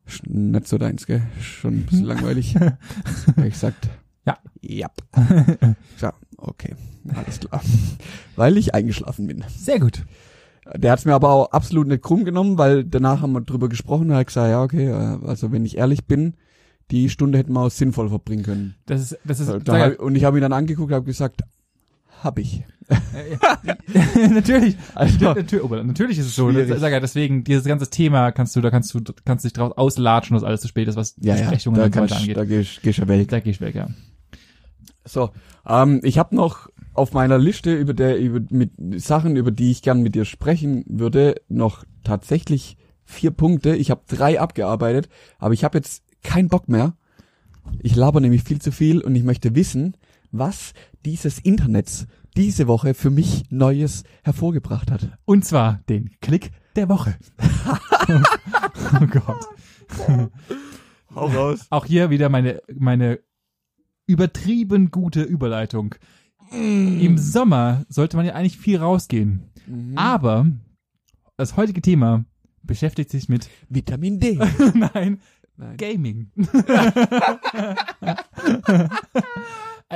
"Ist 0.06 0.28
nicht 0.28 0.68
so 0.68 0.78
deins, 0.78 1.06
gell? 1.06 1.22
Schon 1.40 1.76
ein 1.76 1.86
bisschen 1.86 2.06
langweilig. 2.06 2.56
Hab 2.60 3.38
ich 3.38 3.54
gesagt, 3.54 3.90
Ja. 4.26 4.38
Ja. 4.62 4.90
Ja, 6.02 6.14
okay. 6.42 6.76
Alles 7.14 7.40
klar. 7.40 7.62
Weil 8.36 8.58
ich 8.58 8.74
eingeschlafen 8.74 9.28
bin. 9.28 9.44
Sehr 9.56 9.80
gut. 9.80 10.04
Der 10.76 10.92
hat's 10.92 11.06
mir 11.06 11.14
aber 11.14 11.30
auch 11.30 11.52
absolut 11.52 11.88
nicht 11.88 12.04
krumm 12.04 12.24
genommen, 12.24 12.58
weil 12.58 12.84
danach 12.84 13.22
haben 13.22 13.34
wir 13.34 13.42
drüber 13.42 13.68
gesprochen, 13.68 14.10
da 14.10 14.18
hat 14.18 14.28
gesagt, 14.28 14.50
ja, 14.50 14.62
okay, 14.62 14.88
äh, 14.90 15.28
also 15.28 15.52
wenn 15.52 15.66
ich 15.66 15.78
ehrlich 15.78 16.06
bin, 16.06 16.36
die 16.92 17.10
Stunde 17.10 17.38
hätten 17.40 17.54
wir 17.54 17.62
auch 17.62 17.72
sinnvoll 17.72 18.10
verbringen 18.10 18.44
können. 18.44 18.76
Das 18.86 19.02
ist, 19.02 19.18
das 19.26 19.40
ist, 19.40 19.50
Da 19.50 19.60
sag, 19.66 19.94
hab, 19.94 20.00
und 20.00 20.16
ich 20.16 20.24
habe 20.24 20.38
ihn 20.38 20.42
dann 20.42 20.54
angeguckt 20.54 20.92
und 20.92 20.96
habe 20.96 21.06
gesagt, 21.06 21.42
hab 22.22 22.38
ich. 22.38 22.64
äh, 22.90 24.28
natürlich, 24.30 24.76
Also, 24.94 25.34
natürlich, 25.34 25.64
oh, 25.64 25.76
natürlich 25.76 26.20
ist 26.20 26.28
es 26.28 26.36
so. 26.36 26.52
Schwierig. 26.52 26.80
Sag 26.80 26.92
ja, 26.92 27.00
deswegen, 27.00 27.44
dieses 27.44 27.66
ganze 27.66 27.90
Thema 27.90 28.32
kannst 28.32 28.56
du, 28.56 28.62
da 28.62 28.70
kannst 28.70 28.94
du, 28.94 29.00
kannst 29.26 29.46
dich 29.46 29.54
draus 29.54 29.72
auslatschen, 29.76 30.36
dass 30.36 30.44
alles 30.44 30.62
zu 30.62 30.68
spät 30.68 30.88
ist, 30.88 30.96
was 30.96 31.16
ja, 31.20 31.36
ja, 31.36 31.42
Besprechungen 31.42 31.80
da, 31.80 31.86
und 31.86 31.96
so 31.96 32.02
weiter 32.02 32.18
angeht. 32.18 32.38
da 32.38 32.46
gehst, 32.46 32.84
gehst 32.84 33.00
du 33.00 33.08
weg. 33.08 33.30
Da 33.30 33.40
geh 33.40 33.50
ich 33.50 33.62
weg, 33.62 33.74
ja. 33.76 33.88
So, 35.12 35.32
ähm, 35.68 36.00
ich 36.04 36.18
habe 36.18 36.34
noch 36.34 36.70
auf 36.94 37.12
meiner 37.12 37.38
Liste 37.38 37.76
über 37.76 37.94
der 37.94 38.18
über 38.18 38.40
mit 38.50 38.72
Sachen, 39.02 39.36
über 39.36 39.52
die 39.52 39.70
ich 39.70 39.82
gern 39.82 40.02
mit 40.02 40.16
dir 40.16 40.24
sprechen 40.24 40.86
würde, 40.88 41.36
noch 41.50 41.84
tatsächlich 42.06 42.78
vier 43.04 43.32
Punkte. 43.32 43.76
Ich 43.76 43.92
habe 43.92 44.04
drei 44.08 44.40
abgearbeitet, 44.40 45.10
aber 45.38 45.54
ich 45.54 45.66
habe 45.66 45.78
jetzt 45.78 46.04
keinen 46.24 46.48
Bock 46.48 46.70
mehr. 46.70 46.96
Ich 47.82 47.94
laber 47.94 48.22
nämlich 48.22 48.44
viel 48.44 48.62
zu 48.62 48.72
viel 48.72 49.02
und 49.02 49.14
ich 49.14 49.24
möchte 49.24 49.54
wissen, 49.54 49.98
was 50.32 50.74
dieses 51.04 51.40
Internet 51.40 52.08
diese 52.38 52.68
Woche 52.68 52.94
für 52.94 53.10
mich 53.10 53.44
Neues 53.50 54.04
hervorgebracht 54.24 54.92
hat. 54.92 55.10
Und 55.26 55.44
zwar 55.44 55.82
den 55.90 56.12
Klick 56.22 56.52
der 56.78 56.88
Woche. 56.88 57.18
oh 59.02 59.08
Gott. 59.08 59.46
Hau 61.14 61.26
raus. 61.26 61.68
Auch 61.70 61.86
hier 61.86 62.10
wieder 62.10 62.30
meine, 62.30 62.62
meine 62.74 63.20
übertrieben 64.08 64.92
gute 64.92 65.24
Überleitung. 65.24 65.96
Im 66.52 67.18
Sommer 67.18 67.86
sollte 67.88 68.18
man 68.18 68.26
ja 68.26 68.34
eigentlich 68.34 68.58
viel 68.58 68.78
rausgehen. 68.78 69.52
Mhm. 69.68 69.98
Aber 69.98 70.48
das 71.38 71.56
heutige 71.56 71.82
Thema 71.82 72.26
beschäftigt 72.62 73.10
sich 73.10 73.30
mit, 73.30 73.50
Vitamin 73.70 74.20
D. 74.20 74.38
nein, 74.74 75.22
Nein. 75.58 75.78
Gaming. 75.78 76.32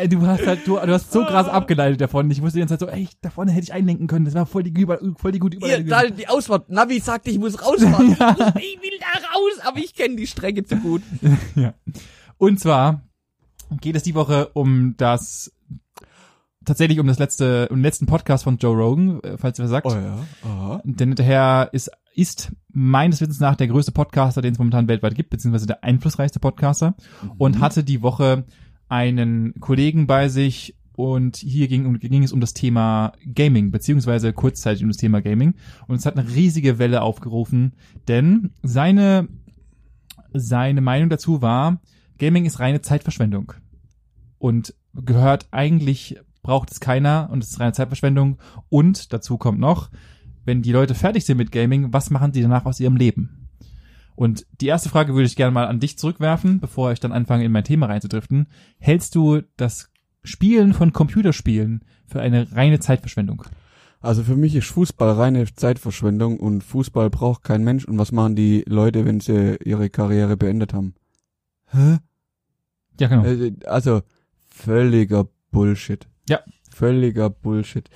Du 0.10 0.28
hast 0.28 0.46
halt, 0.46 0.68
du, 0.68 0.78
du 0.78 0.92
hast 0.92 1.14
so 1.14 1.24
krass 1.24 1.48
abgeleitet 1.48 2.02
davon. 2.02 2.30
Ich 2.30 2.42
wusste 2.42 2.58
die 2.58 2.60
ganze 2.60 2.78
Zeit 2.78 2.90
so, 2.90 2.94
ey, 2.94 3.08
da 3.22 3.30
vorne 3.30 3.54
hätte 3.54 3.64
ich 3.64 3.72
einlenken 3.72 4.08
können. 4.08 4.26
Das 4.26 4.34
war 4.34 4.46
voll 4.46 4.64
die, 4.64 4.86
voll 5.18 5.32
die 5.32 5.40
gute 5.40 5.56
Überleitung. 5.56 5.88
da, 5.88 6.04
die 6.08 6.28
Ausfahrt. 6.28 6.70
Navi 6.70 7.00
sagt, 7.00 7.30
ich 7.30 7.40
muss 7.40 7.64
rausfahren. 7.66 8.12
Ich, 8.12 8.20
muss, 8.20 8.56
ich 8.58 8.82
will 8.82 9.00
da 9.00 9.20
raus, 9.30 9.60
aber 9.64 9.78
ich 9.78 9.96
kenne 9.96 10.18
die 10.18 10.28
Strecke 10.28 10.66
zu 10.66 10.76
gut. 10.76 11.02
Ja. 11.56 11.76
Und 12.38 12.60
zwar 12.60 13.05
geht 13.82 13.96
es 13.96 14.04
die 14.04 14.16
Woche 14.16 14.50
um 14.54 14.96
das 14.98 15.52
tatsächlich 16.66 17.00
um 17.00 17.08
das 17.08 17.20
letzte 17.20 17.68
um 17.70 17.78
den 17.78 17.84
letzten 17.84 18.06
Podcast 18.06 18.44
von 18.44 18.58
Joe 18.58 18.76
Rogan, 18.76 19.22
äh, 19.22 19.38
falls 19.38 19.60
ihr 19.60 19.64
was 19.64 19.72
sagt. 19.72 19.92
ja. 19.92 20.26
Aha. 20.44 20.82
Denn 20.84 21.10
hinterher 21.10 21.70
ist 21.72 21.92
ist 22.16 22.54
meines 22.72 23.20
Wissens 23.22 23.40
nach 23.40 23.56
der 23.56 23.68
größte 23.68 23.92
Podcaster, 23.92 24.42
den 24.42 24.54
es 24.54 24.60
momentan 24.60 24.88
weltweit 24.88 25.16
gibt, 25.16 25.30
beziehungsweise 25.30 25.68
der 25.68 25.84
einflussreichste 25.84 26.40
Podcaster 26.40 26.96
und 27.38 27.60
hatte 27.60 27.84
die 27.84 28.02
Woche 28.02 28.46
einen 28.88 29.54
Kollegen 29.60 30.08
bei 30.08 30.30
sich 30.30 30.76
und 30.96 31.36
hier 31.36 31.68
ging, 31.68 32.00
ging 32.00 32.24
es 32.24 32.32
um 32.32 32.40
das 32.40 32.54
Thema 32.54 33.12
Gaming, 33.34 33.72
beziehungsweise 33.72 34.32
kurzzeitig 34.32 34.84
um 34.84 34.90
das 34.90 34.98
Thema 34.98 35.22
Gaming. 35.22 35.56
Und 35.88 35.98
es 35.98 36.06
hat 36.06 36.18
eine 36.18 36.30
riesige 36.30 36.80
Welle 36.80 37.02
aufgerufen, 37.02 37.74
denn 38.08 38.52
seine, 38.64 39.28
seine 40.34 40.80
Meinung 40.80 41.10
dazu 41.10 41.42
war, 41.42 41.82
Gaming 42.18 42.46
ist 42.46 42.62
reine 42.62 42.82
Zeitverschwendung 42.82 43.54
und 44.46 44.76
gehört 44.94 45.48
eigentlich 45.50 46.20
braucht 46.44 46.72
es 46.72 46.80
keiner 46.80 47.30
und 47.32 47.42
es 47.44 47.50
ist 47.50 47.60
reine 47.60 47.74
Zeitverschwendung. 47.74 48.38
Und 48.70 49.12
dazu 49.12 49.40
kommt 49.40 49.58
noch, 49.58 49.90
wenn 50.44 50.62
die 50.62 50.72
Leute 50.72 50.94
fertig 50.94 51.26
sind 51.26 51.38
mit 51.38 51.52
Gaming, 51.52 51.92
was 51.94 52.12
machen 52.12 52.32
sie 52.32 52.44
danach 52.44 52.66
aus 52.68 52.80
ihrem 52.80 52.96
Leben? 52.96 53.50
Und 54.14 54.46
die 54.62 54.68
erste 54.68 54.90
Frage 54.90 55.16
würde 55.16 55.26
ich 55.26 55.36
gerne 55.36 55.52
mal 55.52 55.66
an 55.66 55.80
dich 55.80 55.98
zurückwerfen, 55.98 56.60
bevor 56.60 56.92
ich 56.92 57.00
dann 57.00 57.12
anfange, 57.12 57.44
in 57.44 57.52
mein 57.52 57.64
Thema 57.64 57.88
reinzudriften. 57.88 58.46
Hältst 58.78 59.16
du 59.16 59.42
das 59.58 59.90
Spielen 60.24 60.76
von 60.76 60.94
Computerspielen 60.94 61.84
für 62.06 62.22
eine 62.22 62.52
reine 62.52 62.80
Zeitverschwendung? 62.80 63.46
Also 64.00 64.22
für 64.22 64.36
mich 64.36 64.54
ist 64.56 64.68
Fußball 64.68 65.14
reine 65.14 65.44
Zeitverschwendung 65.56 66.40
und 66.40 66.64
Fußball 66.64 67.10
braucht 67.10 67.42
kein 67.42 67.64
Mensch. 67.64 67.86
Und 67.86 67.98
was 67.98 68.12
machen 68.12 68.36
die 68.36 68.64
Leute, 68.68 69.06
wenn 69.06 69.22
sie 69.22 69.58
ihre 69.66 69.90
Karriere 69.90 70.38
beendet 70.38 70.72
haben? 70.72 70.94
Hä? 71.72 71.98
Ja, 73.00 73.08
genau. 73.08 73.26
Äh, 73.26 73.54
Also 73.66 74.04
völliger 74.56 75.28
Bullshit. 75.52 76.08
Ja. 76.30 76.40
Völliger 76.72 77.30
Bullshit. 77.30 77.90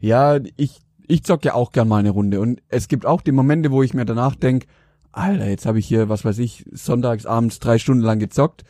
Ja, 0.00 0.38
ich, 0.56 0.80
ich 1.06 1.24
zock 1.24 1.44
ja 1.44 1.54
auch 1.54 1.72
gern 1.72 1.88
mal 1.88 1.98
eine 1.98 2.10
Runde. 2.10 2.40
Und 2.40 2.62
es 2.68 2.88
gibt 2.88 3.06
auch 3.06 3.20
die 3.20 3.32
Momente, 3.32 3.70
wo 3.70 3.82
ich 3.82 3.94
mir 3.94 4.04
danach 4.04 4.34
denk, 4.34 4.66
Alter, 5.12 5.48
jetzt 5.48 5.66
habe 5.66 5.78
ich 5.78 5.86
hier, 5.86 6.08
was 6.08 6.24
weiß 6.24 6.38
ich, 6.38 6.64
sonntags 6.72 7.26
abends 7.26 7.58
drei 7.58 7.78
Stunden 7.78 8.02
lang 8.02 8.18
gezockt. 8.18 8.64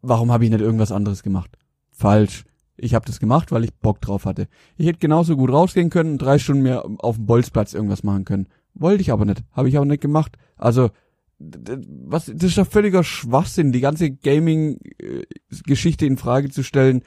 Warum 0.00 0.32
habe 0.32 0.44
ich 0.44 0.50
nicht 0.50 0.60
irgendwas 0.60 0.92
anderes 0.92 1.22
gemacht? 1.22 1.56
Falsch. 1.90 2.44
Ich 2.76 2.94
habe 2.94 3.06
das 3.06 3.20
gemacht, 3.20 3.52
weil 3.52 3.64
ich 3.64 3.74
Bock 3.74 4.00
drauf 4.00 4.24
hatte. 4.24 4.48
Ich 4.76 4.86
hätte 4.86 4.98
genauso 4.98 5.36
gut 5.36 5.50
rausgehen 5.50 5.90
können 5.90 6.12
und 6.12 6.18
drei 6.18 6.38
Stunden 6.38 6.62
mehr 6.62 6.84
auf 6.98 7.16
dem 7.16 7.26
Bolzplatz 7.26 7.72
irgendwas 7.72 8.02
machen 8.02 8.24
können. 8.24 8.48
Wollte 8.74 9.02
ich 9.02 9.12
aber 9.12 9.24
nicht. 9.24 9.44
Habe 9.52 9.68
ich 9.68 9.78
auch 9.78 9.84
nicht 9.84 10.02
gemacht. 10.02 10.36
Also, 10.56 10.90
was, 11.38 12.26
das 12.26 12.42
ist 12.50 12.58
doch 12.58 12.66
völliger 12.66 13.02
Schwachsinn, 13.04 13.72
die 13.72 13.80
ganze 13.80 14.10
Gaming-Geschichte 14.10 16.06
in 16.06 16.16
Frage 16.16 16.50
zu 16.50 16.62
stellen. 16.62 17.02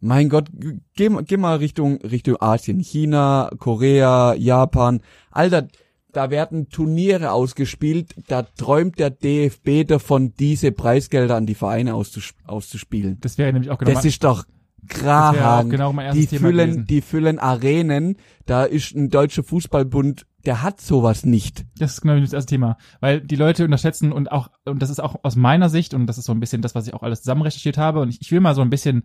Mein 0.00 0.28
Gott, 0.30 0.48
geh, 0.96 1.08
mal- 1.10 1.24
geh 1.24 1.36
mal 1.36 1.56
Richtung, 1.56 1.96
Richtung 2.02 2.36
Asien, 2.40 2.80
China, 2.80 3.50
Korea, 3.58 4.34
Japan. 4.34 5.00
Alter, 5.30 5.68
da 6.12 6.30
werden 6.30 6.68
Turniere 6.70 7.32
ausgespielt, 7.32 8.14
da 8.28 8.42
träumt 8.42 8.98
der 8.98 9.10
DFB 9.10 9.84
davon, 9.86 10.32
diese 10.38 10.72
Preisgelder 10.72 11.36
an 11.36 11.46
die 11.46 11.54
Vereine 11.54 11.94
auszus 11.94 12.32
auszuspielen. 12.46 13.18
Das 13.20 13.36
wäre 13.38 13.52
nämlich 13.52 13.70
auch 13.70 13.78
genau 13.78 13.92
Das 13.92 14.04
ist 14.04 14.24
doch 14.24 14.44
Krahan. 14.88 15.68
genau 15.68 15.92
die 16.14 16.26
Thema 16.26 16.40
füllen, 16.48 16.70
gewesen. 16.70 16.86
die 16.86 17.00
füllen 17.02 17.38
Arenen. 17.38 18.16
Da 18.46 18.64
ist 18.64 18.96
ein 18.96 19.10
deutscher 19.10 19.44
Fußballbund, 19.44 20.26
der 20.46 20.62
hat 20.62 20.80
sowas 20.80 21.24
nicht. 21.24 21.64
Das 21.78 21.92
ist 21.92 22.00
genau 22.00 22.18
das 22.18 22.32
erste 22.32 22.50
Thema. 22.50 22.76
Weil 23.00 23.20
die 23.20 23.36
Leute 23.36 23.64
unterschätzen 23.64 24.12
und 24.12 24.32
auch, 24.32 24.50
und 24.64 24.80
das 24.80 24.90
ist 24.90 25.00
auch 25.00 25.16
aus 25.22 25.36
meiner 25.36 25.68
Sicht, 25.68 25.94
und 25.94 26.06
das 26.06 26.18
ist 26.18 26.24
so 26.26 26.32
ein 26.32 26.40
bisschen 26.40 26.62
das, 26.62 26.74
was 26.74 26.86
ich 26.86 26.94
auch 26.94 27.02
alles 27.02 27.22
zusammen 27.22 27.42
recherchiert 27.42 27.78
habe, 27.78 28.00
und 28.00 28.08
ich, 28.08 28.20
ich 28.20 28.32
will 28.32 28.40
mal 28.40 28.54
so 28.54 28.62
ein 28.62 28.70
bisschen, 28.70 29.04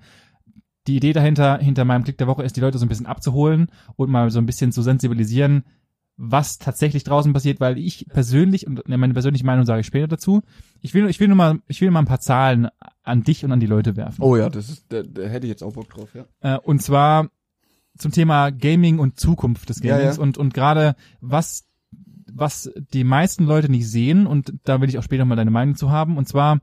die 0.88 0.98
Idee 0.98 1.14
dahinter, 1.14 1.58
hinter 1.58 1.86
meinem 1.86 2.04
Klick 2.04 2.18
der 2.18 2.28
Woche 2.28 2.44
ist, 2.44 2.56
die 2.56 2.62
Leute 2.62 2.78
so 2.78 2.86
ein 2.86 2.90
bisschen 2.90 3.08
abzuholen 3.08 3.68
und 3.96 4.10
mal 4.10 4.30
so 4.30 4.40
ein 4.40 4.46
bisschen 4.46 4.72
zu 4.72 4.82
sensibilisieren, 4.82 5.64
was 6.18 6.60
tatsächlich 6.60 7.04
draußen 7.04 7.34
passiert, 7.34 7.60
weil 7.60 7.78
ich 7.78 8.08
persönlich, 8.08 8.68
und 8.68 8.88
meine 8.88 9.14
persönliche 9.14 9.46
Meinung 9.46 9.66
sage 9.66 9.82
ich 9.82 9.88
später 9.88 10.08
dazu, 10.08 10.44
ich 10.82 10.94
will, 10.94 11.10
ich 11.10 11.20
will 11.20 11.28
nur 11.28 11.36
mal, 11.36 11.60
ich 11.68 11.82
will 11.82 11.92
mal 11.92 12.00
ein 12.00 12.06
paar 12.06 12.22
Zahlen 12.22 12.70
an 13.04 13.24
dich 13.24 13.44
und 13.44 13.52
an 13.52 13.60
die 13.60 13.66
Leute 13.66 13.98
werfen. 13.98 14.22
Oh 14.22 14.38
ja, 14.38 14.50
das 14.50 14.70
ist, 14.70 14.86
da, 14.90 15.04
da 15.04 15.24
hätte 15.24 15.48
ich 15.48 15.52
jetzt 15.52 15.64
auch 15.64 15.74
Bock 15.74 15.90
drauf, 15.90 16.16
ja. 16.16 16.26
Äh, 16.40 16.60
und 16.60 16.82
zwar 16.82 17.30
zum 17.98 18.12
Thema 18.12 18.50
Gaming 18.52 19.00
und 19.00 19.20
Zukunft 19.20 19.70
des 19.70 19.82
Ja, 19.82 19.98
Gamings 19.98 20.18
ja. 20.18 20.24
und 20.24 20.38
und 20.38 20.54
gerade 20.54 20.96
was 21.22 21.66
was 22.34 22.72
die 22.94 23.04
meisten 23.04 23.46
Leute 23.46 23.70
nicht 23.70 23.90
sehen 23.90 24.28
und 24.28 24.54
da 24.64 24.82
will 24.82 24.90
ich 24.90 24.98
auch 24.98 25.04
später 25.04 25.26
mal 25.26 25.36
deine 25.36 25.52
Meinung 25.52 25.76
zu 25.76 25.92
haben 25.92 26.18
und 26.18 26.28
zwar 26.28 26.60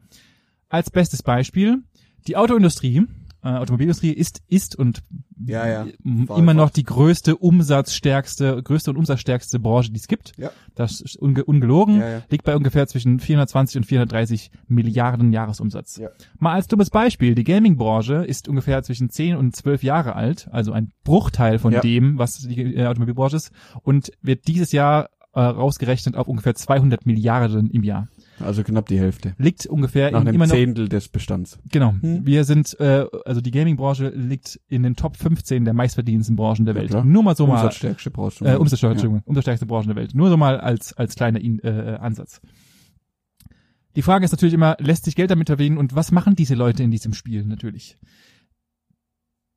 als 0.68 0.90
bestes 0.90 1.22
Beispiel 1.22 1.78
die 2.26 2.36
Autoindustrie 2.36 3.06
äh, 3.44 3.48
Automobilindustrie 3.48 4.12
ist 4.12 4.40
ist 4.48 4.76
und 4.76 5.02
Ja, 5.44 5.66
ja. 5.66 5.86
immer 6.04 6.54
noch 6.54 6.70
die 6.70 6.84
größte 6.84 7.36
umsatzstärkste 7.36 8.62
größte 8.62 8.90
und 8.90 8.96
umsatzstärkste 8.96 9.58
Branche 9.58 9.90
die 9.92 9.98
es 9.98 10.06
gibt 10.06 10.32
Ja. 10.38 10.50
das 10.74 11.00
ist 11.00 11.16
unge 11.16 11.44
ungelogen 11.44 11.96
Ja, 12.00 12.08
ja. 12.08 12.22
liegt 12.30 12.44
bei 12.44 12.56
ungefähr 12.56 12.86
zwischen 12.86 13.18
420 13.20 13.76
und 13.78 13.84
430 13.84 14.50
Milliarden 14.68 15.32
Jahresumsatz 15.32 15.96
Ja. 15.98 16.08
Mal 16.38 16.54
als 16.54 16.66
dummes 16.68 16.90
Beispiel, 16.90 17.34
die 17.34 17.44
Gaming-Branche 17.44 18.24
ist 18.24 18.48
ungefähr 18.48 18.82
zwischen 18.82 19.10
10 19.10 19.36
und 19.36 19.54
12 19.56 19.82
Jahre 19.82 20.14
alt, 20.16 20.48
also 20.52 20.72
ein 20.72 20.92
Bruchteil 21.04 21.58
von 21.58 21.72
Ja. 21.72 21.80
dem, 21.80 22.18
was 22.18 22.38
die 22.38 22.76
äh, 22.76 22.86
Automobilbranche 22.86 23.36
ist, 23.36 23.50
und 23.82 24.12
wird 24.22 24.46
dieses 24.46 24.72
Jahr 24.72 25.08
äh, 25.34 25.40
rausgerechnet 25.40 26.14
auf 26.16 26.28
ungefähr 26.28 26.54
200 26.54 27.06
Milliarden 27.06 27.70
im 27.70 27.82
Jahr. 27.82 28.08
Also 28.42 28.62
knapp 28.62 28.86
die 28.86 28.98
Hälfte. 28.98 29.34
Liegt 29.38 29.66
ungefähr 29.66 30.10
Nach 30.10 30.20
in, 30.22 30.28
einem 30.28 30.34
immer 30.36 30.46
noch, 30.46 30.54
Zehntel 30.54 30.88
des 30.88 31.08
Bestands. 31.08 31.58
genau, 31.70 31.94
Hm. 32.00 32.26
wir 32.26 32.44
sind, 32.44 32.78
äh, 32.80 33.06
also 33.24 33.40
die 33.40 33.50
Gaming-Branche 33.50 34.08
liegt 34.10 34.60
in 34.68 34.82
den 34.82 34.96
Top 34.96 35.16
15 35.16 35.64
der 35.64 35.74
meistverdienendsten 35.74 36.36
Branchen 36.36 36.64
der 36.64 36.74
Ja, 36.74 36.80
Welt. 36.80 36.90
klar. 36.90 37.04
Nur 37.04 37.22
mal 37.22 37.36
so 37.36 37.46
mal, 37.46 37.54
Umsatzstärkste 37.56 38.10
brauchst 38.10 38.40
du. 38.40 38.44
äh, 38.44 38.56
Umsatzsteuer, 38.56 38.92
Entschuldigung, 38.92 39.22
umsatzstärkste 39.24 39.66
Branche 39.66 39.88
der 39.88 39.96
Welt. 39.96 40.14
Nur 40.14 40.28
so 40.30 40.36
mal 40.36 40.58
als, 40.60 40.92
als 40.92 41.14
kleiner 41.14 41.40
In 41.40 41.58
äh, 41.60 41.98
Ansatz. 42.00 42.40
Die 43.94 44.02
Frage 44.02 44.24
ist 44.24 44.32
natürlich 44.32 44.54
immer, 44.54 44.76
lässt 44.80 45.04
sich 45.04 45.14
Geld 45.16 45.30
damit 45.30 45.48
verdienen 45.48 45.76
und 45.76 45.94
was 45.94 46.12
machen 46.12 46.34
diese 46.34 46.54
Leute 46.54 46.82
in 46.82 46.90
diesem 46.90 47.12
Spiel 47.12 47.44
natürlich? 47.44 47.98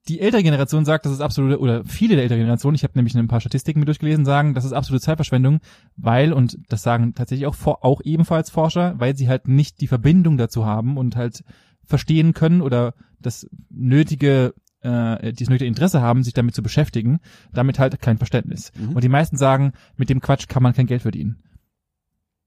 Die 0.07 0.19
ältere 0.19 0.43
Generation 0.43 0.85
sagt, 0.85 1.05
das 1.05 1.13
ist 1.13 1.21
absolute, 1.21 1.59
oder 1.59 1.83
viele 1.83 2.15
der 2.15 2.23
älteren 2.23 2.41
Generation, 2.41 2.75
ich 2.75 2.83
habe 2.83 2.93
nämlich 2.95 3.15
ein 3.15 3.27
paar 3.27 3.41
Statistiken 3.41 3.79
mir 3.79 3.85
durchgelesen, 3.85 4.23
sagen, 4.23 4.53
das 4.53 4.63
ist 4.63 4.73
absolute 4.73 5.03
Zeitverschwendung, 5.03 5.61
weil, 5.97 6.31
und 6.31 6.59
das 6.69 6.83
sagen 6.83 7.15
tatsächlich 7.15 7.47
auch, 7.47 7.55
auch 7.65 8.01
ebenfalls 8.03 8.51
Forscher, 8.51 8.93
weil 8.99 9.15
sie 9.15 9.27
halt 9.27 9.47
nicht 9.47 9.81
die 9.81 9.87
Verbindung 9.87 10.37
dazu 10.37 10.65
haben 10.65 10.97
und 10.97 11.15
halt 11.15 11.43
verstehen 11.83 12.33
können 12.33 12.61
oder 12.61 12.93
das 13.19 13.47
nötige 13.69 14.53
äh, 14.85 15.33
dieses 15.33 15.49
nötige 15.49 15.67
Interesse 15.67 16.01
haben, 16.01 16.23
sich 16.23 16.33
damit 16.33 16.53
zu 16.53 16.61
beschäftigen, 16.61 17.19
damit 17.51 17.79
halt 17.79 17.99
kein 17.99 18.17
Verständnis. 18.17 18.71
Mhm. 18.77 18.95
Und 18.95 19.03
die 19.03 19.09
meisten 19.09 19.37
sagen, 19.37 19.73
mit 19.97 20.09
dem 20.09 20.21
Quatsch 20.21 20.47
kann 20.47 20.61
man 20.61 20.73
kein 20.73 20.85
Geld 20.85 21.01
verdienen. 21.01 21.41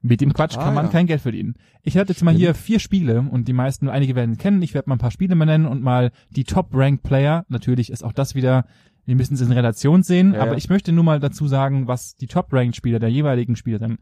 Mit 0.00 0.20
dem 0.20 0.32
Quatsch 0.32 0.56
Ah, 0.56 0.62
kann 0.62 0.74
man 0.74 0.86
ja. 0.86 0.92
kein 0.92 1.06
Geld 1.06 1.20
verdienen. 1.20 1.54
Ich 1.82 1.96
hatte 1.98 2.12
jetzt 2.12 2.22
mal 2.22 2.32
hier 2.34 2.54
vier 2.54 2.78
Spiele 2.78 3.20
und 3.20 3.48
die 3.48 3.52
meisten, 3.52 3.88
einige 3.88 4.14
werden 4.14 4.32
es 4.32 4.38
kennen. 4.38 4.62
Ich 4.62 4.72
werde 4.74 4.88
mal 4.88 4.94
ein 4.94 5.00
paar 5.00 5.10
Spiele 5.10 5.34
mal 5.34 5.44
nennen 5.44 5.66
und 5.66 5.82
mal 5.82 6.12
die 6.30 6.44
Top-Ranked-Player. 6.44 7.44
Natürlich 7.48 7.90
ist 7.90 8.04
auch 8.04 8.12
das 8.12 8.36
wieder, 8.36 8.64
wir 9.06 9.16
müssen 9.16 9.34
es 9.34 9.40
in 9.40 9.50
Relation 9.50 10.04
sehen, 10.04 10.34
Ja, 10.34 10.42
aber 10.42 10.52
ja. 10.52 10.56
ich 10.58 10.68
möchte 10.68 10.92
nur 10.92 11.02
mal 11.02 11.18
dazu 11.18 11.48
sagen, 11.48 11.88
was 11.88 12.14
die 12.14 12.28
Top-Ranked-Spieler 12.28 13.00
der 13.00 13.08
jeweiligen 13.10 13.56
Spieler 13.56 13.78
sind. 13.80 13.98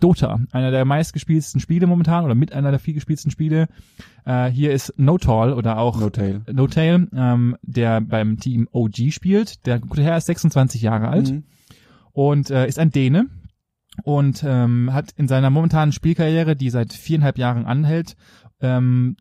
Dota, 0.00 0.40
einer 0.50 0.70
der 0.70 0.84
meistgespieltesten 0.86 1.60
Spiele 1.60 1.86
momentan 1.86 2.24
oder 2.24 2.34
mit 2.34 2.52
einer 2.52 2.70
der 2.70 2.80
vielgespieltesten 2.80 3.30
Spiele. 3.30 3.68
Äh, 4.24 4.46
hier 4.48 4.72
ist 4.72 4.94
Notal 4.98 5.52
oder 5.52 5.78
auch 5.78 6.00
No 6.00 6.10
Tail. 6.10 6.40
No 6.52 6.66
Tail, 6.66 7.06
ähm, 7.14 7.56
der 7.62 8.00
beim 8.00 8.38
Team 8.38 8.66
OG 8.72 9.10
spielt. 9.12 9.66
Der 9.66 9.78
gute 9.78 10.02
Herr 10.02 10.16
ist 10.16 10.26
26 10.26 10.82
Jahre 10.82 11.08
alt 11.08 11.30
Mhm. 11.30 11.42
und 12.12 12.50
äh, 12.50 12.66
ist 12.66 12.78
ein 12.78 12.90
Däne 12.90 13.26
und 14.02 14.44
ähm, 14.46 14.92
hat 14.92 15.12
in 15.16 15.28
seiner 15.28 15.50
momentanen 15.50 15.92
Spielkarriere, 15.92 16.56
die 16.56 16.70
seit 16.70 16.92
viereinhalb 16.92 17.38
Jahren 17.38 17.66
anhält, 17.66 18.16
ähm, 18.60 19.16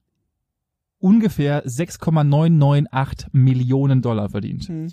ungefähr 0.99 1.61
6,998 1.65 3.27
Millionen 3.33 4.01
Dollar 4.01 4.29
verdient. 4.29 4.69
Mhm. 4.69 4.87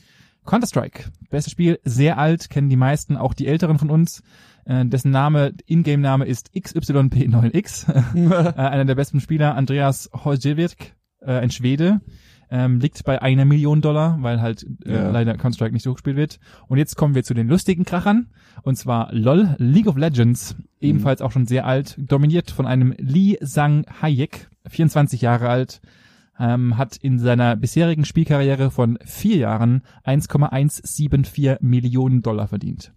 Counter-Strike, 0.44 1.04
bestes 1.30 1.52
Spiel, 1.52 1.78
sehr 1.84 2.18
alt, 2.18 2.50
kennen 2.50 2.68
die 2.68 2.76
meisten, 2.76 3.16
auch 3.16 3.34
die 3.34 3.46
Älteren 3.46 3.78
von 3.78 3.90
uns. 3.90 4.22
Äh, 4.64 4.86
dessen 4.86 5.10
Name, 5.10 5.54
Ingame-Name 5.66 6.24
ist 6.24 6.50
XYP9X. 6.54 7.88
äh, 8.14 8.54
einer 8.58 8.84
der 8.84 8.94
besten 8.94 9.20
Spieler, 9.20 9.54
Andreas 9.54 10.10
Hojevik, 10.12 10.96
äh, 11.20 11.32
ein 11.32 11.50
Schwede, 11.50 12.00
ähm, 12.50 12.80
liegt 12.80 13.04
bei 13.04 13.22
einer 13.22 13.44
Million 13.44 13.80
Dollar, 13.80 14.18
weil 14.20 14.40
halt 14.40 14.66
äh, 14.84 14.92
Ja. 14.94 15.10
leider 15.10 15.34
Counter-Strike 15.36 15.72
nicht 15.72 15.84
so 15.84 15.92
gespielt 15.92 16.16
wird. 16.16 16.38
Und 16.68 16.78
jetzt 16.78 16.96
kommen 16.96 17.14
wir 17.14 17.22
zu 17.22 17.32
den 17.34 17.48
lustigen 17.48 17.84
Krachern. 17.84 18.26
Und 18.62 18.76
zwar 18.76 19.12
LOL, 19.12 19.54
League 19.58 19.86
of 19.86 19.96
Legends, 19.96 20.56
ebenfalls 20.80 21.22
auch 21.22 21.30
schon 21.32 21.46
sehr 21.46 21.64
alt, 21.66 21.96
dominiert 21.98 22.50
von 22.50 22.66
einem 22.66 22.92
Lee 22.98 23.36
Sang 23.40 23.86
Hayek, 24.02 24.48
24 24.68 25.20
Jahre 25.22 25.48
alt, 25.48 25.80
ähm, 26.38 26.76
hat 26.76 26.96
in 26.96 27.18
seiner 27.18 27.54
bisherigen 27.56 28.04
Spielkarriere 28.04 28.70
von 28.70 28.98
vier 29.04 29.36
Jahren 29.36 29.82
1,174 30.04 31.58
Millionen 31.60 32.22
Dollar 32.22 32.48
verdient. 32.48 32.92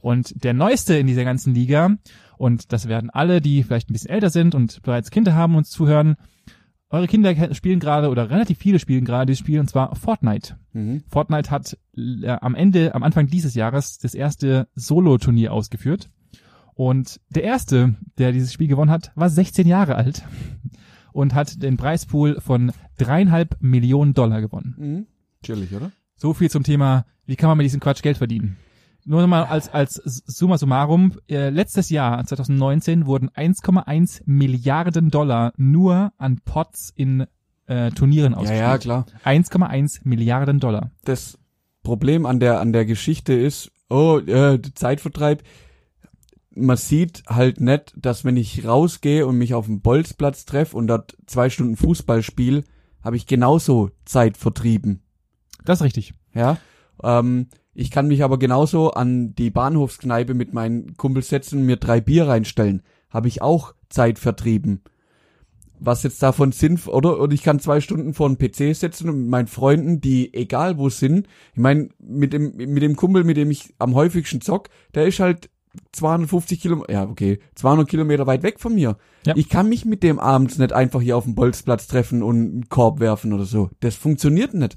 Und 0.00 0.44
der 0.44 0.54
neueste 0.54 0.94
in 0.96 1.06
dieser 1.06 1.24
ganzen 1.24 1.54
Liga, 1.54 1.96
und 2.36 2.72
das 2.72 2.88
werden 2.88 3.10
alle, 3.10 3.40
die 3.40 3.62
vielleicht 3.62 3.90
ein 3.90 3.92
bisschen 3.94 4.10
älter 4.10 4.30
sind 4.30 4.54
und 4.54 4.82
bereits 4.82 5.10
Kinder 5.10 5.34
haben, 5.34 5.56
uns 5.56 5.70
zuhören, 5.70 6.16
eure 6.94 7.08
Kinder 7.08 7.54
spielen 7.54 7.80
gerade 7.80 8.08
oder 8.08 8.30
relativ 8.30 8.58
viele 8.58 8.78
spielen 8.78 9.04
gerade 9.04 9.26
dieses 9.26 9.40
Spiel 9.40 9.58
und 9.60 9.68
zwar 9.68 9.94
Fortnite. 9.96 10.56
Mhm. 10.72 11.02
Fortnite 11.08 11.50
hat 11.50 11.76
äh, 11.96 12.28
am 12.28 12.54
Ende, 12.54 12.94
am 12.94 13.02
Anfang 13.02 13.26
dieses 13.26 13.54
Jahres 13.54 13.98
das 13.98 14.14
erste 14.14 14.68
Solo-Turnier 14.74 15.52
ausgeführt. 15.52 16.08
Und 16.74 17.20
der 17.30 17.44
erste, 17.44 17.96
der 18.18 18.32
dieses 18.32 18.52
Spiel 18.52 18.68
gewonnen 18.68 18.90
hat, 18.90 19.12
war 19.14 19.28
16 19.28 19.66
Jahre 19.66 19.96
alt 19.96 20.24
und 21.12 21.34
hat 21.34 21.62
den 21.62 21.76
Preispool 21.76 22.40
von 22.40 22.72
dreieinhalb 22.96 23.56
Millionen 23.60 24.14
Dollar 24.14 24.40
gewonnen. 24.40 24.74
Mhm. 24.78 25.06
Chillig, 25.42 25.74
oder? 25.74 25.90
So 26.16 26.32
viel 26.32 26.50
zum 26.50 26.62
Thema, 26.62 27.06
wie 27.26 27.36
kann 27.36 27.48
man 27.48 27.58
mit 27.58 27.64
diesem 27.64 27.80
Quatsch 27.80 28.02
Geld 28.02 28.18
verdienen. 28.18 28.56
Nur 29.06 29.20
noch 29.20 29.28
mal 29.28 29.44
als, 29.44 29.68
als 29.68 29.94
summa 29.96 30.56
summarum, 30.56 31.12
äh, 31.28 31.50
letztes 31.50 31.90
Jahr, 31.90 32.24
2019, 32.24 33.06
wurden 33.06 33.28
1,1 33.30 34.22
Milliarden 34.24 35.10
Dollar 35.10 35.52
nur 35.56 36.12
an 36.16 36.40
Pots 36.44 36.90
in 36.94 37.26
äh, 37.66 37.90
Turnieren 37.90 38.32
Ja, 38.32 38.38
ausgespielt. 38.38 38.60
ja, 38.60 38.78
klar. 38.78 39.06
1,1 39.24 40.00
Milliarden 40.04 40.58
Dollar. 40.60 40.90
Das 41.04 41.38
Problem 41.82 42.24
an 42.24 42.40
der, 42.40 42.60
an 42.60 42.72
der 42.72 42.86
Geschichte 42.86 43.34
ist, 43.34 43.70
oh, 43.90 44.18
äh, 44.18 44.60
Zeitvertreib. 44.74 45.42
Man 46.56 46.76
sieht 46.76 47.24
halt 47.26 47.60
nicht, 47.60 47.92
dass 47.96 48.24
wenn 48.24 48.36
ich 48.36 48.64
rausgehe 48.66 49.26
und 49.26 49.36
mich 49.36 49.54
auf 49.54 49.66
dem 49.66 49.80
Bolzplatz 49.80 50.44
treffe 50.46 50.76
und 50.76 50.86
dort 50.86 51.16
zwei 51.26 51.50
Stunden 51.50 51.76
Fußball 51.76 52.22
spiele, 52.22 52.64
habe 53.02 53.16
ich 53.16 53.26
genauso 53.26 53.90
Zeit 54.04 54.36
vertrieben. 54.36 55.02
Das 55.64 55.80
ist 55.80 55.84
richtig. 55.84 56.14
Ja. 56.32 56.58
Ähm, 57.02 57.48
ich 57.74 57.90
kann 57.90 58.06
mich 58.06 58.22
aber 58.22 58.38
genauso 58.38 58.92
an 58.92 59.34
die 59.34 59.50
Bahnhofskneipe 59.50 60.34
mit 60.34 60.54
meinen 60.54 60.96
Kumpels 60.96 61.28
setzen 61.28 61.60
und 61.60 61.66
mir 61.66 61.76
drei 61.76 62.00
Bier 62.00 62.28
reinstellen. 62.28 62.82
Habe 63.10 63.28
ich 63.28 63.42
auch 63.42 63.74
Zeit 63.88 64.18
vertrieben. 64.18 64.82
Was 65.80 66.04
jetzt 66.04 66.22
davon 66.22 66.52
Sinn, 66.52 66.78
oder? 66.86 67.18
Und 67.18 67.32
ich 67.32 67.42
kann 67.42 67.58
zwei 67.58 67.80
Stunden 67.80 68.14
vor 68.14 68.28
den 68.28 68.38
PC 68.38 68.74
setzen 68.76 69.08
und 69.10 69.22
mit 69.22 69.28
meinen 69.28 69.48
Freunden, 69.48 70.00
die 70.00 70.32
egal 70.32 70.78
wo 70.78 70.88
sind, 70.88 71.26
ich 71.52 71.60
meine, 71.60 71.88
mit 71.98 72.32
dem, 72.32 72.56
mit 72.56 72.82
dem 72.82 72.96
Kumpel, 72.96 73.24
mit 73.24 73.36
dem 73.36 73.50
ich 73.50 73.74
am 73.78 73.94
häufigsten 73.94 74.40
zock, 74.40 74.68
der 74.94 75.06
ist 75.06 75.18
halt 75.18 75.50
250 75.92 76.60
Kilometer, 76.60 76.92
ja, 76.92 77.02
okay, 77.08 77.40
200 77.56 77.88
Kilometer 77.88 78.26
weit 78.26 78.44
weg 78.44 78.60
von 78.60 78.74
mir. 78.74 78.96
Ja. 79.26 79.34
Ich 79.36 79.48
kann 79.48 79.68
mich 79.68 79.84
mit 79.84 80.02
dem 80.02 80.20
abends 80.20 80.58
nicht 80.58 80.72
einfach 80.72 81.00
hier 81.00 81.16
auf 81.16 81.24
dem 81.24 81.34
Bolzplatz 81.34 81.88
treffen 81.88 82.22
und 82.22 82.36
einen 82.36 82.68
Korb 82.68 83.00
werfen 83.00 83.32
oder 83.32 83.44
so. 83.44 83.70
Das 83.80 83.96
funktioniert 83.96 84.54
nicht. 84.54 84.76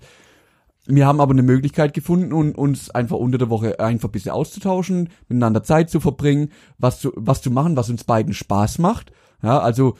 Wir 0.87 1.05
haben 1.05 1.19
aber 1.21 1.31
eine 1.33 1.43
Möglichkeit 1.43 1.93
gefunden, 1.93 2.31
un- 2.33 2.55
uns 2.55 2.89
einfach 2.89 3.17
unter 3.17 3.37
der 3.37 3.49
Woche 3.49 3.79
einfach 3.79 4.09
ein 4.09 4.11
bisschen 4.11 4.31
auszutauschen, 4.31 5.09
miteinander 5.27 5.63
Zeit 5.63 5.89
zu 5.89 5.99
verbringen, 5.99 6.49
was 6.77 6.99
zu, 7.01 7.11
was 7.15 7.41
zu 7.41 7.51
machen, 7.51 7.75
was 7.75 7.89
uns 7.89 8.03
beiden 8.05 8.33
Spaß 8.33 8.79
macht. 8.79 9.11
Ja, 9.43 9.59
also 9.59 9.95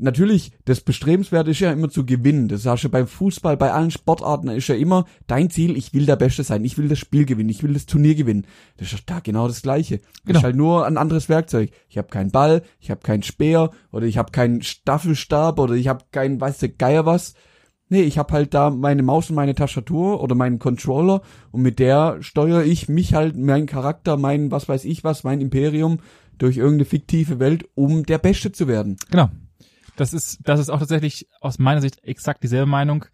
natürlich, 0.00 0.52
das 0.64 0.80
Bestrebenswerte 0.80 1.50
ist 1.50 1.58
ja 1.58 1.72
immer 1.72 1.88
zu 1.90 2.06
gewinnen. 2.06 2.46
Das 2.46 2.64
hast 2.66 2.84
du 2.84 2.88
beim 2.88 3.08
Fußball, 3.08 3.56
bei 3.56 3.72
allen 3.72 3.90
Sportarten 3.90 4.48
ist 4.48 4.68
ja 4.68 4.76
immer 4.76 5.06
dein 5.26 5.50
Ziel, 5.50 5.76
ich 5.76 5.92
will 5.92 6.06
der 6.06 6.14
Beste 6.14 6.44
sein, 6.44 6.64
ich 6.64 6.78
will 6.78 6.88
das 6.88 7.00
Spiel 7.00 7.24
gewinnen, 7.24 7.48
ich 7.50 7.64
will 7.64 7.72
das 7.72 7.86
Turnier 7.86 8.14
gewinnen. 8.14 8.46
Das 8.76 8.92
ist 8.92 9.02
da 9.10 9.18
genau 9.18 9.48
das 9.48 9.60
Gleiche. 9.62 9.98
Das 9.98 10.06
Genau. 10.26 10.38
ist 10.38 10.44
halt 10.44 10.56
nur 10.56 10.86
ein 10.86 10.96
anderes 10.98 11.28
Werkzeug. 11.28 11.70
Ich 11.88 11.98
habe 11.98 12.08
keinen 12.08 12.30
Ball, 12.30 12.62
ich 12.78 12.92
habe 12.92 13.00
keinen 13.00 13.24
Speer 13.24 13.72
oder 13.90 14.06
ich 14.06 14.18
habe 14.18 14.30
keinen 14.30 14.62
Staffelstab 14.62 15.58
oder 15.58 15.74
ich 15.74 15.88
habe 15.88 16.04
keinen, 16.12 16.40
weiß 16.40 16.58
der 16.58 16.68
Geier 16.70 17.04
was. 17.04 17.34
Nee, 17.90 18.02
ich 18.02 18.18
habe 18.18 18.32
halt 18.34 18.54
da 18.54 18.70
meine 18.70 19.02
Maus 19.02 19.30
und 19.30 19.36
meine 19.36 19.54
Tastatur 19.54 20.22
oder 20.22 20.34
meinen 20.34 20.58
Controller 20.58 21.22
und 21.52 21.62
mit 21.62 21.78
der 21.78 22.18
steuere 22.20 22.64
ich 22.64 22.88
mich 22.88 23.14
halt, 23.14 23.36
meinen 23.36 23.66
Charakter, 23.66 24.16
mein 24.16 24.50
was 24.50 24.68
weiß 24.68 24.84
ich 24.84 25.04
was, 25.04 25.24
mein 25.24 25.40
Imperium 25.40 25.98
durch 26.36 26.56
irgendeine 26.56 26.84
fiktive 26.84 27.38
Welt, 27.38 27.68
um 27.74 28.04
der 28.04 28.18
Beste 28.18 28.52
zu 28.52 28.68
werden. 28.68 28.96
Genau. 29.10 29.30
Das 29.96 30.12
ist, 30.12 30.38
das 30.44 30.60
ist 30.60 30.70
auch 30.70 30.78
tatsächlich 30.78 31.26
aus 31.40 31.58
meiner 31.58 31.80
Sicht 31.80 32.04
exakt 32.04 32.44
dieselbe 32.44 32.70
Meinung. 32.70 33.04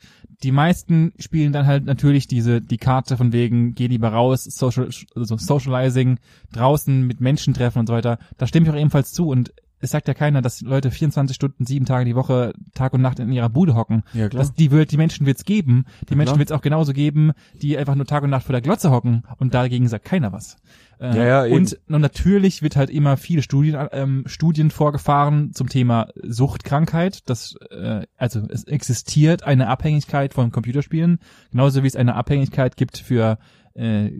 Die 0.43 0.53
meisten 0.53 1.15
spielen 1.19 1.55
dann 1.55 1.67
halt 1.67 1.87
natürlich 1.87 2.27
diese, 2.27 2.61
die 2.61 2.77
Karte 2.77 3.17
von 3.17 3.33
wegen, 3.33 3.75
geh 3.75 3.87
lieber 3.87 4.11
raus, 4.11 4.45
Social, 4.45 4.91
also 5.15 5.39
Socializing, 5.39 6.19
draußen 6.53 7.07
mit 7.07 7.23
Menschen 7.23 7.55
treffen 7.55 7.79
und 7.79 7.87
so 7.87 7.95
weiter. 7.95 8.19
Da 8.37 8.47
stimme 8.47 8.67
ich 8.67 8.73
auch 8.73 8.79
ebenfalls 8.79 9.13
zu 9.13 9.29
und 9.29 9.55
es 9.85 9.91
sagt 9.91 10.09
ja 10.09 10.15
keiner, 10.15 10.43
dass 10.43 10.61
Leute 10.63 10.91
24 10.91 11.35
Stunden, 11.35 11.67
sieben 11.67 11.87
Tage 11.87 12.05
die 12.05 12.17
Woche, 12.17 12.53
Tag 12.75 12.93
und 12.95 13.03
Nacht 13.03 13.19
in 13.21 13.31
ihrer 13.31 13.49
Bude 13.51 13.75
hocken. 13.75 14.03
Ja, 14.15 14.29
Das, 14.29 14.55
die, 14.55 14.71
wird, 14.71 14.91
die 14.91 14.97
Menschen 14.97 15.27
wird's 15.27 15.45
geben. 15.45 15.85
Die 16.09 16.13
Ja, 16.13 16.17
Menschen 16.17 16.33
klar. 16.33 16.39
wird's 16.41 16.53
auch 16.53 16.63
genauso 16.63 16.93
geben, 16.93 17.33
die 17.63 17.77
einfach 17.79 17.95
nur 17.95 18.07
Tag 18.07 18.23
und 18.25 18.31
Nacht 18.31 18.45
vor 18.47 18.53
der 18.53 18.63
Glotze 18.63 18.91
hocken 18.91 19.23
und 19.39 19.55
dagegen 19.55 19.87
sagt 19.89 20.05
keiner 20.07 20.33
was. 20.33 20.57
Äh, 21.05 21.17
Ja, 21.17 21.25
ja, 21.25 21.47
eben. 21.47 21.57
und, 21.57 21.79
und 21.89 22.01
natürlich 22.01 22.63
wird 22.63 22.77
halt 22.77 22.91
immer 22.91 23.17
viele 23.17 23.43
Studien, 23.43 23.89
ähm, 23.93 24.25
Studien 24.27 24.71
vorgefahren 24.71 25.53
zum 25.53 25.69
Thema 25.69 26.09
Suchtkrankheit. 26.23 27.29
Das, 27.29 27.57
äh, 27.71 28.07
also 28.17 28.41
es 28.49 28.65
existiert 28.65 29.43
eine 29.43 29.69
Abhängigkeit 29.69 30.33
von 30.33 30.51
Computerspielen, 30.51 31.19
genauso 31.51 31.83
wie 31.83 31.87
es 31.87 31.97
eine 31.97 32.15
Abhängigkeit 32.15 32.77
gibt 32.77 32.99
für 32.99 33.39
äh, 33.75 34.11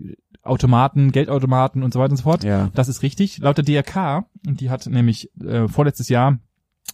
Automaten, 0.43 1.11
Geldautomaten 1.11 1.81
und 1.81 1.93
so 1.93 1.99
weiter 1.99 2.11
und 2.11 2.17
so 2.17 2.23
fort. 2.23 2.43
Ja. 2.43 2.69
Das 2.75 2.87
ist 2.87 3.01
richtig. 3.01 3.39
Laut 3.39 3.57
der 3.57 3.65
DRK, 3.65 4.25
und 4.45 4.61
die 4.61 4.69
hat 4.69 4.85
nämlich 4.85 5.31
äh, 5.41 5.67
vorletztes 5.67 6.09
Jahr, 6.09 6.37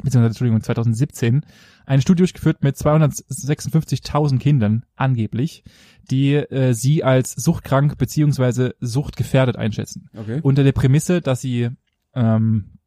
beziehungsweise 0.03 0.27
Entschuldigung, 0.31 0.61
2017, 0.61 1.45
eine 1.85 2.01
Studie 2.01 2.21
durchgeführt 2.21 2.63
mit 2.63 2.75
256.000 2.75 4.39
Kindern, 4.39 4.85
angeblich, 4.95 5.63
die 6.09 6.35
äh, 6.35 6.73
sie 6.73 7.03
als 7.03 7.33
suchtkrank 7.33 7.97
beziehungsweise 7.97 8.75
suchtgefährdet 8.79 9.57
einschätzen. 9.57 10.09
Okay. 10.15 10.39
Unter 10.41 10.63
der 10.63 10.71
Prämisse, 10.71 11.21
dass 11.21 11.41
sie 11.41 11.69
ähm, 12.13 12.77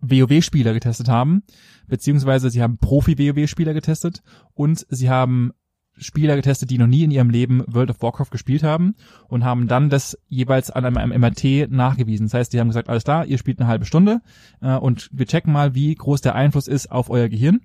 WoW-Spieler 0.00 0.72
getestet 0.74 1.08
haben, 1.08 1.42
beziehungsweise 1.86 2.50
sie 2.50 2.62
haben 2.62 2.78
Profi-WoW-Spieler 2.78 3.74
getestet 3.74 4.22
und 4.54 4.86
sie 4.88 5.10
haben 5.10 5.52
Spieler 5.98 6.36
getestet, 6.36 6.70
die 6.70 6.78
noch 6.78 6.86
nie 6.86 7.04
in 7.04 7.10
ihrem 7.10 7.30
Leben 7.30 7.62
World 7.66 7.90
of 7.90 8.02
Warcraft 8.02 8.30
gespielt 8.30 8.62
haben 8.62 8.94
und 9.28 9.44
haben 9.44 9.68
dann 9.68 9.90
das 9.90 10.18
jeweils 10.28 10.70
an 10.70 10.84
einem, 10.84 11.20
MRT 11.20 11.70
nachgewiesen. 11.70 12.26
Das 12.26 12.34
heißt, 12.34 12.52
die 12.52 12.60
haben 12.60 12.68
gesagt, 12.68 12.88
alles 12.88 13.04
klar, 13.04 13.26
ihr 13.26 13.38
spielt 13.38 13.60
eine 13.60 13.68
halbe 13.68 13.84
Stunde 13.84 14.20
äh, 14.60 14.74
und 14.76 15.08
wir 15.12 15.26
checken 15.26 15.52
mal, 15.52 15.74
wie 15.74 15.94
groß 15.94 16.20
der 16.20 16.34
Einfluss 16.34 16.68
ist 16.68 16.90
auf 16.90 17.10
euer 17.10 17.28
Gehirn. 17.28 17.60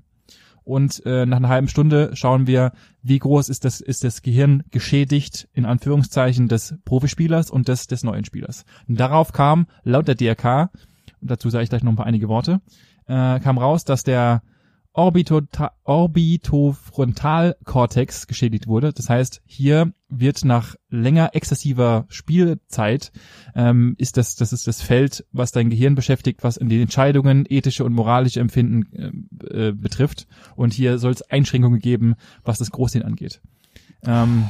Und 0.63 1.05
äh, 1.05 1.25
nach 1.25 1.37
einer 1.37 1.49
halben 1.49 1.67
Stunde 1.67 2.11
schauen 2.13 2.47
wir, 2.47 2.71
wie 3.01 3.19
groß 3.19 3.49
ist 3.49 3.65
das, 3.65 3.81
ist 3.81 4.03
das 4.03 4.21
Gehirn 4.21 4.63
geschädigt, 4.71 5.49
in 5.53 5.65
Anführungszeichen, 5.65 6.47
des 6.47 6.75
Profispielers 6.85 7.51
und 7.51 7.67
des, 7.67 7.87
des 7.87 8.03
neuen 8.03 8.23
Spielers. 8.23 8.63
Und 8.87 8.99
darauf 8.99 9.33
kam, 9.33 9.67
laut 9.83 10.07
der 10.07 10.15
DRK, 10.15 10.69
und 11.21 11.31
dazu 11.31 11.49
sage 11.49 11.65
ich 11.65 11.69
gleich 11.69 11.83
noch 11.83 11.91
ein 11.91 11.97
paar 11.97 12.05
einige 12.05 12.29
Worte, 12.29 12.61
äh, 13.07 13.39
kam 13.41 13.57
raus, 13.57 13.83
dass 13.83 14.03
der 14.03 14.41
Orbitota- 14.93 15.71
Orbitofrontalkortex 15.83 18.27
geschädigt 18.27 18.67
wurde. 18.67 18.93
Das 18.93 19.09
heißt, 19.09 19.41
hier 19.45 19.91
wird 20.07 20.45
nach 20.45 20.75
länger 20.89 21.31
exzessiver 21.33 22.05
Spielzeit 22.09 23.11
ähm, 23.55 23.95
ist 23.97 24.17
das 24.17 24.35
das 24.35 24.53
ist 24.53 24.67
das 24.67 24.83
Feld, 24.83 25.25
was 25.31 25.51
dein 25.51 25.71
Gehirn 25.71 25.95
beschäftigt, 25.95 26.43
was 26.43 26.57
in 26.57 26.69
den 26.69 26.81
Entscheidungen 26.81 27.47
ethische 27.49 27.85
und 27.85 27.93
moralische 27.93 28.39
Empfinden 28.39 29.27
äh, 29.51 29.69
äh, 29.69 29.71
betrifft. 29.71 30.27
Und 30.55 30.73
hier 30.73 30.99
soll 30.99 31.13
es 31.13 31.23
Einschränkungen 31.23 31.79
geben, 31.79 32.13
was 32.43 32.59
das 32.59 32.69
Großsehen 32.69 33.03
angeht. 33.03 33.41
Ähm, 34.05 34.47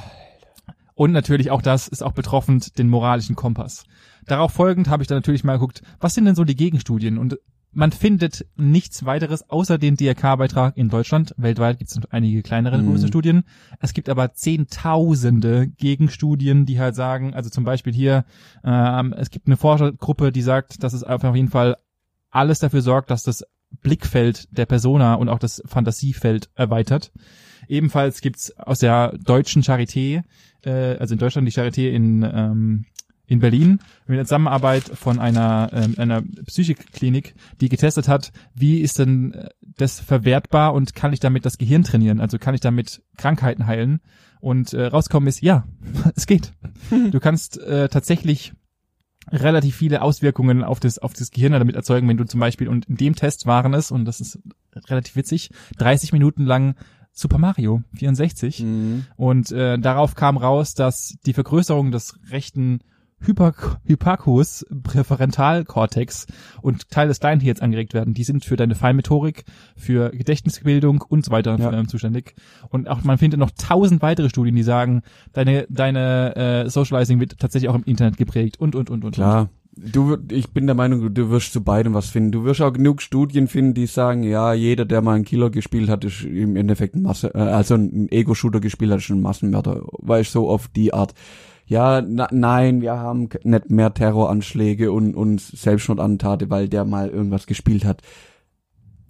und 0.96 1.12
natürlich 1.12 1.52
auch 1.52 1.62
das 1.62 1.88
ist 1.88 2.04
auch 2.04 2.12
betroffen 2.12 2.62
den 2.78 2.90
moralischen 2.90 3.36
Kompass. 3.36 3.86
Darauf 4.26 4.52
folgend 4.52 4.90
habe 4.90 5.04
ich 5.04 5.08
dann 5.08 5.18
natürlich 5.18 5.44
mal 5.44 5.54
geguckt, 5.54 5.82
was 6.00 6.14
sind 6.14 6.26
denn 6.26 6.36
so 6.36 6.44
die 6.44 6.56
Gegenstudien? 6.56 7.18
Und 7.18 7.40
man 7.74 7.92
findet 7.92 8.46
nichts 8.56 9.06
weiteres 9.06 9.50
außer 9.50 9.78
den 9.78 9.96
DRK-Beitrag 9.98 10.78
in 10.78 10.90
Deutschland. 10.90 11.34
Weltweit 11.38 11.80
gibt 11.80 11.90
es 11.92 11.98
noch 11.98 12.06
einige 12.12 12.42
kleinere 12.44 12.78
Mhm. 12.78 12.88
große 12.88 13.08
Studien. 13.08 13.44
Es 13.80 13.94
gibt 13.94 14.10
aber 14.10 14.34
zehntausende 14.34 15.68
Gegenstudien, 15.68 16.66
die 16.66 16.80
halt 16.80 16.96
sagen, 16.96 17.34
also 17.34 17.50
zum 17.50 17.64
Beispiel 17.64 17.94
hier, 17.94 18.26
ähm, 18.64 19.14
es 19.18 19.30
gibt 19.30 19.48
eine 19.48 19.58
Forschergruppe, 19.58 20.32
die 20.32 20.42
sagt, 20.42 20.84
dass 20.84 20.94
es 20.94 21.04
auf 21.04 21.24
jeden 21.36 21.50
Fall 21.50 21.78
alles 22.30 22.60
dafür 22.60 22.82
sorgt, 22.82 23.12
dass 23.12 23.24
das 23.24 23.44
Blickfeld 23.82 24.48
der 24.56 24.66
Persona 24.68 25.16
und 25.16 25.30
auch 25.30 25.40
das 25.40 25.62
Fantasiefeld 25.66 26.50
erweitert. 26.56 27.12
Ebenfalls 27.68 28.22
gibt's 28.22 28.56
aus 28.58 28.80
der 28.80 29.18
deutschen 29.18 29.64
Charité, 29.64 30.24
äh, 30.64 30.98
also 30.98 31.14
in 31.14 31.20
Deutschland 31.20 31.48
die 31.48 31.52
Charité 31.52 31.90
in, 31.90 32.24
ähm, 32.24 32.86
in 33.26 33.40
Berlin, 33.40 33.80
mit 34.06 34.18
der 34.18 34.26
Zusammenarbeit 34.26 34.84
von 34.84 35.20
einer, 35.20 35.70
ähm, 35.72 35.96
einer 35.98 36.22
Psychikklinik, 36.46 37.36
die 37.62 37.70
getestet 37.70 38.08
hat, 38.08 38.32
wie 38.54 38.80
ist 38.80 39.00
denn 39.00 39.34
äh, 39.34 39.50
das 39.78 40.00
verwertbar 40.00 40.74
und 40.74 40.94
kann 40.94 41.14
ich 41.14 41.20
damit 41.20 41.46
das 41.46 41.58
Gehirn 41.58 41.84
trainieren? 41.84 42.20
Also 42.20 42.38
kann 42.38 42.54
ich 42.54 42.62
damit 42.62 43.02
Krankheiten 43.18 43.66
heilen? 43.66 44.02
Und 44.42 44.74
äh, 44.74 44.88
rauskommen 44.88 45.28
ist, 45.28 45.42
ja, 45.42 45.66
es 46.16 46.28
geht. 46.28 46.54
Du 47.12 47.20
kannst 47.22 47.60
äh, 47.60 47.88
tatsächlich 47.88 48.54
relativ 49.32 49.78
viele 49.78 50.02
Auswirkungen 50.02 50.64
auf 50.64 50.82
das, 50.82 51.00
auf 51.00 51.14
das 51.14 51.32
Gehirn 51.32 51.54
damit 51.54 51.76
erzeugen, 51.76 52.10
wenn 52.10 52.18
du 52.18 52.26
zum 52.26 52.42
Beispiel, 52.42 52.68
und 52.68 52.86
in 52.86 52.98
dem 52.98 53.16
Test 53.16 53.46
waren 53.46 53.74
es, 53.74 53.90
und 53.90 54.04
das 54.04 54.20
ist 54.20 54.40
relativ 54.90 55.16
witzig, 55.16 55.52
30 55.78 56.12
Minuten 56.12 56.44
lang 56.44 56.76
Super 57.14 57.38
Mario 57.38 57.84
64. 57.94 58.60
Mhm. 58.64 59.06
Und 59.16 59.52
äh, 59.52 59.78
darauf 59.78 60.16
kam 60.16 60.36
raus, 60.36 60.74
dass 60.74 61.16
die 61.26 61.34
Vergrößerung 61.34 61.92
des 61.92 62.20
rechten 62.30 62.80
Hyper 63.26 63.54
Hypacus 63.86 64.66
Präferentalkortex 64.84 66.28
und 66.62 66.90
Teil 66.90 67.08
des 67.08 67.20
Kleinhirns 67.20 67.62
angeregt 67.62 67.94
werden. 67.94 68.14
Die 68.14 68.24
sind 68.24 68.46
für 68.46 68.56
deine 68.56 68.76
Feinmotorik, 68.76 69.46
für 69.76 70.10
Gedächtnisbildung 70.12 71.02
und 71.08 71.26
so 71.26 71.32
weiter 71.32 71.58
Ja. 71.60 71.72
ähm, 71.72 71.88
zuständig. 71.88 72.36
Und 72.70 72.88
auch 72.90 73.04
man 73.04 73.18
findet 73.18 73.40
noch 73.40 73.52
tausend 73.52 74.02
weitere 74.02 74.30
Studien, 74.30 74.56
die 74.56 74.64
sagen, 74.64 75.02
deine 75.34 75.66
deine 75.70 76.36
äh, 76.36 76.70
Socializing 76.70 77.20
wird 77.20 77.40
tatsächlich 77.40 77.70
auch 77.70 77.76
im 77.76 77.84
Internet 77.84 78.18
geprägt 78.18 78.60
und 78.60 78.76
und 78.76 78.90
und 78.90 79.04
und. 79.06 79.16
Klar. 79.16 79.50
Du, 79.76 80.10
wir- 80.12 80.20
ich 80.30 80.52
bin 80.52 80.68
der 80.68 80.76
Meinung, 80.76 81.14
du 81.16 81.30
wirst 81.32 81.52
zu 81.52 81.64
beidem 81.64 81.96
was 81.96 82.08
finden. 82.10 82.32
Du 82.32 82.44
wirst 82.44 82.62
auch 82.62 82.74
genug 82.74 83.02
Studien 83.02 83.48
finden, 83.48 83.74
die 83.74 83.88
sagen, 83.88 84.22
ja, 84.22 84.54
jeder, 84.54 84.86
der 84.86 85.02
mal 85.02 85.16
einen 85.16 85.26
Killer 85.26 85.50
gespielt 85.50 85.90
hat, 85.90 86.06
ist 86.06 86.24
im 86.24 86.56
Endeffekt 86.56 86.94
ein 86.96 87.02
Masse, 87.02 87.34
äh, 87.34 87.40
also 87.40 87.74
ein 87.74 88.08
Ego-Shooter 88.12 88.60
gespielt 88.60 88.92
hat, 88.92 89.00
ist 89.00 89.10
ein 89.10 89.22
Massenmörder. 89.22 89.82
Weißt 90.00 90.32
so 90.32 90.48
auf 90.48 90.68
die 90.68 90.94
Art. 90.94 91.16
Ja, 91.66 92.02
na, 92.02 92.28
nein, 92.32 92.82
wir 92.82 92.94
haben 92.98 93.30
nicht 93.44 93.70
mehr 93.70 93.94
Terroranschläge 93.94 94.92
und, 94.92 95.16
und 95.16 95.40
Selbstmordattentate, 95.42 96.50
weil 96.50 96.68
der 96.70 96.86
mal 96.86 97.10
irgendwas 97.10 97.48
gespielt 97.48 97.86
hat. 97.86 98.02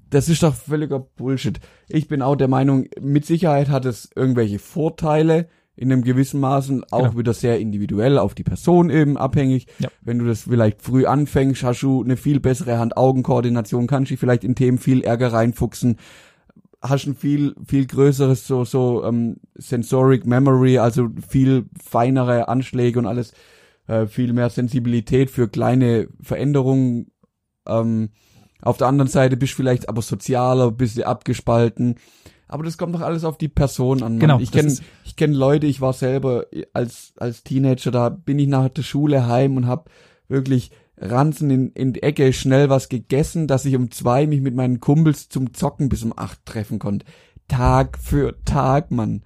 das 0.10 0.30
ist 0.30 0.44
doch 0.44 0.54
völliger 0.54 1.00
Bullshit. 1.00 1.60
Ich 1.90 2.08
bin 2.08 2.22
auch 2.22 2.36
der 2.36 2.48
Meinung, 2.48 2.86
mit 3.02 3.26
Sicherheit 3.26 3.70
hat 3.70 3.86
es 3.86 4.10
irgendwelche 4.16 4.60
Vorteile 4.60 5.48
in 5.76 5.92
einem 5.92 6.04
gewissen 6.04 6.40
Maßen, 6.40 6.84
auch 6.92 7.00
Genau. 7.08 7.18
wieder 7.18 7.34
sehr 7.34 7.60
individuell 7.60 8.20
auf 8.20 8.36
die 8.36 8.44
Person 8.44 8.92
eben 8.92 9.18
abhängig. 9.18 9.66
Ja. 9.80 9.90
Wenn 10.02 10.20
du 10.20 10.26
das 10.26 10.42
vielleicht 10.44 10.84
früh 10.84 11.08
anfängst, 11.08 11.64
hast 11.64 11.82
du 11.82 12.04
eine 12.04 12.16
viel 12.16 12.40
bessere 12.40 12.78
Hand-Augen-Koordination, 12.78 13.88
kannst 13.88 14.12
dich 14.12 14.20
vielleicht 14.20 14.44
in 14.44 14.54
Themen 14.54 14.78
viel 14.78 15.02
ärger 15.02 15.34
reinfuchsen, 15.34 15.98
hast 16.84 17.08
ein 17.08 17.16
viel, 17.16 17.56
viel 17.66 17.88
größeres 17.88 18.46
so, 18.46 18.66
so 18.66 19.04
ähm, 19.06 19.38
Sensoric 19.56 20.26
Memory, 20.26 20.78
also 20.78 21.10
viel 21.28 21.66
feinere 21.82 22.50
Anschläge 22.50 23.00
und 23.00 23.06
alles, 23.06 23.34
äh, 23.88 24.06
viel 24.06 24.34
mehr 24.34 24.50
Sensibilität 24.50 25.32
für 25.32 25.48
kleine 25.48 26.10
Veränderungen. 26.22 27.12
Ähm, 27.66 28.10
auf 28.62 28.78
der 28.78 28.88
anderen 28.88 29.10
Seite 29.10 29.38
bist 29.38 29.54
du 29.54 29.58
vielleicht 29.58 29.90
aber 29.90 30.02
sozialer, 30.02 30.72
bist 30.72 30.98
du 30.98 31.08
abgespalten. 31.08 31.96
Aber 32.48 32.64
das 32.64 32.78
kommt 32.78 32.94
doch 32.94 33.02
alles 33.02 33.24
auf 33.24 33.38
die 33.38 33.48
Person 33.48 34.04
an. 34.04 34.14
Mann. 34.14 34.20
Genau, 34.20 34.40
Ich 34.40 34.52
kenne 34.52 34.78
ich 35.06 35.16
kenn 35.16 35.34
Leute, 35.34 35.66
ich 35.66 35.82
war 35.82 35.94
selber 35.94 36.46
als, 36.74 37.14
als 37.18 37.44
Teenager, 37.44 37.92
da 37.92 38.10
bin 38.10 38.38
ich 38.38 38.48
nach 38.48 38.70
der 38.70 38.84
Schule 38.84 39.26
heim 39.28 39.58
und 39.58 39.68
hab 39.68 39.90
wirklich 40.28 40.72
Ranzen 41.04 41.50
in, 41.50 41.72
in 41.72 41.94
die 41.94 42.04
Ecke 42.04 42.34
schnell 42.34 42.70
was 42.70 42.90
gegessen, 42.90 43.48
dass 43.48 43.66
ich 43.66 43.76
um 43.76 43.92
zwei 43.92 44.26
mich 44.28 44.42
mit 44.42 44.56
meinen 44.56 44.80
Kumpels 44.80 45.30
zum 45.30 45.54
Zocken 45.54 45.90
bis 45.90 46.04
um 46.04 46.14
acht 46.16 46.46
treffen 46.46 46.80
konnte. 46.80 47.06
Tag 47.48 47.98
für 47.98 48.44
Tag, 48.46 48.92
Mann. 48.92 49.24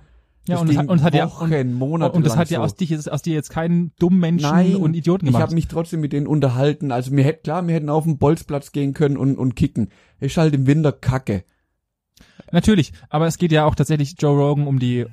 Ja, 0.48 0.60
und 0.60 0.70
und 0.78 1.04
hat 1.04 1.14
ja 1.14 1.26
Wochen, 1.26 1.74
Monate 1.74 2.16
und 2.16 2.26
das 2.26 2.38
hat 2.38 2.50
ja 2.50 2.60
so. 2.60 2.64
aus, 2.64 2.76
dich, 2.76 3.12
aus 3.12 3.22
dir 3.22 3.34
jetzt 3.34 3.50
keinen 3.50 3.92
dummen 4.00 4.20
Menschen 4.20 4.50
Nein, 4.50 4.76
und 4.78 4.96
Idioten 4.96 5.26
Ich 5.26 5.32
gemacht. 5.32 5.44
habe 5.44 5.56
mich 5.56 5.68
trotzdem 5.68 6.00
mit 6.00 6.14
denen 6.14 6.26
unterhalten. 6.26 6.92
Also 6.94 7.12
mir 7.12 7.26
hätte 7.26 7.42
klar, 7.42 7.68
wir 7.68 7.76
hätten 7.76 7.90
auf 7.90 8.06
den 8.06 8.18
Bolzplatz 8.18 8.72
gehen 8.72 8.94
können 8.94 9.18
und, 9.18 9.38
und 9.38 9.56
kicken. 9.56 9.90
Ist 10.22 10.38
halt 10.38 10.56
im 10.56 10.66
Winter 10.66 10.94
Kacke. 10.94 11.44
Natürlich, 12.52 12.94
aber 13.10 13.28
es 13.28 13.38
geht 13.38 13.52
ja 13.52 13.66
auch 13.66 13.76
tatsächlich 13.76 14.16
Joe 14.18 14.38
Rogan 14.38 14.68
um 14.68 14.80
die 14.80 15.06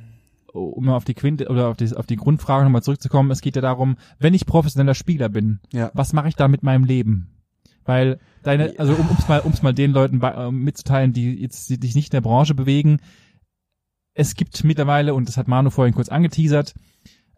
um 0.61 0.89
auf 0.89 1.05
die 1.05 1.15
Quinte 1.15 1.49
oder 1.49 1.69
auf 1.69 1.77
die, 1.77 1.95
auf 1.95 2.07
die 2.07 2.17
Grundfrage 2.17 2.65
nochmal 2.65 2.83
zurückzukommen, 2.83 3.31
es 3.31 3.41
geht 3.41 3.57
ja 3.57 3.63
darum, 3.63 3.97
wenn 4.19 4.35
ich 4.35 4.47
professioneller 4.47 4.95
Spieler 4.95 5.29
bin, 5.29 5.61
Ja. 5.73 5.91
was 5.95 6.13
mache 6.13 6.29
ich 6.29 6.37
da 6.37 6.49
mit 6.49 6.63
meinem 6.63 6.85
Leben? 6.85 7.31
Weil 7.85 8.19
deine, 8.43 8.75
also 8.79 8.95
um 8.95 9.07
ums 9.09 9.29
mal, 9.29 9.43
ums 9.43 9.63
mal 9.63 9.75
den 9.75 9.93
Leuten 9.93 10.19
bei, 10.21 10.31
äh, 10.31 10.51
mitzuteilen, 10.51 11.13
die 11.13 11.35
jetzt 11.41 11.69
die 11.69 11.75
sich 11.87 11.95
nicht 11.95 12.09
in 12.09 12.17
der 12.17 12.21
Branche 12.23 12.55
bewegen, 12.55 12.99
es 14.15 14.35
gibt 14.37 14.63
mittlerweile, 14.65 15.13
und 15.15 15.29
das 15.29 15.37
hat 15.37 15.49
Manu 15.49 15.71
vorhin 15.71 15.95
kurz 15.95 16.09
angeteasert, 16.09 16.75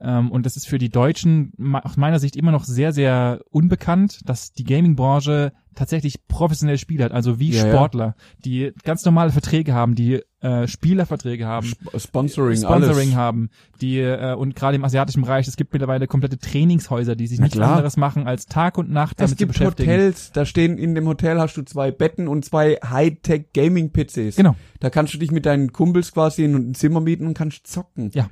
ähm, 0.00 0.30
und 0.30 0.46
das 0.46 0.56
ist 0.56 0.66
für 0.66 0.78
die 0.78 0.90
Deutschen 0.90 1.52
aus 1.82 1.96
meiner 1.96 2.18
Sicht 2.18 2.36
immer 2.36 2.52
noch 2.52 2.64
sehr, 2.64 2.92
sehr 2.92 3.40
unbekannt, 3.50 4.20
dass 4.28 4.52
die 4.52 4.64
Gaming-Branche 4.64 5.52
tatsächlich 5.74 6.26
professionelle 6.26 6.78
Spieler 6.78 7.04
hat, 7.06 7.12
also 7.12 7.38
wie 7.38 7.50
Ja, 7.50 7.66
ja. 7.66 7.70
Sportler, 7.72 8.16
die 8.44 8.72
ganz 8.82 9.04
normale 9.04 9.30
Verträge 9.30 9.74
haben, 9.74 9.94
die 9.94 10.22
äh, 10.40 10.66
Spielerverträge 10.66 11.46
haben, 11.46 11.66
Sp 11.68 11.92
Sponsoring, 11.98 12.56
Sponsoring 12.56 13.08
alles. 13.08 13.14
haben, 13.14 13.50
die 13.82 13.98
äh, 13.98 14.34
und 14.34 14.56
gerade 14.56 14.76
im 14.76 14.84
asiatischen 14.84 15.22
Bereich, 15.22 15.46
es 15.48 15.56
gibt 15.56 15.74
mittlerweile 15.74 16.06
komplette 16.06 16.38
Trainingshäuser, 16.38 17.14
die 17.14 17.26
sich 17.26 17.40
nichts 17.40 17.58
anderes 17.58 17.98
machen, 17.98 18.26
als 18.26 18.46
Tag 18.46 18.78
und 18.78 18.90
Nacht 18.90 19.20
damit 19.20 19.32
Es 19.32 19.36
zu 19.36 19.36
gibt 19.36 19.52
beschäftigen. 19.52 19.90
Hotels, 19.90 20.32
da 20.32 20.46
stehen 20.46 20.78
in 20.78 20.94
dem 20.94 21.06
Hotel 21.06 21.38
hast 21.38 21.56
du 21.58 21.62
zwei 21.62 21.90
Betten 21.90 22.26
und 22.26 22.44
zwei 22.44 22.78
Hightech 22.82 23.52
Gaming 23.52 23.90
PCs. 23.92 24.36
Genau. 24.36 24.56
Da 24.80 24.88
kannst 24.88 25.12
du 25.12 25.18
dich 25.18 25.30
mit 25.30 25.44
deinen 25.44 25.72
Kumpels 25.72 26.12
quasi 26.12 26.44
in 26.44 26.54
ein 26.54 26.74
Zimmer 26.74 27.00
mieten 27.00 27.26
und 27.26 27.34
kannst 27.34 27.66
zocken. 27.66 28.10
Ja. 28.14 28.30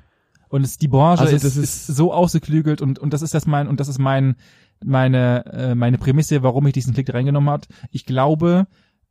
Und 0.55 0.62
es, 0.64 0.78
die 0.78 0.88
Branche 0.88 1.22
Also 1.22 1.34
ist, 1.34 1.44
das 1.44 1.57
ist, 1.57 1.88
ist- 1.88 1.96
so 1.96 2.12
ausgeklügelt 2.12 2.80
und, 2.80 2.98
und 3.00 3.12
das 3.12 3.22
ist 3.22 3.34
das 3.34 3.46
mein, 3.46 3.66
und 3.66 3.80
das 3.80 3.88
ist 3.88 3.98
mein, 3.98 4.36
meine, 4.84 5.44
äh, 5.52 5.74
meine 5.74 5.98
Prämisse, 5.98 6.42
warum 6.42 6.66
ich 6.66 6.72
diesen 6.74 6.94
Klick 6.94 7.12
reingenommen 7.12 7.50
hat. 7.50 7.66
Ich 7.90 8.07
glaube, 8.07 8.66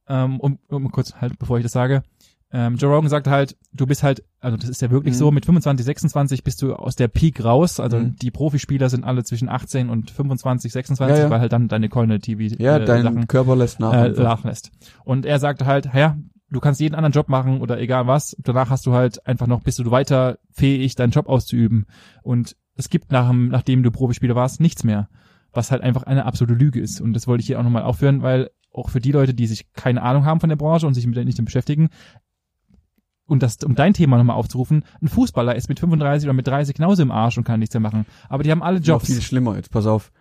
ähm, 0.07 0.39
um, 0.39 0.59
um 0.69 0.91
kurz 0.91 1.15
halt, 1.15 1.37
bevor 1.39 1.57
ich 1.57 1.63
das 1.63 1.71
sage, 1.71 2.03
ähm, 2.51 2.75
Joe 2.75 2.93
Rogan 2.93 3.09
sagt 3.09 3.27
halt, 3.27 3.57
du 3.73 3.87
bist 3.87 4.03
halt, 4.03 4.23
also 4.39 4.57
das 4.57 4.69
ist 4.69 4.81
ja 4.81 4.91
wirklich 4.91 5.15
Mhm. 5.15 5.17
so, 5.17 5.31
mit 5.31 5.45
25, 5.45 5.83
26 5.85 6.43
bist 6.43 6.61
du 6.61 6.75
aus 6.75 6.95
der 6.95 7.07
Peak 7.07 7.43
raus, 7.43 7.79
also 7.79 7.97
Mhm. 7.97 8.15
die 8.17 8.29
Profispieler 8.31 8.89
sind 8.89 9.03
alle 9.03 9.23
zwischen 9.23 9.49
18 9.49 9.89
und 9.89 10.11
25, 10.11 10.71
26, 10.71 11.17
Ja, 11.17 11.23
ja. 11.23 11.29
weil 11.31 11.39
halt 11.39 11.51
dann 11.51 11.67
deine 11.67 11.89
Cognitive 11.89 12.43
Ja, 12.61 12.77
äh, 12.77 12.85
dein 12.85 13.27
Körper 13.27 13.55
lässt 13.55 13.79
nach. 13.79 13.91
äh, 13.93 14.09
nachlässt. 14.11 14.71
Und 15.03 15.25
er 15.25 15.39
sagte 15.39 15.65
halt, 15.65 15.89
ja, 15.95 16.15
du 16.53 16.59
kannst 16.61 16.79
jeden 16.79 16.95
anderen 16.95 17.11
Job 17.11 17.27
machen 17.29 17.59
oder 17.61 17.79
egal 17.79 18.07
was, 18.07 18.35
danach 18.39 18.69
hast 18.69 18.85
du 18.85 18.93
halt 18.93 19.25
einfach 19.27 19.47
noch, 19.47 19.61
bist 19.61 19.79
du 19.79 19.91
weiter 19.91 20.37
fähig, 20.51 20.95
deinen 20.95 21.11
Job 21.11 21.27
auszuüben. 21.27 21.85
Und 22.21 22.55
es 22.75 22.89
gibt 22.89 23.11
nach, 23.11 23.27
dem- 23.29 23.49
nachdem 23.49 23.83
du 23.83 23.91
Profispieler 23.91 24.35
warst, 24.35 24.61
nichts 24.61 24.83
mehr. 24.83 25.09
Was 25.51 25.69
halt 25.71 25.81
einfach 25.83 26.03
eine 26.03 26.25
absolute 26.25 26.55
Lüge 26.55 26.79
ist. 26.79 27.01
Und 27.01 27.13
das 27.13 27.27
wollte 27.27 27.41
ich 27.41 27.47
hier 27.47 27.59
auch 27.59 27.63
nochmal 27.63 27.83
aufhören, 27.83 28.21
weil 28.23 28.49
auch 28.71 28.89
für 28.89 28.99
die 28.99 29.11
Leute, 29.11 29.33
die 29.35 29.45
sich 29.45 29.71
keine 29.73 30.01
Ahnung 30.01 30.25
haben 30.25 30.39
von 30.39 30.49
der 30.49 30.55
Branche 30.55 30.87
und 30.87 30.93
sich 30.95 31.05
mit 31.05 31.15
der 31.15 31.25
nicht 31.25 31.43
beschäftigen, 31.45 31.89
und 33.25 33.41
das, 33.41 33.57
um 33.63 33.73
dein 33.75 33.93
Thema 33.93 34.17
nochmal 34.17 34.35
aufzurufen, 34.35 34.83
ein 35.01 35.07
Fußballer 35.07 35.55
ist 35.55 35.69
mit 35.69 35.79
35 35.79 36.27
oder 36.27 36.33
mit 36.33 36.45
30 36.47 36.75
genauso 36.75 37.01
im 37.01 37.11
Arsch 37.11 37.37
und 37.37 37.45
kann 37.45 37.59
nichts 37.59 37.73
mehr 37.73 37.79
machen. 37.81 38.05
Aber 38.27 38.43
die 38.43 38.51
haben 38.51 38.61
alle 38.61 38.79
Noch 38.79 38.85
Jobs. 38.85 39.05
viel 39.05 39.21
schlimmer, 39.21 39.55
jetzt 39.55 39.71
pass 39.71 39.85
auf. 39.85 40.11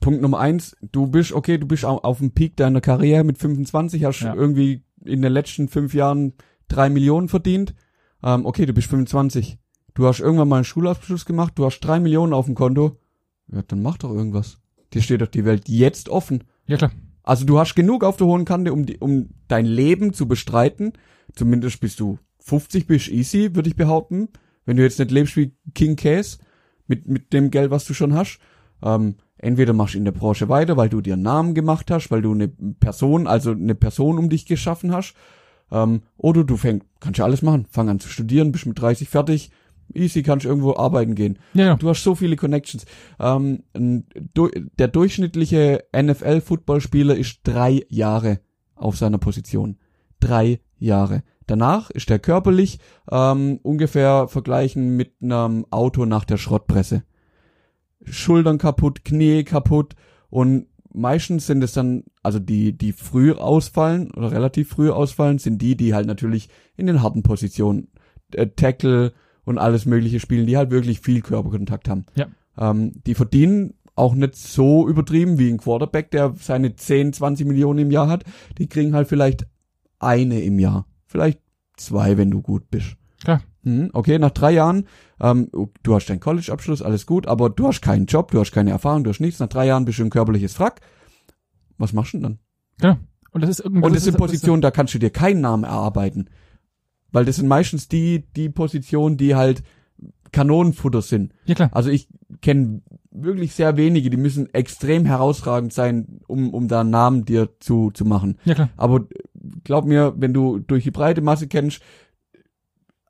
Punkt 0.00 0.20
Nummer 0.20 0.38
eins, 0.40 0.76
du 0.92 1.06
bist, 1.06 1.32
okay, 1.32 1.58
du 1.58 1.66
bist 1.66 1.84
au- 1.84 1.98
auf 2.00 2.18
dem 2.18 2.32
Peak 2.32 2.56
deiner 2.56 2.80
Karriere 2.80 3.24
mit 3.24 3.38
25, 3.38 4.04
hast 4.04 4.20
Ja. 4.20 4.34
irgendwie 4.34 4.82
in 5.04 5.22
den 5.22 5.32
letzten 5.32 5.68
fünf 5.68 5.94
Jahren 5.94 6.34
drei 6.68 6.88
Millionen 6.88 7.28
verdient. 7.28 7.74
Ähm, 8.22 8.46
okay, 8.46 8.66
du 8.66 8.72
bist 8.72 8.88
25. 8.88 9.58
Du 9.94 10.06
hast 10.06 10.20
irgendwann 10.20 10.48
mal 10.48 10.56
einen 10.56 10.64
Schulabschluss 10.64 11.24
gemacht, 11.24 11.54
du 11.56 11.64
hast 11.64 11.80
drei 11.80 12.00
Millionen 12.00 12.32
auf 12.32 12.46
dem 12.46 12.54
Konto. 12.54 12.98
Ja, 13.52 13.62
dann 13.62 13.82
mach 13.82 13.98
doch 13.98 14.10
irgendwas. 14.10 14.58
Dir 14.92 15.02
steht 15.02 15.20
doch 15.20 15.28
die 15.28 15.44
Welt 15.44 15.68
jetzt 15.68 16.08
offen. 16.08 16.44
Ja 16.66 16.76
klar. 16.76 16.92
Also 17.22 17.44
du 17.44 17.58
hast 17.58 17.74
genug 17.74 18.04
auf 18.04 18.16
der 18.16 18.26
hohen 18.26 18.44
Kante, 18.44 18.72
um, 18.72 18.86
die, 18.86 18.98
um 18.98 19.30
dein 19.48 19.66
Leben 19.66 20.12
zu 20.12 20.28
bestreiten. 20.28 20.92
Zumindest 21.34 21.80
bis 21.80 21.96
du 21.96 22.18
50 22.40 22.86
bist, 22.86 23.08
easy, 23.08 23.54
würde 23.54 23.68
ich 23.68 23.76
behaupten. 23.76 24.28
Wenn 24.64 24.76
du 24.76 24.82
jetzt 24.82 24.98
nicht 24.98 25.10
lebst 25.10 25.36
wie 25.36 25.56
King 25.74 25.96
Case, 25.96 26.38
mit, 26.86 27.08
mit 27.08 27.32
dem 27.32 27.50
Geld, 27.50 27.70
was 27.70 27.84
du 27.84 27.94
schon 27.94 28.14
hast. 28.14 28.38
Ähm, 28.82 29.16
entweder 29.38 29.72
machst 29.72 29.94
du 29.94 29.98
in 29.98 30.04
der 30.04 30.12
Branche 30.12 30.48
weiter, 30.48 30.76
weil 30.76 30.88
du 30.88 31.00
dir 31.00 31.14
einen 31.14 31.22
Namen 31.22 31.54
gemacht 31.54 31.90
hast, 31.90 32.10
weil 32.10 32.22
du 32.22 32.32
eine 32.32 32.48
Person, 32.48 33.26
also 33.26 33.50
eine 33.52 33.74
Person 33.74 34.18
um 34.18 34.28
dich 34.28 34.46
geschaffen 34.46 34.92
hast. 34.92 35.14
Ähm, 35.70 36.02
oder 36.16 36.44
du 36.44 36.56
fängst, 36.56 36.86
kannst 37.00 37.18
ja 37.18 37.24
alles 37.24 37.42
machen. 37.42 37.66
Fang 37.70 37.88
an 37.88 38.00
zu 38.00 38.08
studieren, 38.08 38.52
bist 38.52 38.66
mit 38.66 38.80
30 38.80 39.08
fertig. 39.08 39.50
Easy, 39.94 40.22
kannst 40.22 40.44
irgendwo 40.44 40.76
arbeiten 40.76 41.14
gehen. 41.14 41.38
Ja, 41.54 41.66
ja. 41.66 41.76
Du 41.76 41.88
hast 41.88 42.02
so 42.02 42.14
viele 42.14 42.36
Connections. 42.36 42.86
Ähm, 43.20 43.62
du, 43.72 44.50
der 44.78 44.88
durchschnittliche 44.88 45.84
NFL-Footballspieler 45.96 47.16
ist 47.16 47.40
drei 47.44 47.84
Jahre 47.88 48.40
auf 48.74 48.96
seiner 48.96 49.18
Position. 49.18 49.76
Drei 50.18 50.60
Jahre. 50.78 51.22
Danach 51.46 51.90
ist 51.90 52.10
er 52.10 52.18
körperlich 52.18 52.80
ähm, 53.10 53.60
ungefähr 53.62 54.26
vergleichen 54.28 54.96
mit 54.96 55.12
einem 55.22 55.66
Auto 55.70 56.04
nach 56.04 56.24
der 56.24 56.36
Schrottpresse. 56.36 57.04
Schultern 58.08 58.58
kaputt, 58.58 59.04
Knie 59.04 59.44
kaputt 59.44 59.94
und 60.30 60.66
meistens 60.92 61.46
sind 61.46 61.62
es 61.62 61.72
dann, 61.72 62.04
also 62.22 62.38
die, 62.38 62.76
die 62.76 62.92
früh 62.92 63.32
ausfallen 63.32 64.10
oder 64.12 64.32
relativ 64.32 64.70
früh 64.70 64.90
ausfallen, 64.90 65.38
sind 65.38 65.60
die, 65.60 65.76
die 65.76 65.94
halt 65.94 66.06
natürlich 66.06 66.48
in 66.76 66.86
den 66.86 67.02
harten 67.02 67.22
Positionen 67.22 67.88
äh, 68.32 68.46
Tackle 68.48 69.12
und 69.44 69.58
alles 69.58 69.86
mögliche 69.86 70.20
spielen, 70.20 70.46
die 70.46 70.56
halt 70.56 70.70
wirklich 70.70 71.00
viel 71.00 71.20
Körperkontakt 71.20 71.88
haben. 71.88 72.06
Ja. 72.14 72.26
Ähm, 72.58 72.92
die 73.06 73.14
verdienen 73.14 73.74
auch 73.94 74.14
nicht 74.14 74.36
so 74.36 74.88
übertrieben 74.88 75.38
wie 75.38 75.50
ein 75.50 75.58
Quarterback, 75.58 76.10
der 76.10 76.34
seine 76.38 76.76
10, 76.76 77.12
20 77.12 77.46
Millionen 77.46 77.78
im 77.80 77.90
Jahr 77.90 78.08
hat. 78.08 78.24
Die 78.58 78.68
kriegen 78.68 78.94
halt 78.94 79.08
vielleicht 79.08 79.46
eine 79.98 80.40
im 80.40 80.58
Jahr. 80.58 80.86
Vielleicht 81.06 81.40
zwei, 81.76 82.18
wenn 82.18 82.30
du 82.30 82.42
gut 82.42 82.70
bist. 82.70 82.96
Klar. 83.22 83.42
Hm, 83.66 83.90
okay, 83.94 84.20
nach 84.20 84.30
drei 84.30 84.52
Jahren, 84.52 84.86
ähm, 85.20 85.50
du 85.82 85.94
hast 85.96 86.06
deinen 86.06 86.20
College-Abschluss, 86.20 86.82
alles 86.82 87.04
gut, 87.04 87.26
aber 87.26 87.50
du 87.50 87.66
hast 87.66 87.82
keinen 87.82 88.06
Job, 88.06 88.30
du 88.30 88.38
hast 88.38 88.52
keine 88.52 88.70
Erfahrung, 88.70 89.02
du 89.02 89.10
hast 89.10 89.18
nichts. 89.18 89.40
Nach 89.40 89.48
drei 89.48 89.66
Jahren 89.66 89.84
bist 89.84 89.98
du 89.98 90.04
ein 90.04 90.10
körperliches 90.10 90.60
Wrack. 90.60 90.80
Was 91.76 91.92
machst 91.92 92.14
du 92.14 92.18
denn 92.18 92.22
dann? 92.22 92.38
Genau. 92.80 92.96
Und 93.32 93.40
das 93.40 93.50
ist 93.50 93.60
irgendwie. 93.60 93.84
Und 93.84 93.96
das 93.96 94.04
sind 94.04 94.16
Positionen, 94.18 94.62
da 94.62 94.70
kannst 94.70 94.94
du 94.94 95.00
dir 95.00 95.10
keinen 95.10 95.40
Namen 95.40 95.64
erarbeiten. 95.64 96.30
Weil 97.10 97.24
das 97.24 97.36
sind 97.36 97.48
meistens 97.48 97.88
die, 97.88 98.24
die 98.36 98.50
Positionen, 98.50 99.16
die 99.16 99.34
halt 99.34 99.64
Kanonenfutter 100.30 101.02
sind. 101.02 101.32
Ja 101.46 101.56
klar. 101.56 101.70
Also 101.72 101.90
ich 101.90 102.08
kenne 102.42 102.82
wirklich 103.10 103.52
sehr 103.52 103.76
wenige, 103.76 104.10
die 104.10 104.16
müssen 104.16 104.52
extrem 104.54 105.06
herausragend 105.06 105.72
sein, 105.72 106.20
um, 106.28 106.54
um 106.54 106.68
da 106.68 106.82
einen 106.82 106.90
Namen 106.90 107.24
dir 107.24 107.48
zu, 107.58 107.90
zu 107.90 108.04
machen. 108.04 108.38
Ja 108.44 108.54
klar. 108.54 108.70
Aber 108.76 109.06
glaub 109.64 109.86
mir, 109.86 110.14
wenn 110.18 110.32
du 110.32 110.60
durch 110.60 110.84
die 110.84 110.92
breite 110.92 111.20
Masse 111.20 111.48
kennst, 111.48 111.82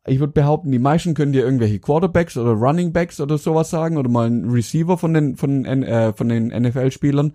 ich 0.07 0.19
würde 0.21 0.33
behaupten, 0.33 0.71
die 0.73 0.79
meisten 0.79 1.15
können 1.15 1.33
dir 1.33 1.45
irgendwelche 1.45 1.79
Quarterbacks 1.79 2.37
oder 2.37 2.53
Running 2.53 2.93
Backs 2.93 3.21
oder 3.21 3.39
sowas 3.39 3.71
sagen 3.71 3.97
oder 3.97 4.09
mal 4.09 4.27
einen 4.27 4.51
Receiver 4.51 4.97
von 4.99 5.15
den 5.15 5.37
von 5.37 5.65
den, 5.65 5.83
äh, 5.83 6.13
von 6.13 6.29
den 6.29 6.49
NFL-Spielern, 6.49 7.33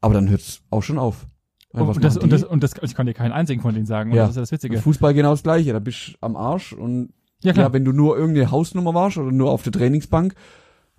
aber 0.00 0.14
dann 0.14 0.28
hört's 0.28 0.62
auch 0.70 0.82
schon 0.82 0.98
auf. 0.98 1.26
Weil 1.72 1.82
Und 1.82 2.02
das, 2.02 2.16
und 2.16 2.32
das, 2.32 2.44
und 2.44 2.62
das, 2.62 2.72
ich 2.82 2.94
kann 2.94 3.06
dir 3.06 3.14
keinen 3.14 3.32
einzigen 3.32 3.60
von 3.60 3.74
denen 3.74 3.86
sagen. 3.86 4.10
Und 4.10 4.16
Ja. 4.16 4.22
das 4.22 4.30
ist 4.30 4.36
ja 4.36 4.42
das 4.42 4.52
Witzige. 4.52 4.78
Fußball 4.78 5.12
genau 5.14 5.30
das 5.32 5.42
gleiche, 5.42 5.72
da 5.72 5.78
bist 5.80 6.08
du 6.08 6.12
am 6.22 6.34
Arsch 6.36 6.72
und 6.72 7.10
Ja, 7.42 7.48
ja, 7.48 7.52
klar. 7.52 7.72
wenn 7.72 7.84
du 7.84 7.92
nur 7.92 8.16
irgendeine 8.16 8.50
Hausnummer 8.50 8.94
warst 8.94 9.18
oder 9.18 9.30
nur 9.32 9.50
auf 9.50 9.62
der 9.62 9.72
Trainingsbank, 9.72 10.34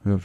ja, 0.05 0.17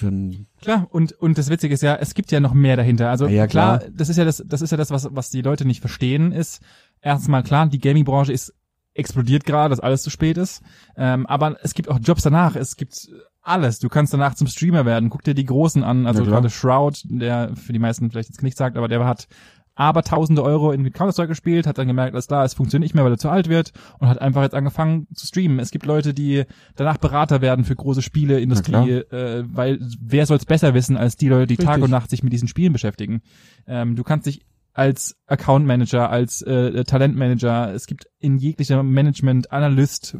dann 0.00 0.46
Klar. 0.60 0.86
Und, 0.90 1.12
und 1.12 1.38
das 1.38 1.48
Witzige 1.48 1.72
ist 1.72 1.82
ja, 1.82 1.94
es 1.96 2.12
gibt 2.14 2.30
ja 2.32 2.40
noch 2.40 2.52
mehr 2.52 2.76
dahinter. 2.76 3.08
Also 3.08 3.26
Ja, 3.26 3.32
ja, 3.32 3.46
klar, 3.46 3.78
klar. 3.78 3.90
das 3.94 4.08
ist 4.10 4.16
ja 4.18 4.24
das, 4.24 4.42
das 4.46 4.60
ist 4.60 4.70
ja 4.72 4.76
das, 4.76 4.90
was, 4.90 5.08
was 5.12 5.30
die 5.30 5.40
Leute 5.40 5.64
nicht 5.64 5.80
verstehen, 5.80 6.32
ist, 6.32 6.60
erstmal 7.00 7.42
klar, 7.42 7.66
die 7.68 7.78
Gaming-Branche 7.78 8.32
ist 8.32 8.52
explodiert 8.94 9.44
gerade, 9.44 9.70
dass 9.70 9.80
alles 9.80 10.02
zu 10.02 10.10
spät 10.10 10.36
ist. 10.36 10.62
Ähm, 10.96 11.26
aber 11.26 11.56
es 11.62 11.74
gibt 11.74 11.88
auch 11.88 11.98
Jobs 12.00 12.22
danach. 12.22 12.56
Es 12.56 12.76
gibt 12.76 13.08
alles. 13.42 13.78
Du 13.78 13.88
kannst 13.88 14.12
danach 14.12 14.34
zum 14.34 14.46
Streamer 14.46 14.84
werden. 14.86 15.10
Guck 15.10 15.24
dir 15.24 15.34
die 15.34 15.46
Großen 15.46 15.82
an. 15.82 16.06
Also 16.06 16.22
Ja, 16.22 16.30
gerade 16.30 16.50
Shroud, 16.50 17.02
der 17.04 17.54
für 17.56 17.72
die 17.72 17.78
meisten 17.78 18.10
vielleicht 18.10 18.28
jetzt 18.28 18.42
nichts 18.42 18.58
sagt, 18.58 18.76
aber 18.76 18.88
der 18.88 19.04
hat 19.04 19.28
aber 19.74 20.02
tausende 20.02 20.42
Euro 20.42 20.72
in 20.72 20.92
Counter-Strike 20.92 21.28
gespielt, 21.28 21.66
hat 21.66 21.78
dann 21.78 21.86
gemerkt, 21.86 22.12
alles 22.12 22.26
klar, 22.26 22.44
es 22.44 22.54
funktioniert 22.54 22.84
nicht 22.84 22.94
mehr, 22.94 23.04
weil 23.04 23.12
er 23.12 23.18
zu 23.18 23.30
alt 23.30 23.48
wird 23.48 23.72
und 23.98 24.08
hat 24.08 24.20
einfach 24.20 24.42
jetzt 24.42 24.54
angefangen 24.54 25.06
zu 25.14 25.26
streamen. 25.26 25.58
Es 25.60 25.70
gibt 25.70 25.86
Leute, 25.86 26.12
die 26.12 26.44
danach 26.76 26.98
Berater 26.98 27.40
werden 27.40 27.64
für 27.64 27.74
große 27.74 28.02
Spiele, 28.02 28.38
Industrie, 28.38 28.90
äh, 28.90 29.44
weil 29.46 29.78
wer 29.98 30.26
soll 30.26 30.36
es 30.36 30.44
besser 30.44 30.74
wissen 30.74 30.96
als 30.96 31.16
die 31.16 31.28
Leute, 31.28 31.46
die 31.46 31.56
Tag 31.56 31.76
Richtig. 31.76 31.84
und 31.84 31.90
Nacht 31.90 32.10
sich 32.10 32.22
mit 32.22 32.32
diesen 32.34 32.48
Spielen 32.48 32.74
beschäftigen. 32.74 33.22
Ähm, 33.66 33.96
du 33.96 34.02
kannst 34.04 34.26
dich 34.26 34.44
als 34.72 35.16
Account 35.26 35.66
Manager, 35.66 36.10
als 36.10 36.42
äh, 36.42 36.84
Talentmanager, 36.84 37.72
es 37.74 37.86
gibt 37.86 38.08
in 38.18 38.38
jeglicher 38.38 38.82
Management, 38.82 39.52
Analyst, 39.52 40.16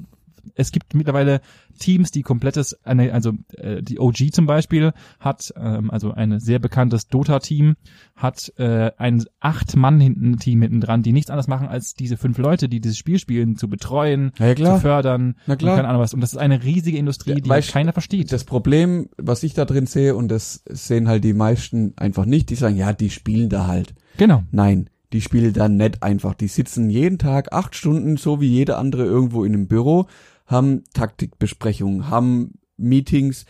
es 0.55 0.73
gibt 0.73 0.95
mittlerweile 0.95 1.41
Teams, 1.79 2.11
die 2.11 2.23
komplettes, 2.23 2.77
eine, 2.85 3.13
also 3.13 3.33
äh, 3.57 3.83
die 3.83 3.99
OG 3.99 4.33
zum 4.33 4.47
Beispiel 4.47 4.93
hat, 5.21 5.53
ähm, 5.57 5.91
also 5.91 6.13
ein 6.13 6.39
sehr 6.41 6.59
bekanntes 6.59 7.09
Dota-Team, 7.09 7.75
hat 8.17 8.53
äh, 8.59 8.91
ein 8.99 9.25
acht 9.41 9.77
Mann 9.77 10.01
hinten 10.01 10.37
dran, 10.81 11.03
die 11.03 11.13
nichts 11.13 11.31
anderes 11.31 11.49
machen, 11.49 11.67
als 11.69 11.95
diese 11.95 12.17
fünf 12.17 12.39
Leute, 12.39 12.69
die 12.69 12.81
dieses 12.81 12.99
Spiel 12.99 13.19
spielen, 13.19 13.57
zu 13.57 13.69
betreuen, 13.69 14.33
Ja, 14.39 14.55
zu 14.55 14.79
fördern 14.81 15.37
Na 15.47 15.57
klar. 15.57 15.73
und 15.73 15.77
keine 15.77 15.89
Ahnung 15.89 16.03
was. 16.03 16.15
Und 16.15 16.21
das 16.21 16.33
ist 16.33 16.39
eine 16.39 16.63
riesige 16.63 16.99
Industrie, 16.99 17.31
Ja, 17.31 17.37
die 17.37 17.51
weißt- 17.51 17.73
keiner 17.73 17.93
versteht. 17.93 18.31
Das 18.33 18.45
Problem, 18.45 19.09
was 19.17 19.43
ich 19.43 19.55
da 19.55 19.65
drin 19.65 19.87
sehe, 19.87 20.15
und 20.15 20.29
das 20.29 20.63
sehen 20.69 21.09
halt 21.09 21.25
die 21.25 21.35
meisten 21.35 21.95
einfach 21.97 22.27
nicht, 22.27 22.51
die 22.51 22.55
sagen, 22.55 22.77
ja, 22.77 22.93
die 22.93 23.11
spielen 23.11 23.49
da 23.49 23.67
halt. 23.67 23.95
genau. 24.19 24.43
Nein, 24.51 24.89
die 25.13 25.21
spielen 25.21 25.53
da 25.53 25.69
nicht 25.69 26.03
einfach. 26.03 26.33
Die 26.35 26.49
sitzen 26.49 26.89
jeden 26.89 27.19
Tag 27.19 27.53
acht 27.53 27.75
Stunden, 27.77 28.17
so 28.17 28.41
wie 28.41 28.49
jeder 28.49 28.79
andere 28.79 29.05
irgendwo 29.05 29.45
in 29.45 29.53
einem 29.53 29.67
Büro, 29.69 30.07
haben 30.53 30.85
Taktikbesprechungen, 30.95 32.09
haben 32.09 32.53
Meetings, 32.77 33.47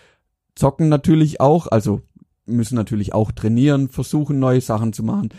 zocken 0.54 0.88
natürlich 0.88 1.40
auch, 1.40 1.66
also 1.66 2.02
müssen 2.46 2.74
natürlich 2.74 3.12
auch 3.12 3.32
trainieren, 3.32 3.88
versuchen 3.88 4.38
neue 4.38 4.60
Sachen 4.60 4.92
zu 4.92 5.02
machen. 5.02 5.30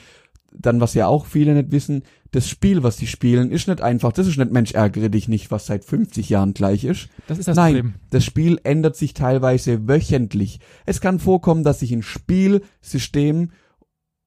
Dann, 0.55 0.79
was 0.79 0.93
ja 0.93 1.07
auch 1.07 1.25
viele 1.25 1.55
nicht 1.55 1.71
wissen, 1.71 2.03
das 2.31 2.47
Spiel, 2.47 2.83
was 2.83 2.97
die 2.97 3.07
spielen, 3.07 3.51
ist 3.51 3.67
nicht 3.67 3.81
einfach, 3.81 4.11
das 4.11 4.27
ist 4.27 4.37
nicht 4.37 4.51
Mensch 4.51 4.73
ärgere 4.73 5.09
dich 5.09 5.27
nicht, 5.27 5.51
was 5.51 5.65
seit 5.65 5.83
50 5.83 6.29
Jahren 6.29 6.53
gleich 6.53 6.83
ist. 6.83 7.09
Das 7.27 7.39
ist 7.39 7.47
das 7.47 7.55
Nein, 7.55 7.75
Problem. 7.75 7.93
das 8.11 8.23
Spiel 8.23 8.59
ändert 8.63 8.95
sich 8.95 9.13
teilweise 9.13 9.87
wöchentlich. 9.87 10.59
Es 10.85 11.01
kann 11.01 11.19
vorkommen, 11.19 11.63
dass 11.63 11.79
sich 11.79 11.91
ein 11.91 12.03
Spielsystem 12.03 13.51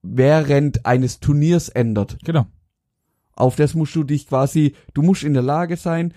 während 0.01 0.85
eines 0.85 1.19
Turniers 1.19 1.69
ändert. 1.69 2.17
Genau. 2.23 2.45
Auf 3.33 3.55
das 3.55 3.75
musst 3.75 3.95
du 3.95 4.03
dich 4.03 4.27
quasi, 4.27 4.73
du 4.93 5.01
musst 5.01 5.23
in 5.23 5.33
der 5.33 5.43
Lage 5.43 5.77
sein, 5.77 6.13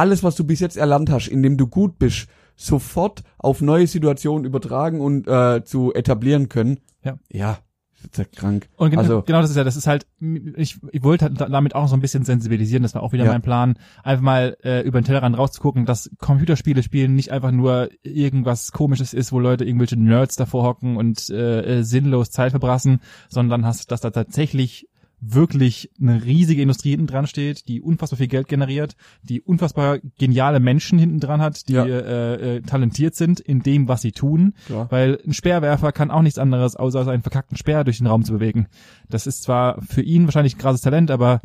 alles, 0.00 0.22
was 0.24 0.34
du 0.36 0.44
bis 0.44 0.60
jetzt 0.60 0.76
erlernt 0.76 1.10
hast, 1.10 1.28
indem 1.28 1.56
du 1.56 1.66
gut 1.66 1.98
bist, 1.98 2.26
sofort 2.56 3.22
auf 3.38 3.60
neue 3.60 3.86
Situationen 3.86 4.44
übertragen 4.44 5.00
und 5.00 5.26
äh, 5.28 5.62
zu 5.64 5.94
etablieren 5.94 6.48
können. 6.48 6.80
Ja. 7.04 7.18
Ja, 7.30 7.58
ist 8.02 8.18
ja 8.18 8.24
krank. 8.24 8.68
Und 8.76 8.90
genau, 8.90 9.02
also, 9.02 9.22
genau 9.22 9.40
das 9.40 9.50
ist 9.50 9.56
ja, 9.56 9.64
das 9.64 9.76
ist 9.76 9.86
halt, 9.86 10.06
ich, 10.56 10.78
ich 10.92 11.02
wollte 11.02 11.26
halt 11.26 11.40
da- 11.40 11.48
damit 11.48 11.74
auch 11.74 11.88
so 11.88 11.94
ein 11.96 12.00
bisschen 12.00 12.24
sensibilisieren, 12.24 12.82
das 12.82 12.94
war 12.94 13.02
auch 13.02 13.12
wieder 13.12 13.24
Ja. 13.24 13.32
mein 13.32 13.40
Plan, 13.42 13.74
einfach 14.02 14.22
mal 14.22 14.56
äh, 14.62 14.80
über 14.82 15.00
den 15.00 15.04
Tellerrand 15.04 15.36
rauszugucken, 15.38 15.86
dass 15.86 16.10
Computerspiele 16.18 16.82
spielen 16.82 17.14
nicht 17.14 17.30
einfach 17.32 17.50
nur 17.50 17.88
irgendwas 18.02 18.72
komisches 18.72 19.14
ist, 19.14 19.32
wo 19.32 19.38
Leute 19.38 19.64
irgendwelche 19.64 19.96
Nerds 19.98 20.36
davor 20.36 20.64
hocken 20.64 20.96
und 20.98 21.30
äh, 21.30 21.78
äh, 21.78 21.82
sinnlos 21.82 22.30
Zeit 22.30 22.50
verbrassen, 22.50 23.00
sondern 23.30 23.64
hast, 23.64 23.90
dass 23.90 24.00
da 24.02 24.10
tatsächlich 24.10 24.86
wirklich 25.20 25.90
eine 26.00 26.24
riesige 26.24 26.62
Industrie 26.62 26.90
hinten 26.90 27.06
dran 27.06 27.26
steht, 27.26 27.68
die 27.68 27.80
unfassbar 27.82 28.16
viel 28.18 28.26
Geld 28.28 28.48
generiert, 28.48 28.96
die 29.22 29.40
unfassbar 29.40 29.98
geniale 30.18 30.60
Menschen 30.60 30.98
hinten 30.98 31.20
dran 31.20 31.40
hat, 31.40 31.68
die 31.68 31.74
Ja. 31.74 31.84
äh, 31.84 32.56
äh, 32.56 32.60
talentiert 32.62 33.14
sind 33.14 33.38
in 33.40 33.60
dem, 33.60 33.86
was 33.88 34.02
sie 34.02 34.12
tun. 34.12 34.54
klar. 34.66 34.86
Weil 34.90 35.18
ein 35.26 35.32
Speerwerfer 35.34 35.92
kann 35.92 36.10
auch 36.10 36.22
nichts 36.22 36.38
anderes, 36.38 36.74
außer 36.76 37.04
seinen 37.04 37.22
verkackten 37.22 37.56
Speer 37.56 37.84
durch 37.84 37.98
den 37.98 38.06
Raum 38.06 38.24
zu 38.24 38.32
bewegen. 38.32 38.66
Das 39.08 39.26
ist 39.26 39.42
zwar 39.42 39.80
für 39.82 40.02
ihn 40.02 40.24
wahrscheinlich 40.24 40.56
ein 40.56 40.58
krasses 40.58 40.80
Talent, 40.80 41.10
aber 41.10 41.40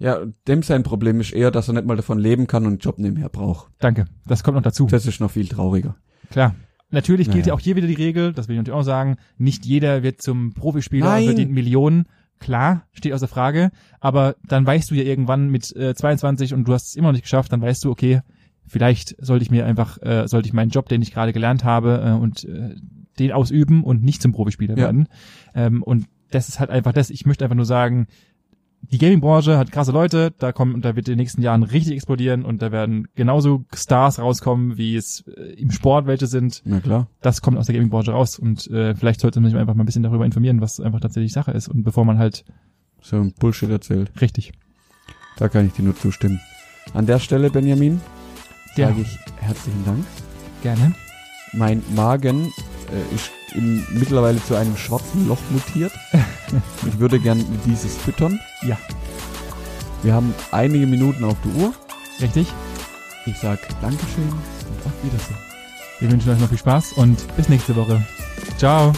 Ja, 0.00 0.18
dem 0.46 0.62
sein 0.62 0.84
Problem 0.84 1.20
ist 1.20 1.32
eher, 1.32 1.50
dass 1.50 1.68
er 1.68 1.74
nicht 1.74 1.86
mal 1.86 1.96
davon 1.96 2.18
leben 2.20 2.46
kann 2.46 2.62
und 2.64 2.68
einen 2.68 2.78
Job 2.78 2.98
nebenher 2.98 3.28
braucht. 3.28 3.70
danke, 3.80 4.04
das 4.26 4.44
kommt 4.44 4.54
noch 4.54 4.62
dazu. 4.62 4.86
Das 4.86 5.06
ist 5.06 5.20
noch 5.20 5.30
viel 5.32 5.48
trauriger. 5.48 5.96
Klar. 6.30 6.54
Natürlich 6.90 7.26
gilt 7.26 7.40
Naja. 7.40 7.48
ja 7.48 7.54
auch 7.54 7.60
hier 7.60 7.76
wieder 7.76 7.86
die 7.86 7.92
Regel, 7.94 8.32
das 8.32 8.48
will 8.48 8.54
ich 8.54 8.58
natürlich 8.60 8.78
auch 8.78 8.82
sagen, 8.84 9.16
nicht 9.36 9.66
jeder 9.66 10.02
wird 10.02 10.22
zum 10.22 10.54
Profispieler 10.54 11.04
und 11.06 11.12
Nein. 11.12 11.24
verdient 11.26 11.52
Millionen. 11.52 12.06
Klar, 12.38 12.86
steht 12.92 13.12
außer 13.12 13.28
Frage, 13.28 13.70
aber 14.00 14.36
dann 14.46 14.64
weißt 14.66 14.90
du 14.90 14.94
ja 14.94 15.02
irgendwann 15.02 15.48
mit 15.48 15.74
äh, 15.74 15.94
22 15.94 16.54
und 16.54 16.66
du 16.66 16.72
hast 16.72 16.88
es 16.88 16.96
immer 16.96 17.08
noch 17.08 17.12
nicht 17.12 17.22
geschafft, 17.22 17.52
dann 17.52 17.60
weißt 17.60 17.84
du, 17.84 17.90
okay, 17.90 18.20
vielleicht 18.66 19.16
sollte 19.18 19.42
ich 19.42 19.50
mir 19.50 19.66
einfach, 19.66 20.00
äh, 20.02 20.28
sollte 20.28 20.46
ich 20.46 20.52
meinen 20.52 20.70
Job, 20.70 20.88
den 20.88 21.02
ich 21.02 21.12
gerade 21.12 21.32
gelernt 21.32 21.64
habe 21.64 22.02
äh, 22.04 22.12
und 22.12 22.44
äh, 22.44 22.76
den 23.18 23.32
ausüben 23.32 23.82
und 23.82 24.04
nicht 24.04 24.22
zum 24.22 24.32
Profispieler 24.32 24.76
Ja. 24.76 24.84
werden. 24.84 25.08
Ähm, 25.54 25.82
und 25.82 26.06
das 26.30 26.48
ist 26.48 26.60
halt 26.60 26.70
einfach 26.70 26.92
das, 26.92 27.10
ich 27.10 27.26
möchte 27.26 27.44
einfach 27.44 27.56
nur 27.56 27.64
sagen, 27.64 28.06
die 28.82 28.98
Gaming-Branche 28.98 29.58
hat 29.58 29.70
krasse 29.72 29.92
Leute, 29.92 30.32
da 30.38 30.52
kommen, 30.52 30.80
da 30.80 30.96
wird 30.96 31.08
in 31.08 31.12
den 31.14 31.18
nächsten 31.18 31.42
Jahren 31.42 31.62
richtig 31.62 31.94
explodieren 31.94 32.44
und 32.44 32.62
da 32.62 32.72
werden 32.72 33.08
genauso 33.14 33.64
Stars 33.74 34.18
rauskommen, 34.18 34.78
wie 34.78 34.96
es 34.96 35.24
äh, 35.36 35.52
im 35.60 35.70
Sport 35.70 36.06
welche 36.06 36.26
sind. 36.26 36.62
Na 36.64 36.80
klar. 36.80 37.08
Das 37.20 37.42
kommt 37.42 37.58
aus 37.58 37.66
der 37.66 37.74
Gaming-Branche 37.74 38.12
raus 38.12 38.38
und 38.38 38.66
äh, 38.70 38.94
vielleicht 38.94 39.20
sollte 39.20 39.40
man 39.40 39.50
sich 39.50 39.58
einfach 39.58 39.74
mal 39.74 39.82
ein 39.82 39.86
bisschen 39.86 40.04
darüber 40.04 40.24
informieren, 40.24 40.60
was 40.60 40.80
einfach 40.80 41.00
tatsächlich 41.00 41.32
Sache 41.32 41.50
ist 41.50 41.68
und 41.68 41.82
bevor 41.82 42.04
man 42.04 42.18
halt 42.18 42.44
So 43.02 43.16
ein 43.16 43.32
Bullshit 43.38 43.68
erzählt. 43.70 44.10
richtig. 44.20 44.52
Da 45.36 45.48
kann 45.48 45.66
ich 45.66 45.72
dir 45.74 45.82
nur 45.82 45.96
zustimmen. 45.96 46.40
An 46.94 47.06
der 47.06 47.18
Stelle, 47.18 47.50
Benjamin, 47.50 48.00
Ja. 48.76 48.88
sage 48.88 49.02
ich 49.02 49.18
herzlichen 49.36 49.84
Dank. 49.84 50.04
Gerne. 50.62 50.94
Mein 51.52 51.82
Magen 51.94 52.52
äh, 52.92 53.14
ist 53.14 53.30
im, 53.54 53.86
mittlerweile 53.90 54.42
zu 54.42 54.54
einem 54.54 54.76
schwarzen 54.76 55.28
Loch 55.28 55.38
mutiert. 55.50 55.92
ich 56.86 56.98
würde 56.98 57.18
gern 57.18 57.44
dieses 57.66 57.96
füttern. 57.96 58.38
Ja. 58.62 58.78
Wir 60.02 60.14
haben 60.14 60.34
einige 60.52 60.86
Minuten 60.86 61.24
auf 61.24 61.36
der 61.44 61.62
Uhr. 61.62 61.74
Richtig. 62.20 62.48
Ich 63.26 63.38
sag 63.38 63.58
Dankeschön 63.80 64.28
und 64.28 64.86
auf 64.86 64.92
Wiedersehen. 65.02 65.36
Wir 66.00 66.10
wünschen 66.10 66.30
euch 66.30 66.38
noch 66.38 66.48
viel 66.48 66.58
Spaß 66.58 66.92
und 66.94 67.36
bis 67.36 67.48
nächste 67.48 67.74
Woche. 67.74 68.04
Ciao. 68.56 68.92